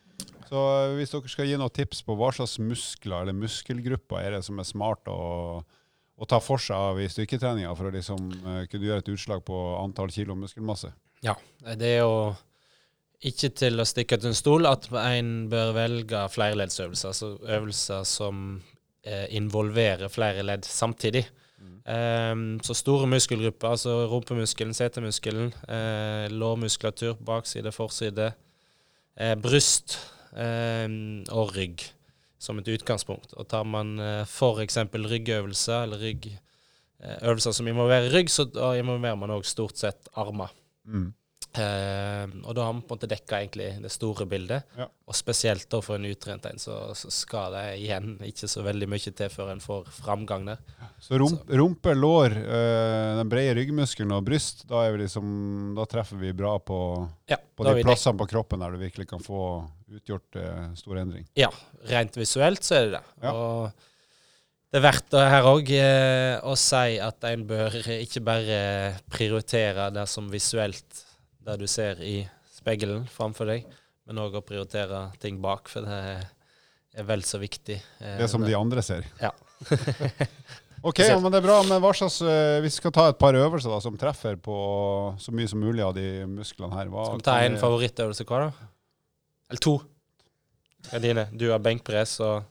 Så 0.49 0.61
hvis 0.97 1.13
dere 1.13 1.29
skal 1.29 1.45
gi 1.45 1.57
noen 1.61 1.73
tips 1.73 2.01
på 2.01 2.15
hva 2.17 2.31
slags 2.33 2.57
muskler 2.57 3.21
eller 3.21 3.37
muskelgrupper 3.37 4.23
er 4.23 4.33
det 4.33 4.41
som 4.47 4.57
er 4.57 4.65
smart 4.65 5.05
å, 5.11 5.61
å 6.19 6.27
ta 6.27 6.41
for 6.43 6.61
seg 6.61 6.75
av 6.75 6.99
i 6.99 7.07
styrketreninga 7.11 7.71
for 7.77 7.89
å 7.89 7.95
liksom 7.95 8.29
uh, 8.43 8.63
kunne 8.69 8.89
gjøre 8.89 9.03
et 9.05 9.11
utslag 9.13 9.43
på 9.47 9.57
antall 9.79 10.11
kilo 10.13 10.35
muskelmasse? 10.35 10.91
Ja, 11.25 11.35
det 11.75 11.95
er 11.95 12.01
jo 12.03 12.13
ikke 13.27 13.49
til 13.61 13.81
å 13.81 13.87
stikke 13.87 14.19
ut 14.19 14.27
en 14.29 14.37
stol 14.37 14.67
at 14.69 14.87
en 14.95 15.49
bør 15.51 15.73
velge 15.75 16.21
flerleddsøvelser, 16.31 17.11
altså 17.11 17.33
øvelser 17.43 18.05
som 18.07 18.61
eh, 19.03 19.25
involverer 19.35 20.07
flere 20.11 20.45
ledd 20.47 20.63
samtidig. 20.63 21.25
Ehm, 21.89 22.61
så 22.63 22.77
store 22.77 23.09
muskelgrupper, 23.11 23.73
altså 23.75 23.97
rumpemuskelen, 24.07 24.71
setemuskelen, 24.77 25.51
eh, 25.67 26.31
lårmuskulatur, 26.31 27.17
bakside, 27.27 27.75
forside, 27.75 28.31
bryst 29.43 29.97
eh, 30.31 30.87
og 31.35 31.51
rygg 31.57 31.89
som 32.39 32.59
et 32.59 32.71
utgangspunkt. 32.71 33.35
Og 33.35 33.47
tar 33.51 33.67
man 33.67 33.97
eh, 33.99 34.23
f.eks. 34.23 34.79
ryggøvelser 34.95 35.85
eller 35.85 36.03
rygg, 36.03 36.29
eh, 37.03 37.17
øvelser 37.27 37.55
som 37.55 37.67
involverer 37.67 38.11
rygg, 38.13 38.31
så 38.31 38.47
involverer 38.79 39.19
man 39.19 39.35
òg 39.35 39.47
stort 39.47 39.79
sett 39.81 40.09
armer. 40.19 40.53
Mm. 40.87 41.11
Eh, 41.59 42.35
og 42.45 42.55
da 42.55 42.65
har 42.65 42.75
vi 42.75 42.81
på 42.81 42.93
en 42.93 42.97
måte 42.97 43.09
dekka 43.09 43.39
egentlig 43.41 43.69
det 43.83 43.91
store 43.93 44.25
bildet. 44.29 44.67
Ja. 44.77 44.87
Og 45.09 45.17
spesielt 45.17 45.67
da 45.71 45.81
for 45.83 45.99
en 45.99 46.07
utrent 46.09 46.45
en, 46.49 46.61
så, 46.61 46.77
så 46.97 47.11
skal 47.13 47.55
det 47.55 47.63
igjen 47.81 48.15
ikke 48.25 48.49
så 48.51 48.63
veldig 48.65 48.89
mye 48.91 49.13
til 49.19 49.33
før 49.33 49.51
en 49.53 49.63
får 49.63 49.89
framgang 49.99 50.47
der. 50.47 50.61
Så 51.03 51.19
rump, 51.19 51.49
rumpe, 51.49 51.95
lår, 51.97 52.37
øh, 52.39 53.17
den 53.19 53.31
brede 53.31 53.57
ryggmuskelen 53.59 54.15
og 54.15 54.23
bryst, 54.27 54.65
da, 54.69 54.85
er 54.85 54.95
vi 54.95 55.03
liksom, 55.03 55.27
da 55.77 55.87
treffer 55.89 56.21
vi 56.21 56.33
bra 56.37 56.55
på, 56.61 56.79
Ja, 57.31 57.39
på 57.39 57.67
de 57.67 57.83
plassene 57.83 58.19
på 58.19 58.29
kroppen 58.29 58.63
der 58.63 58.73
du 58.73 58.81
virkelig 58.81 59.09
kan 59.09 59.23
få 59.23 59.43
utgjort 59.89 60.39
øh, 60.39 60.65
stor 60.79 61.01
endring. 61.01 61.27
Ja, 61.39 61.51
rent 61.89 62.17
visuelt 62.19 62.65
så 62.65 62.79
er 62.79 62.89
det 62.89 62.97
det. 62.99 63.05
Ja. 63.25 63.33
Og 63.33 63.87
det 64.69 64.77
er 64.77 64.85
verdt 64.85 65.15
her 65.17 65.47
òg 65.49 65.69
å 66.45 66.51
si 66.59 66.99
at 67.01 67.25
en 67.25 67.47
bør 67.49 67.73
ikke 67.95 68.21
bare 68.21 68.59
prioritere 69.09 69.87
det 69.95 70.05
som 70.11 70.27
visuelt, 70.29 71.05
det 71.45 71.57
du 71.61 71.67
ser 71.67 72.01
i 72.03 72.17
speilet 72.51 73.07
framfor 73.13 73.47
deg, 73.49 73.65
men 74.09 74.19
òg 74.21 74.35
å 74.39 74.43
prioritere 74.45 75.05
ting 75.21 75.37
bak, 75.41 75.69
for 75.71 75.85
det 75.87 75.99
er 76.99 77.05
vel 77.07 77.21
så 77.23 77.39
viktig. 77.41 77.77
eh, 78.01 78.17
Det 78.19 78.29
som 78.29 78.43
de 78.43 78.55
andre 78.57 78.81
ser. 78.83 79.05
Ja. 79.21 79.31
ok, 80.81 80.99
ja, 81.03 81.19
men 81.19 81.31
det 81.31 81.39
er 81.41 81.45
bra. 81.45 81.59
Men 81.67 81.81
hva 81.83 81.91
slags, 81.95 82.19
øh, 82.25 82.59
vi 82.65 82.71
skal 82.73 82.91
ta 82.95 83.07
et 83.11 83.19
par 83.21 83.37
øvelser 83.37 83.71
da, 83.71 83.79
som 83.83 83.97
treffer 83.99 84.35
på 84.41 84.57
så 85.21 85.33
mye 85.35 85.47
som 85.51 85.61
mulig 85.63 85.83
av 85.85 85.93
de 85.97 86.25
musklene 86.29 86.75
her. 86.75 86.91
Hva 86.91 87.05
Skal 87.09 87.21
vi 87.21 87.27
ta 87.29 87.37
en 87.45 87.57
favorittøvelse 87.61 88.27
hva 88.29 88.41
da? 88.47 88.51
Eller 89.49 89.63
to? 89.63 89.77
Er 90.95 91.01
dine? 91.03 91.27
Du 91.35 91.49
har 91.51 91.59
benkpress 91.63 92.19
og 92.23 92.43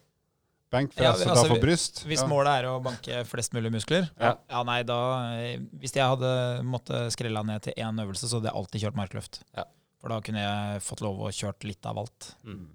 Benkpress 0.71 1.01
Ja, 1.01 1.13
og 1.15 1.23
altså, 1.23 1.35
ta 1.47 1.49
for 1.55 1.63
bryst. 1.63 2.03
Hvis 2.05 2.21
Ja. 2.21 2.27
målet 2.29 2.59
er 2.59 2.67
å 2.69 2.75
banke 2.85 3.23
flest 3.25 3.55
mulig 3.57 3.71
muskler, 3.73 4.11
Ja. 4.21 4.35
ja 4.51 4.63
nei, 4.69 4.83
da 4.85 4.99
eh, 5.39 5.59
Hvis 5.81 5.95
jeg 5.97 6.05
hadde 6.05 6.63
måttet 6.63 7.13
skrella 7.15 7.43
ned 7.47 7.63
til 7.63 7.73
én 7.79 7.97
øvelse, 8.05 8.29
så 8.29 8.37
hadde 8.41 8.51
jeg 8.53 8.59
alltid 8.61 8.83
kjørt 8.85 8.99
markløft. 9.01 9.41
Ja. 9.57 9.65
For 9.99 10.13
da 10.13 10.21
kunne 10.21 10.43
jeg 10.45 10.83
fått 10.85 11.01
lov 11.01 11.19
å 11.25 11.33
kjørt 11.33 11.65
litt 11.65 11.87
av 11.87 11.99
alt. 11.99 12.35
mm. 12.45 12.67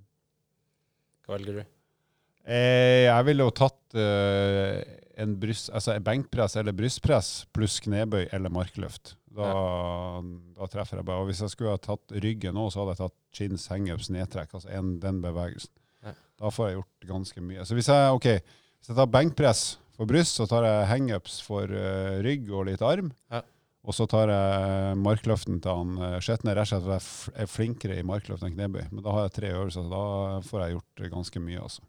Hva 1.27 1.37
velger 1.37 1.61
du? 1.61 1.65
Eh, 2.45 3.05
jeg 3.05 3.25
ville 3.29 3.45
jo 3.45 3.51
tatt 3.55 3.95
eh, 3.95 4.83
en 5.23 5.35
bryst, 5.39 5.69
altså 5.71 5.93
en 5.95 6.03
benkpress 6.03 6.57
eller 6.59 6.75
brystpress 6.75 7.45
pluss 7.55 7.79
knebøy 7.85 8.27
eller 8.33 8.51
markløft. 8.51 9.15
Da, 9.33 9.47
da 10.57 10.67
treffer 10.69 10.99
jeg 10.99 11.05
bare. 11.07 11.23
Og 11.23 11.29
hvis 11.29 11.39
jeg 11.41 11.53
skulle 11.53 11.71
ha 11.73 11.79
tatt 11.81 12.11
ryggen 12.11 12.53
nå, 12.57 12.67
så 12.69 12.83
hadde 12.83 12.97
jeg 12.97 13.01
tatt 13.05 13.15
chins, 13.37 13.67
hangups, 13.71 14.09
nedtrekk. 14.13 14.51
Altså 14.53 14.69
en, 14.75 14.99
den 14.99 15.21
bevegelsen. 15.23 15.71
Da 16.41 16.51
får 16.51 16.69
jeg 16.69 16.77
gjort 16.79 17.07
ganske 17.13 17.45
mye. 17.45 17.65
Så 17.67 17.77
hvis 17.77 17.89
jeg, 17.91 18.11
okay, 18.17 18.41
hvis 18.79 18.91
jeg 18.91 18.97
tar 18.99 19.09
benkpress 19.13 19.63
for 19.93 20.09
bryst, 20.09 20.39
så 20.39 20.47
tar 20.49 20.65
jeg 20.67 20.89
hangups 20.89 21.39
for 21.45 21.69
uh, 21.69 22.19
rygg 22.25 22.49
og 22.51 22.67
litt 22.69 22.83
arm. 22.85 23.11
Ja. 23.31 23.43
Og 23.83 23.95
så 23.95 24.07
tar 24.07 24.31
jeg 24.31 24.99
markløften 25.03 25.59
til 25.63 25.79
han 25.79 25.97
uh, 25.99 26.19
Skjetne, 26.23 26.55
rett 26.55 26.71
og 26.71 26.71
slett 26.71 26.85
for 26.87 27.33
jeg 27.33 27.35
er 27.35 27.45
er 27.45 27.51
flinkere 27.51 27.97
i 27.99 28.05
markløft 28.07 28.45
enn 28.47 28.55
knebøy. 28.55 28.85
Men 28.91 29.03
da 29.05 29.15
har 29.15 29.27
jeg 29.27 29.35
tre 29.37 29.51
øvelser, 29.53 29.85
så 29.85 29.91
da 29.91 30.39
får 30.47 30.63
jeg 30.63 30.77
gjort 30.77 31.03
ganske 31.17 31.43
mye, 31.43 31.65
altså. 31.67 31.85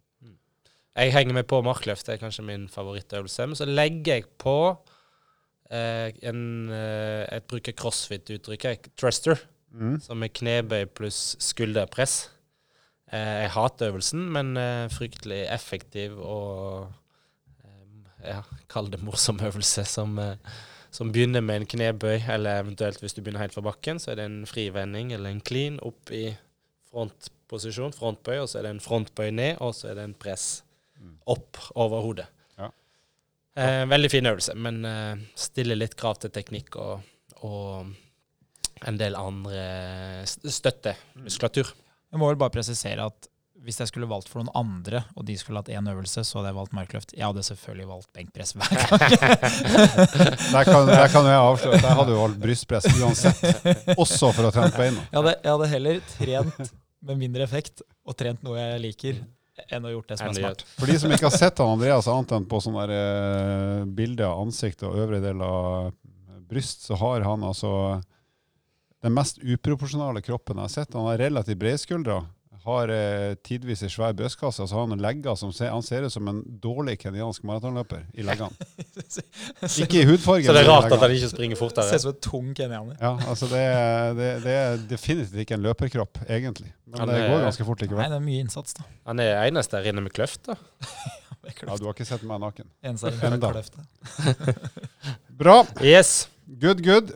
Jeg 0.94 1.11
henger 1.11 1.35
meg 1.35 1.48
på 1.50 1.59
markløft, 1.66 2.07
det 2.07 2.14
er 2.14 2.20
kanskje 2.22 2.44
min 2.46 2.68
favorittøvelse. 2.70 3.48
Men 3.50 3.59
så 3.59 3.66
legger 3.66 4.20
jeg 4.20 4.28
på 4.38 4.59
eh, 5.74 6.12
en 6.22 6.70
eh, 6.70 7.24
Jeg 7.33 7.46
bruker 7.50 7.74
crossfit-uttrykket, 7.80 8.92
thruster, 9.00 9.42
Mm. 9.74 9.96
som 9.98 10.22
er 10.22 10.30
knebøy 10.30 10.85
pluss 10.94 11.35
skulderpress. 11.42 12.28
Eh, 13.14 13.40
jeg 13.44 13.50
hater 13.55 13.92
øvelsen, 13.92 14.22
men 14.35 14.57
eh, 14.59 14.88
fryktelig 14.90 15.42
effektiv 15.55 16.16
og 16.18 16.88
eh, 17.62 18.31
ja, 18.33 18.40
kall 18.72 18.88
det 18.90 19.03
morsom 19.07 19.38
øvelse 19.44 19.85
som, 19.87 20.16
som 20.94 21.12
begynner 21.14 21.44
med 21.44 21.61
en 21.62 21.68
knebøy, 21.74 22.16
eller 22.35 22.62
eventuelt 22.64 22.98
hvis 23.05 23.14
du 23.14 23.20
begynner 23.22 23.44
helt 23.44 23.55
fra 23.55 23.62
bakken, 23.68 24.00
så 24.03 24.11
er 24.14 24.18
det 24.22 24.27
en 24.31 24.40
frivending 24.50 25.12
eller 25.14 25.31
en 25.35 25.42
clean 25.46 25.79
opp 25.87 26.11
i 26.14 26.27
frontposisjon, 26.90 27.94
frontbøy, 27.96 28.38
og 28.42 28.48
så 28.50 28.61
er 28.61 28.66
det 28.68 28.74
en 28.77 28.83
frontbøy 28.85 29.31
ned, 29.35 29.57
og 29.62 29.74
så 29.77 29.90
er 29.92 30.00
det 30.00 30.09
en 30.11 30.18
press 30.27 30.62
Mm. 30.94 31.16
opp 31.27 31.59
over 31.74 32.00
hodet. 32.05 32.27
Ja. 32.57 32.68
Eh, 33.59 33.83
veldig 33.90 34.09
fin 34.12 34.27
øvelse, 34.31 34.55
men 34.57 34.77
eh, 34.87 35.18
stiller 35.37 35.77
litt 35.77 35.96
krav 36.00 36.20
til 36.22 36.31
teknikk 36.33 36.77
og, 36.81 37.03
og 37.42 37.90
en 38.87 39.00
del 39.00 39.16
andre 39.18 39.64
st- 40.24 40.48
støttemuskulatur. 40.55 41.74
Jeg 42.14 42.20
må 42.22 42.29
vel 42.31 42.38
bare 42.38 42.55
presisere 42.55 43.09
at 43.11 43.27
hvis 43.64 43.81
jeg 43.81 43.88
skulle 43.88 44.07
valgt 44.07 44.29
for 44.29 44.42
noen 44.42 44.53
andre, 44.61 45.00
og 45.16 45.24
de 45.27 45.35
skulle 45.40 45.59
hatt 45.59 45.70
én 45.72 45.87
øvelse, 45.88 46.22
så 46.27 46.37
hadde 46.38 46.50
jeg 46.50 46.57
valgt 46.59 46.74
markløft. 46.77 47.14
Jeg 47.16 47.24
hadde 47.24 47.42
selvfølgelig 47.46 47.87
valgt 47.88 48.09
benkpress 48.14 48.53
hver 48.55 48.74
gang. 48.77 49.14
Der 50.55 50.68
kan, 50.68 50.87
der 50.87 51.09
kan 51.11 51.27
jeg 51.27 51.38
avsløre 51.40 51.79
at 51.81 51.87
jeg 51.87 51.96
hadde 51.98 52.12
jo 52.14 52.20
valgt 52.20 52.38
brystpress 52.42 52.87
uansett. 53.00 53.40
Også 53.96 54.31
for 54.37 54.46
å 54.46 54.53
trene 54.55 54.70
beina. 54.77 55.07
Jeg 55.09 55.16
hadde, 55.16 55.35
jeg 55.40 55.55
hadde 55.57 55.70
heller 55.72 56.03
trent 56.12 56.72
med 57.09 57.20
mindre 57.24 57.46
effekt 57.48 57.83
og 58.05 58.18
trent 58.20 58.44
noe 58.46 58.61
jeg 58.61 58.83
liker, 58.85 59.18
enn 59.72 59.88
å 59.88 59.94
gjort 59.94 60.12
det 60.12 60.20
som 60.20 60.31
er 60.31 60.38
smart. 60.38 60.64
For 60.77 60.90
de 60.90 60.98
som 61.00 61.16
ikke 61.16 61.31
har 61.31 61.37
sett 61.37 61.62
han 61.64 61.74
Andreas 61.74 62.11
annet 62.12 62.37
enn 62.37 62.48
på 62.50 62.61
sånne 62.62 62.87
der, 62.87 62.94
eh, 63.00 63.85
bilder 63.96 64.29
av 64.31 64.44
ansikt 64.44 64.85
og 64.87 64.98
øvre 65.07 65.22
del 65.24 65.42
av 65.46 65.90
bryst, 66.50 66.85
så 66.87 67.00
har 67.00 67.24
han 67.27 67.46
altså 67.48 67.72
den 69.04 69.12
mest 69.14 69.36
uproporsjonale 69.44 70.22
kroppen 70.24 70.56
jeg 70.62 70.64
har 70.70 70.72
sett. 70.80 70.94
Han 70.96 71.06
har 71.10 71.20
relativt 71.20 71.60
brede 71.60 71.80
skuldre, 71.82 72.22
har 72.64 72.88
eh, 72.88 73.34
tidvis 73.44 73.82
ei 73.84 73.90
svær 73.92 74.14
brystkasse, 74.16 74.62
og 74.64 74.70
så 74.70 74.78
har 74.78 74.86
han 74.88 75.02
legger 75.04 75.34
som 75.36 75.50
ser, 75.52 75.68
han 75.68 75.82
ser 75.84 76.06
ut 76.06 76.12
som 76.14 76.30
en 76.30 76.38
dårlig 76.62 76.94
kenyansk 77.02 77.44
maratonløper 77.44 78.06
i 78.16 78.24
leggene. 78.24 78.56
Ikke 79.84 80.00
i 80.00 80.06
hudfargen. 80.08 80.46
Så 80.48 80.54
det 80.56 80.62
er 80.62 80.70
rart 80.70 80.88
at 80.88 81.04
han 81.04 81.12
ikke 81.12 81.28
springer 81.34 81.60
fortere. 81.60 81.84
Ser 81.90 82.00
ut 82.00 82.06
som 82.06 82.14
en 82.14 82.22
tung 82.24 82.48
kenyaner. 82.56 82.96
Ja, 82.96 83.12
altså 83.28 83.50
det, 83.52 83.60
er- 83.60 84.16
det, 84.16 84.30
det 84.46 84.56
er 84.62 84.80
definitivt 84.94 85.44
ikke 85.44 85.58
en 85.58 85.66
løperkropp, 85.68 86.22
egentlig. 86.24 86.72
Men 86.88 87.04
Han 87.04 87.12
det 87.12 87.20
er- 87.20 87.28
går 87.34 87.44
ganske 87.50 87.68
fort 87.68 87.84
Nei, 87.84 88.08
det 88.08 88.16
er 88.16 88.24
mye 88.30 88.40
innsats, 88.46 88.78
da. 88.80 88.88
Han 89.12 89.20
er 89.20 89.44
eneste 89.44 89.76
der 89.76 89.92
inne 89.92 90.06
med 90.08 90.16
kløft, 90.16 90.46
da. 90.48 90.56
Ja, 91.44 91.74
du 91.76 91.84
har 91.84 91.92
ikke 91.92 92.06
sett 92.08 92.22
meg 92.24 92.40
naken. 92.40 92.64
Enda. 92.80 93.52
Bra. 95.36 95.58
Yes. 95.84 96.30
Good, 96.48 96.80
good. 96.80 97.12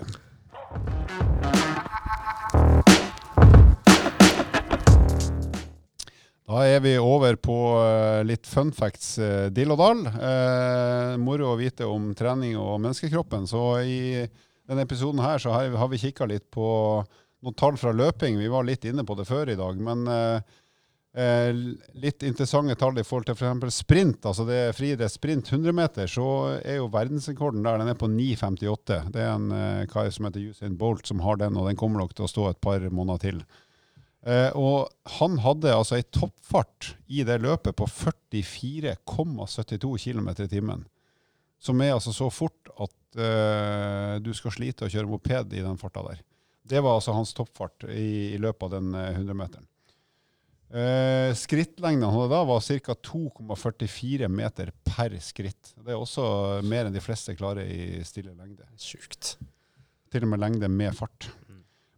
Da 6.48 6.62
er 6.64 6.80
vi 6.80 6.94
over 6.96 7.36
på 7.36 7.54
eh, 7.82 8.22
litt 8.24 8.48
fun 8.48 8.70
facts, 8.72 9.18
uh, 9.20 9.50
dill 9.52 9.74
og 9.74 9.82
dall. 9.82 9.98
Eh, 10.08 11.16
moro 11.20 11.50
å 11.50 11.58
vite 11.60 11.84
om 11.84 12.14
trening 12.16 12.56
og 12.56 12.78
menneskekroppen. 12.80 13.44
Så 13.50 13.64
i 13.84 13.98
denne 14.68 14.86
episoden 14.86 15.20
her 15.20 15.42
så 15.42 15.52
har, 15.52 15.68
har 15.76 15.90
vi 15.92 16.00
kikka 16.00 16.24
litt 16.28 16.46
på 16.54 16.68
noen 17.44 17.58
tall 17.58 17.76
fra 17.76 17.92
løping. 17.92 18.38
Vi 18.40 18.48
var 18.48 18.64
litt 18.64 18.86
inne 18.88 19.04
på 19.04 19.16
det 19.18 19.28
før 19.28 19.52
i 19.52 19.58
dag. 19.58 19.78
Men 19.84 20.08
eh, 20.08 20.56
eh, 21.20 21.52
litt 22.00 22.24
interessante 22.26 22.78
tall 22.80 22.98
i 22.98 23.06
forhold 23.06 23.28
til 23.28 23.38
f.eks. 23.38 23.82
sprint. 23.82 24.24
Altså 24.28 24.48
det 24.48 24.58
er 24.62 24.76
friidrett 24.76 25.14
sprint 25.14 25.52
100 25.52 25.76
meter, 25.76 26.10
så 26.10 26.28
er 26.62 26.80
jo 26.80 26.90
verdensrekorden 26.92 27.64
der. 27.66 27.80
Den 27.82 27.92
er 27.92 28.00
på 28.00 28.10
9,58. 28.10 29.00
Det 29.14 29.24
er 29.24 29.32
en 29.34 29.52
eh, 29.52 29.86
kar 29.90 30.10
som 30.14 30.28
heter 30.28 30.50
Usain 30.50 30.80
Bolt 30.80 31.08
som 31.08 31.22
har 31.24 31.40
den, 31.40 31.60
og 31.60 31.70
den 31.70 31.78
kommer 31.78 32.02
nok 32.02 32.16
til 32.16 32.26
å 32.26 32.32
stå 32.32 32.50
et 32.50 32.62
par 32.64 32.84
måneder 32.88 33.28
til. 33.28 33.42
Eh, 34.26 34.50
og 34.58 34.88
han 35.18 35.38
hadde 35.44 35.74
altså 35.74 35.96
ei 35.98 36.02
toppfart 36.02 36.96
i 37.06 37.24
det 37.26 37.38
løpet 37.42 37.76
på 37.78 37.86
44,72 37.86 39.98
km 40.02 40.28
i 40.34 40.48
timen. 40.50 40.84
Som 41.58 41.80
er 41.82 41.92
altså 41.94 42.12
så 42.14 42.30
fort 42.30 42.68
at 42.78 43.16
eh, 43.18 44.18
du 44.22 44.34
skal 44.34 44.52
slite 44.54 44.84
å 44.86 44.92
kjøre 44.92 45.10
moped 45.10 45.52
i 45.54 45.64
den 45.64 45.78
farta 45.80 46.02
der. 46.10 46.18
Det 46.68 46.80
var 46.84 46.94
altså 46.98 47.12
hans 47.16 47.34
toppfart 47.34 47.84
i, 47.88 48.34
i 48.34 48.38
løpet 48.42 48.62
av 48.66 48.70
den 48.76 48.94
eh, 48.94 49.16
100-meteren. 49.16 49.66
Eh, 50.68 51.30
skrittlengden 51.32 52.04
han 52.04 52.12
hadde 52.12 52.34
da 52.34 52.42
var 52.44 52.60
ca. 52.60 52.94
2,44 53.08 54.28
meter 54.28 54.72
per 54.84 55.14
skritt. 55.24 55.72
Det 55.80 55.94
er 55.94 56.00
også 56.00 56.24
mer 56.68 56.88
enn 56.88 56.96
de 56.96 57.02
fleste 57.02 57.36
klarer 57.38 57.70
i 57.70 58.04
stille 58.04 58.34
lengde. 58.34 58.66
Sjukt. 58.76 59.38
Til 60.12 60.26
og 60.26 60.34
med 60.34 60.42
lengde 60.42 60.68
med 60.72 60.96
fart. 60.96 61.30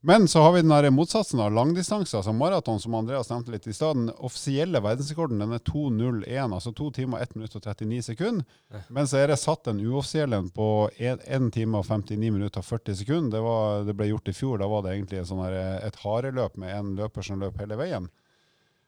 Men 0.03 0.29
så 0.29 0.41
har 0.41 0.53
vi 0.53 0.63
den 0.63 0.73
her 0.73 0.87
motsatsen 0.91 1.43
av 1.45 1.53
langdistanse, 1.53 2.17
altså 2.17 2.33
maraton, 2.33 2.79
som 2.81 2.95
Andreas 2.97 3.29
nevnte 3.29 3.53
litt 3.53 3.67
i 3.69 3.75
stad. 3.77 3.99
Den 3.99 4.13
offisielle 4.25 4.81
verdensrekorden 4.81 5.43
den 5.43 5.53
er 5.53 5.61
2.01, 5.61 6.55
altså 6.57 6.73
2 6.73 6.87
timer, 6.97 7.21
1 7.21 7.35
minutt 7.37 7.57
og 7.59 7.67
39 7.67 8.07
sekunder. 8.07 8.47
Men 8.89 9.11
så 9.11 9.19
er 9.21 9.29
det 9.29 9.37
satt 9.43 9.69
en 9.69 9.83
uoffisiell 9.85 10.33
en 10.39 10.49
på 10.57 10.69
1, 10.97 11.51
time 11.53 11.83
og 11.83 11.85
59 11.85 12.33
minutter 12.33 12.65
og 12.65 12.69
40 12.71 12.97
sekunder. 13.03 13.35
Det, 13.35 13.43
var, 13.45 13.85
det 13.91 13.97
ble 13.99 14.09
gjort 14.09 14.33
i 14.33 14.37
fjor. 14.39 14.63
Da 14.63 14.71
var 14.73 14.87
det 14.87 14.95
egentlig 14.95 15.21
en 15.21 15.29
sånn 15.35 15.45
her, 15.45 15.59
et 15.85 16.01
hareløp 16.01 16.57
med 16.65 16.73
en 16.79 16.97
løper 17.03 17.29
som 17.29 17.45
løp 17.45 17.61
hele 17.61 17.77
veien. 17.83 18.09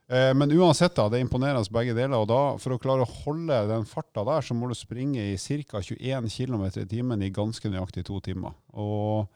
Eh, 0.08 0.32
Men 0.32 0.56
uansett, 0.56 0.96
da, 0.96 1.10
det 1.12 1.20
er 1.20 1.26
imponerende 1.26 1.76
begge 1.76 1.92
deler. 1.92 2.24
og 2.24 2.32
da, 2.32 2.40
For 2.56 2.72
å 2.72 2.80
klare 2.80 3.04
å 3.04 3.12
holde 3.20 3.60
den 3.68 3.84
farta 3.84 4.24
der, 4.32 4.40
så 4.40 4.56
må 4.56 4.72
du 4.72 4.74
springe 4.80 5.28
i 5.28 5.36
ca. 5.36 5.84
21 5.84 6.32
km 6.32 6.66
i 6.72 6.88
timen 6.88 7.20
i 7.20 7.28
ganske 7.36 7.68
nøyaktig 7.68 8.08
to 8.08 8.16
timer. 8.24 8.56
Og 8.72 9.28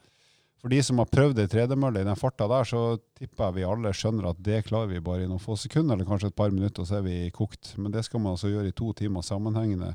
for 0.61 0.73
de 0.73 0.79
som 0.83 0.99
har 1.01 1.09
prøvd 1.11 1.39
ei 1.43 1.49
tredemølle 1.51 2.01
i 2.01 2.07
den 2.07 2.17
farta 2.17 2.47
der, 2.49 2.65
så 2.65 2.97
tipper 3.19 3.49
jeg 3.49 3.57
vi 3.59 3.65
alle 3.67 3.93
skjønner 3.93 4.31
at 4.31 4.39
det 4.43 4.63
klarer 4.67 4.89
vi 4.89 5.03
bare 5.03 5.25
i 5.25 5.29
noen 5.29 5.41
få 5.41 5.57
sekunder, 5.59 5.95
eller 5.95 6.09
kanskje 6.09 6.31
et 6.31 6.37
par 6.37 6.53
minutter, 6.53 6.81
og 6.81 6.89
så 6.89 6.99
er 6.99 7.05
vi 7.05 7.17
kokt. 7.35 7.75
Men 7.77 7.93
det 7.93 8.05
skal 8.07 8.23
man 8.23 8.33
altså 8.33 8.51
gjøre 8.51 8.71
i 8.71 8.77
to 8.77 8.89
timer 8.97 9.25
sammenhengende 9.25 9.93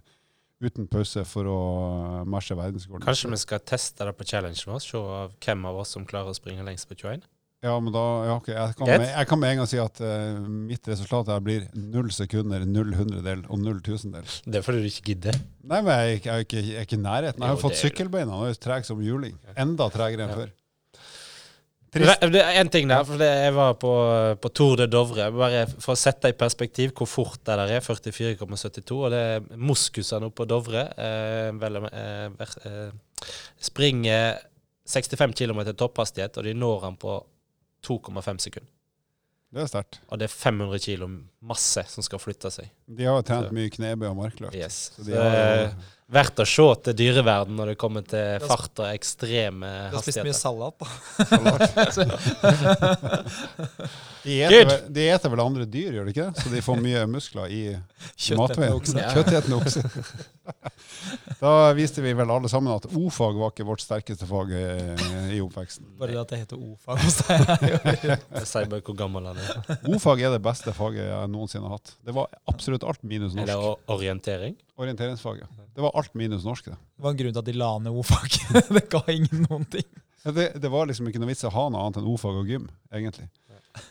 uten 0.62 0.86
pause 0.86 1.24
for 1.26 1.48
å 1.50 1.60
marsje 2.30 2.54
verdensrekorden. 2.58 3.04
Kanskje 3.04 3.32
vi 3.32 3.40
skal 3.42 3.62
teste 3.66 4.06
det 4.06 4.14
på 4.14 4.26
challengen 4.30 4.68
vår, 4.70 4.82
se 4.84 5.02
hvem 5.42 5.66
av 5.66 5.80
oss 5.82 5.96
som 5.96 6.06
klarer 6.06 6.30
å 6.30 6.38
springe 6.38 6.66
lengst 6.66 6.86
på 6.90 6.98
21? 7.00 7.26
Ja, 7.62 7.76
men 7.78 7.92
da, 7.94 8.00
ja, 8.26 8.36
okay. 8.40 8.54
jeg, 8.56 8.74
kan 8.74 8.88
med, 8.90 9.04
jeg 9.06 9.26
kan 9.30 9.38
med 9.38 9.52
en 9.52 9.60
gang 9.60 9.68
si 9.70 9.78
at 9.78 10.00
uh, 10.02 10.38
mitt 10.66 10.88
resultat 10.90 11.28
her 11.30 11.42
blir 11.46 11.68
null 11.78 12.08
sekunder, 12.10 12.64
null 12.66 12.90
hundredel 12.98 13.44
og 13.46 13.60
null 13.62 13.78
tusendel. 13.86 14.26
Det 14.42 14.58
er 14.58 14.64
fordi 14.66 14.80
du 14.82 14.88
ikke 14.90 15.04
gidder. 15.12 15.38
Nei, 15.62 15.78
men 15.78 15.92
jeg, 15.94 16.08
er 16.08 16.16
ikke- 16.18 16.32
jeg 16.32 16.40
er 16.40 16.72
jeg 16.72 16.80
er 16.80 16.88
ikke 16.88 16.98
i 16.98 17.04
nærheten. 17.04 17.38
Jeg 17.44 17.52
har 17.52 17.54
Jo, 17.54 17.62
fått 17.62 17.78
sykkelbeina, 17.78 18.34
og 18.34 18.48
er 18.50 18.58
treg 18.58 18.84
som 18.88 18.98
juling. 19.06 19.38
Enda 19.54 19.86
tregere 19.94 20.26
enn 20.26 20.34
Ja. 20.34 20.40
før. 20.42 20.50
Trist. 21.92 22.20
det 22.32 22.40
er 22.40 22.58
en 22.58 22.70
ting 22.72 22.88
der, 22.88 23.04
for 23.04 23.20
jeg 23.20 23.52
var 23.54 23.74
på, 23.78 23.90
på 24.40 24.50
Tour 24.56 24.76
de 24.80 24.86
Dovre. 24.88 25.30
Bare 25.30 25.66
for 25.78 25.92
å 25.92 26.00
sette 26.00 26.30
i 26.32 26.32
perspektiv 26.32 26.94
hvor 26.96 27.06
fort 27.06 27.44
det 27.44 27.54
der 27.60 27.74
er, 27.76 27.80
44,72. 27.84 28.96
Og 28.96 29.10
det 29.12 29.20
er 29.36 29.44
moskusene 29.60 30.26
oppe 30.30 30.40
på 30.42 30.48
Dovre. 30.48 30.86
Eh, 30.96 31.50
vel, 31.60 31.76
eh, 31.92 32.30
eh, 32.64 33.28
springer 33.60 34.40
65 34.88 35.36
km 35.36 35.60
topphastighet, 35.76 36.40
og 36.40 36.48
de 36.48 36.54
når 36.56 36.80
han 36.88 36.96
på 36.96 37.20
2,5 37.87 38.39
sekunder. 38.39 38.70
Det 39.53 39.62
er 39.62 39.66
sterkt. 39.66 40.01
Og 40.09 40.18
det 40.20 40.24
er 40.24 40.35
500 40.35 40.78
kg 40.80 41.09
masse 41.43 41.82
som 41.90 42.03
skal 42.07 42.18
flytte 42.22 42.51
seg. 42.55 42.68
De 42.86 43.05
har 43.09 43.16
jo 43.18 43.22
trent 43.26 43.49
Så- 43.51 43.57
mye 43.57 43.70
knebøy 43.74 44.09
og 44.11 44.16
markløft. 44.20 44.55
Yes. 44.55 44.90
Så 44.95 45.03
Så 45.03 45.07
de 45.09 45.11
det 45.12 45.18
har 45.22 45.36
er 45.36 45.62
jo 45.64 45.70
verdt 46.12 46.36
å 46.43 46.47
se 46.47 46.66
til 46.84 46.95
dyreverden 47.01 47.57
når 47.57 47.66
det 47.72 47.78
kommer 47.80 48.03
til 48.07 48.38
fart 48.47 48.78
og 48.84 48.88
ekstreme 48.93 49.70
hastigheter. 49.90 49.90
Du 49.90 49.97
har 49.97 50.03
spist 50.03 50.24
mye 50.28 50.34
salat, 50.36 50.74
da. 50.78 50.86
de 54.22 54.43
eter, 54.45 54.84
de 54.93 55.07
eter 55.11 55.32
vel 55.32 55.40
andre 55.43 55.64
dyr, 55.66 55.97
gjør 55.97 56.05
de 56.07 56.12
ikke 56.14 56.26
det? 56.28 56.43
Så 56.45 56.53
de 56.53 56.61
får 56.62 56.76
mye 56.84 57.01
muskler 57.11 57.47
i 57.51 57.62
matveien. 58.38 58.78
Kjøttetende 59.16 59.57
okse. 59.59 59.82
Da 61.43 61.55
viste 61.74 62.03
vi 62.05 62.12
vel 62.14 62.30
alle 62.30 62.49
sammen 62.51 62.70
at 62.76 62.86
o-fag 62.93 63.34
var 63.40 63.51
ikke 63.55 63.66
vårt 63.66 63.82
sterkeste 63.82 64.28
fag 64.28 64.53
eh, 64.55 65.03
i 65.34 65.40
oppveksten. 65.43 65.88
Bare 65.99 66.12
det 66.14 66.20
at 66.22 66.30
det 66.34 66.38
heter 66.45 66.61
o-fag 66.62 67.03
hos 67.03 67.18
deg. 67.24 67.40
Jeg 68.36 68.47
sier 68.53 68.68
bare 68.70 68.84
hvor 68.86 68.97
gammel 69.01 69.26
han 69.32 69.40
er. 69.43 69.80
O-fag 69.90 70.22
er 70.28 70.36
det 70.36 70.43
beste 70.45 70.74
faget 70.76 71.09
jeg 71.09 71.32
noensinne 71.33 71.66
har 71.68 71.78
hatt. 71.80 71.95
Det 72.05 72.14
var 72.16 72.28
absolutt 72.53 72.85
alt 72.87 73.03
minus 73.03 73.35
norsk. 73.35 73.49
Eller 73.49 73.93
orientering? 73.97 74.55
Orienteringsfaget. 74.80 75.49
Det 75.74 75.83
var 75.85 75.97
alt 75.99 76.14
minus 76.18 76.45
norsk. 76.47 76.68
Det. 76.70 76.76
Det 76.97 77.05
var 77.07 77.14
en 77.14 77.20
grunn 77.22 77.35
til 77.37 77.43
at 77.43 77.49
de 77.51 77.57
la 77.59 77.70
ned 77.83 77.99
o-fag. 78.03 78.39
det 78.76 78.87
ga 78.93 79.03
ingen 79.12 79.47
noen 79.49 79.64
ting. 79.72 79.89
Det, 80.22 80.53
det 80.62 80.70
var 80.70 80.87
liksom 80.87 81.09
ikke 81.11 81.18
noe 81.22 81.33
vits 81.33 81.43
å 81.49 81.51
ha 81.51 81.68
noe 81.72 81.83
annet 81.89 81.99
enn 82.03 82.11
o-fag 82.12 82.37
og 82.45 82.51
gym, 82.53 82.68
egentlig. 82.95 83.26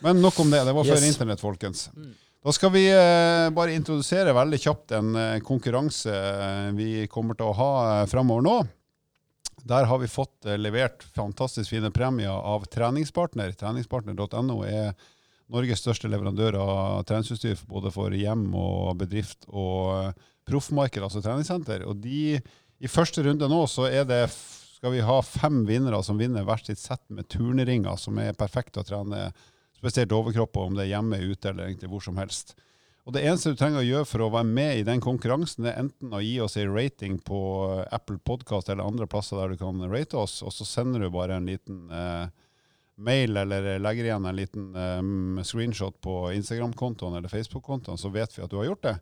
Men 0.06 0.22
nok 0.24 0.38
om 0.40 0.52
det. 0.54 0.62
Det 0.68 0.76
var 0.78 0.86
før 0.88 1.02
Yes. 1.02 1.08
internett, 1.16 1.42
folkens. 1.42 1.88
Mm. 1.98 2.12
Da 2.42 2.54
skal 2.56 2.72
vi 2.74 2.86
eh, 2.90 3.48
bare 3.54 3.74
introdusere 3.78 4.32
veldig 4.34 4.60
kjapt 4.64 4.94
en 4.98 5.10
eh, 5.20 5.40
konkurranse 5.46 6.14
eh, 6.14 6.70
vi 6.78 6.88
kommer 7.12 7.38
til 7.38 7.52
å 7.52 7.58
ha 7.58 7.72
eh, 8.00 8.06
fremover 8.10 8.46
nå. 8.46 8.56
Der 9.68 9.86
har 9.86 10.00
vi 10.02 10.08
fått 10.10 10.48
levert 10.58 11.04
fantastisk 11.14 11.70
fine 11.70 11.92
premier 11.94 12.32
av 12.34 12.64
Treningspartner. 12.74 13.52
Treningspartner.no 13.60 14.56
er 14.66 14.96
Norges 15.52 15.82
største 15.84 16.08
leverandør 16.12 16.58
av 16.62 17.04
treningsutstyr 17.10 17.60
både 17.70 17.92
for 17.92 18.14
hjem 18.16 18.48
og 18.56 18.96
bedrift 19.02 19.48
og 19.50 19.92
eh, 19.98 20.28
proffmarked, 20.48 21.04
altså 21.04 21.22
treningssenter. 21.24 21.86
Og 21.90 22.00
de, 22.04 22.40
i 22.80 22.92
første 22.92 23.24
runde 23.26 23.50
nå 23.52 23.62
så 23.70 23.90
er 23.92 24.08
det, 24.08 24.24
skal 24.78 24.96
vi 24.96 25.04
ha 25.06 25.20
fem 25.26 25.62
vinnere 25.68 26.02
som 26.06 26.20
vinner 26.20 26.48
hvert 26.48 26.70
sitt 26.70 26.82
sett 26.82 27.04
med 27.14 27.30
turneringer, 27.32 28.00
som 28.00 28.20
er 28.22 28.38
perfekte 28.38 28.82
å 28.82 28.88
trene 28.88 29.30
spesielt 29.82 30.14
overkropp, 30.14 30.54
på 30.54 30.68
om 30.70 30.76
det 30.78 30.86
er 30.86 30.94
hjemme, 30.96 31.20
ute 31.20 31.50
eller 31.50 31.68
egentlig 31.68 31.90
hvor 31.92 32.04
som 32.06 32.20
helst. 32.22 32.56
Og 33.02 33.16
Det 33.16 33.24
eneste 33.26 33.52
du 33.52 33.58
trenger 33.58 33.82
å 33.82 33.88
gjøre 33.88 34.06
for 34.06 34.24
å 34.24 34.30
være 34.30 34.48
med 34.48 34.80
i 34.80 34.86
den 34.86 35.02
konkurransen, 35.02 35.66
det 35.66 35.72
er 35.72 35.82
enten 35.82 36.14
å 36.14 36.22
gi 36.22 36.36
oss 36.44 36.56
en 36.62 36.74
rating 36.76 37.18
på 37.26 37.40
Apple 37.90 38.20
Podcast 38.22 38.70
eller 38.70 38.86
andre 38.86 39.08
plasser 39.10 39.42
der 39.42 39.56
du 39.56 39.62
kan 39.62 39.82
rate 39.90 40.20
oss, 40.22 40.38
og 40.46 40.54
så 40.54 40.68
sender 40.70 41.02
du 41.02 41.10
bare 41.14 41.40
en 41.40 41.50
liten 41.50 41.88
eh, 41.90 42.30
mail 43.04 43.38
eller 43.38 43.80
legger 43.82 44.08
igjen 44.08 44.28
en 44.28 44.38
liten 44.38 44.70
um, 44.76 45.42
screenshot 45.46 45.98
på 46.04 46.16
Instagram-kontoen 46.38 47.18
eller 47.18 47.32
Facebook-kontoen, 47.32 48.00
så 48.00 48.12
vet 48.14 48.38
vi 48.38 48.46
at 48.46 48.52
du 48.52 48.60
har 48.60 48.70
gjort 48.70 48.86
det. 48.88 48.96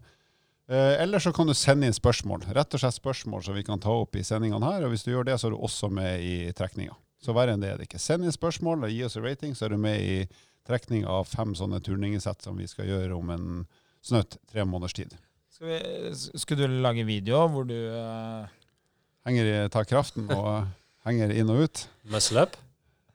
Uh, 0.69 0.95
eller 1.01 1.21
så 1.23 1.33
kan 1.35 1.49
du 1.49 1.55
sende 1.57 1.89
inn 1.89 1.95
spørsmål. 1.95 2.47
Rett 2.55 2.75
og 2.77 2.83
slett 2.83 2.97
spørsmål 2.97 3.45
som 3.45 3.57
vi 3.57 3.65
kan 3.67 3.81
ta 3.81 3.93
opp 4.03 4.15
i 4.19 4.25
sendingene 4.25 4.73
her. 4.73 4.85
Og 4.85 4.93
hvis 4.93 5.07
du 5.07 5.13
gjør 5.13 5.29
det, 5.31 5.39
så 5.41 5.49
er 5.49 5.55
du 5.55 5.63
også 5.63 5.89
med 5.93 6.25
i 6.25 6.35
trekninga. 6.55 6.95
Så 7.19 7.35
verre 7.35 7.55
enn 7.55 7.63
det 7.63 7.73
er 7.73 7.79
det 7.79 7.89
ikke. 7.89 7.99
Send 7.99 8.23
inn 8.23 8.35
spørsmål 8.35 8.85
og 8.87 8.93
gi 8.93 9.01
oss 9.07 9.17
en 9.19 9.25
rating, 9.25 9.57
så 9.57 9.67
er 9.67 9.75
du 9.75 9.81
med 9.81 9.99
i 9.99 10.19
trekning 10.69 11.07
av 11.09 11.25
fem 11.27 11.55
sånne 11.57 11.81
turningesett 11.83 12.45
som 12.45 12.59
vi 12.59 12.67
skal 12.69 12.87
gjøre 12.87 13.17
om 13.17 13.33
en 13.33 13.49
snøtt 14.05 14.37
tre 14.51 14.63
måneders 14.63 14.95
tid. 14.95 15.17
Skal 15.51 15.73
vi, 15.73 16.13
skal 16.39 16.61
du 16.61 16.79
lage 16.85 17.03
video 17.07 17.43
hvor 17.51 17.67
du 17.67 17.75
uh... 17.75 18.47
Henger 19.27 19.45
i, 19.45 19.55
tar 19.69 19.83
kraften 19.83 20.29
og 20.31 20.69
henger 21.05 21.33
inn 21.35 21.49
og 21.51 21.65
ut. 21.67 21.81
Muscle 22.09 22.45
up? 22.47 22.55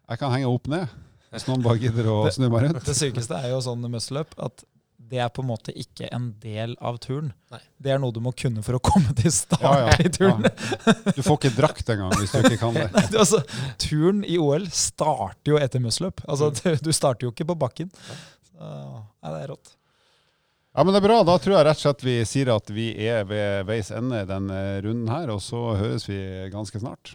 Jeg 0.04 0.20
kan 0.20 0.32
henge 0.34 0.50
opp 0.50 0.68
ned, 0.68 0.92
hvis 1.32 1.46
noen 1.48 1.64
bare 1.64 1.80
gidder 1.80 2.08
å 2.12 2.20
snu 2.34 2.46
meg 2.52 2.66
rundt. 2.68 2.84
Det 2.84 2.96
sykeste 2.96 3.38
er 3.40 3.54
jo 3.54 3.60
sånn 3.64 3.84
muscle 3.88 4.24
up 4.24 4.34
at 4.42 4.64
det 5.04 5.20
er 5.20 5.28
på 5.32 5.42
en 5.44 5.48
måte 5.50 5.72
ikke 5.76 6.08
en 6.14 6.30
del 6.40 6.74
av 6.82 6.96
turen. 7.02 7.30
Nei. 7.52 7.60
Det 7.82 7.92
er 7.92 8.00
noe 8.00 8.14
du 8.14 8.20
må 8.24 8.32
kunne 8.36 8.62
for 8.64 8.78
å 8.78 8.80
komme 8.82 9.12
til 9.18 9.32
start 9.34 9.62
Ja, 9.62 9.72
ja, 9.84 9.96
i 10.00 10.10
turen. 10.12 10.46
Du 11.14 11.20
får 11.22 11.38
ikke 11.38 11.52
drakt 11.58 11.90
engang 11.92 12.14
hvis 12.18 12.32
du 12.32 12.40
ikke 12.40 12.60
kan 12.62 12.76
det. 12.76 12.86
Nei, 12.94 13.04
altså, 13.20 13.42
turen 13.80 14.22
i 14.24 14.38
OL 14.40 14.66
starter 14.74 15.54
jo 15.54 15.60
etter 15.60 15.82
muscle 15.84 16.08
up. 16.12 16.24
Altså, 16.24 16.50
du, 16.56 16.86
du 16.88 16.92
starter 16.96 17.28
jo 17.28 17.34
ikke 17.34 17.46
på 17.52 17.58
bakken. 17.66 17.92
Så, 18.48 18.60
nei, 18.64 19.34
det 19.34 19.42
er 19.42 19.52
rått. 19.52 19.74
Ja, 20.74 20.82
men 20.82 20.90
det 20.90 21.02
er 21.02 21.06
bra. 21.06 21.20
Da 21.26 21.36
tror 21.38 21.58
jeg 21.58 21.68
rett 21.68 21.78
og 21.78 21.84
slett 21.84 22.06
vi 22.06 22.16
sier 22.26 22.50
at 22.56 22.72
vi 22.74 22.88
er 23.06 23.28
ved 23.28 23.68
veis 23.68 23.92
ende 23.94 24.24
denne 24.26 24.62
runden 24.82 25.12
her, 25.12 25.30
og 25.36 25.44
så 25.44 25.68
høres 25.78 26.08
vi 26.08 26.18
ganske 26.54 26.80
snart. 26.82 27.14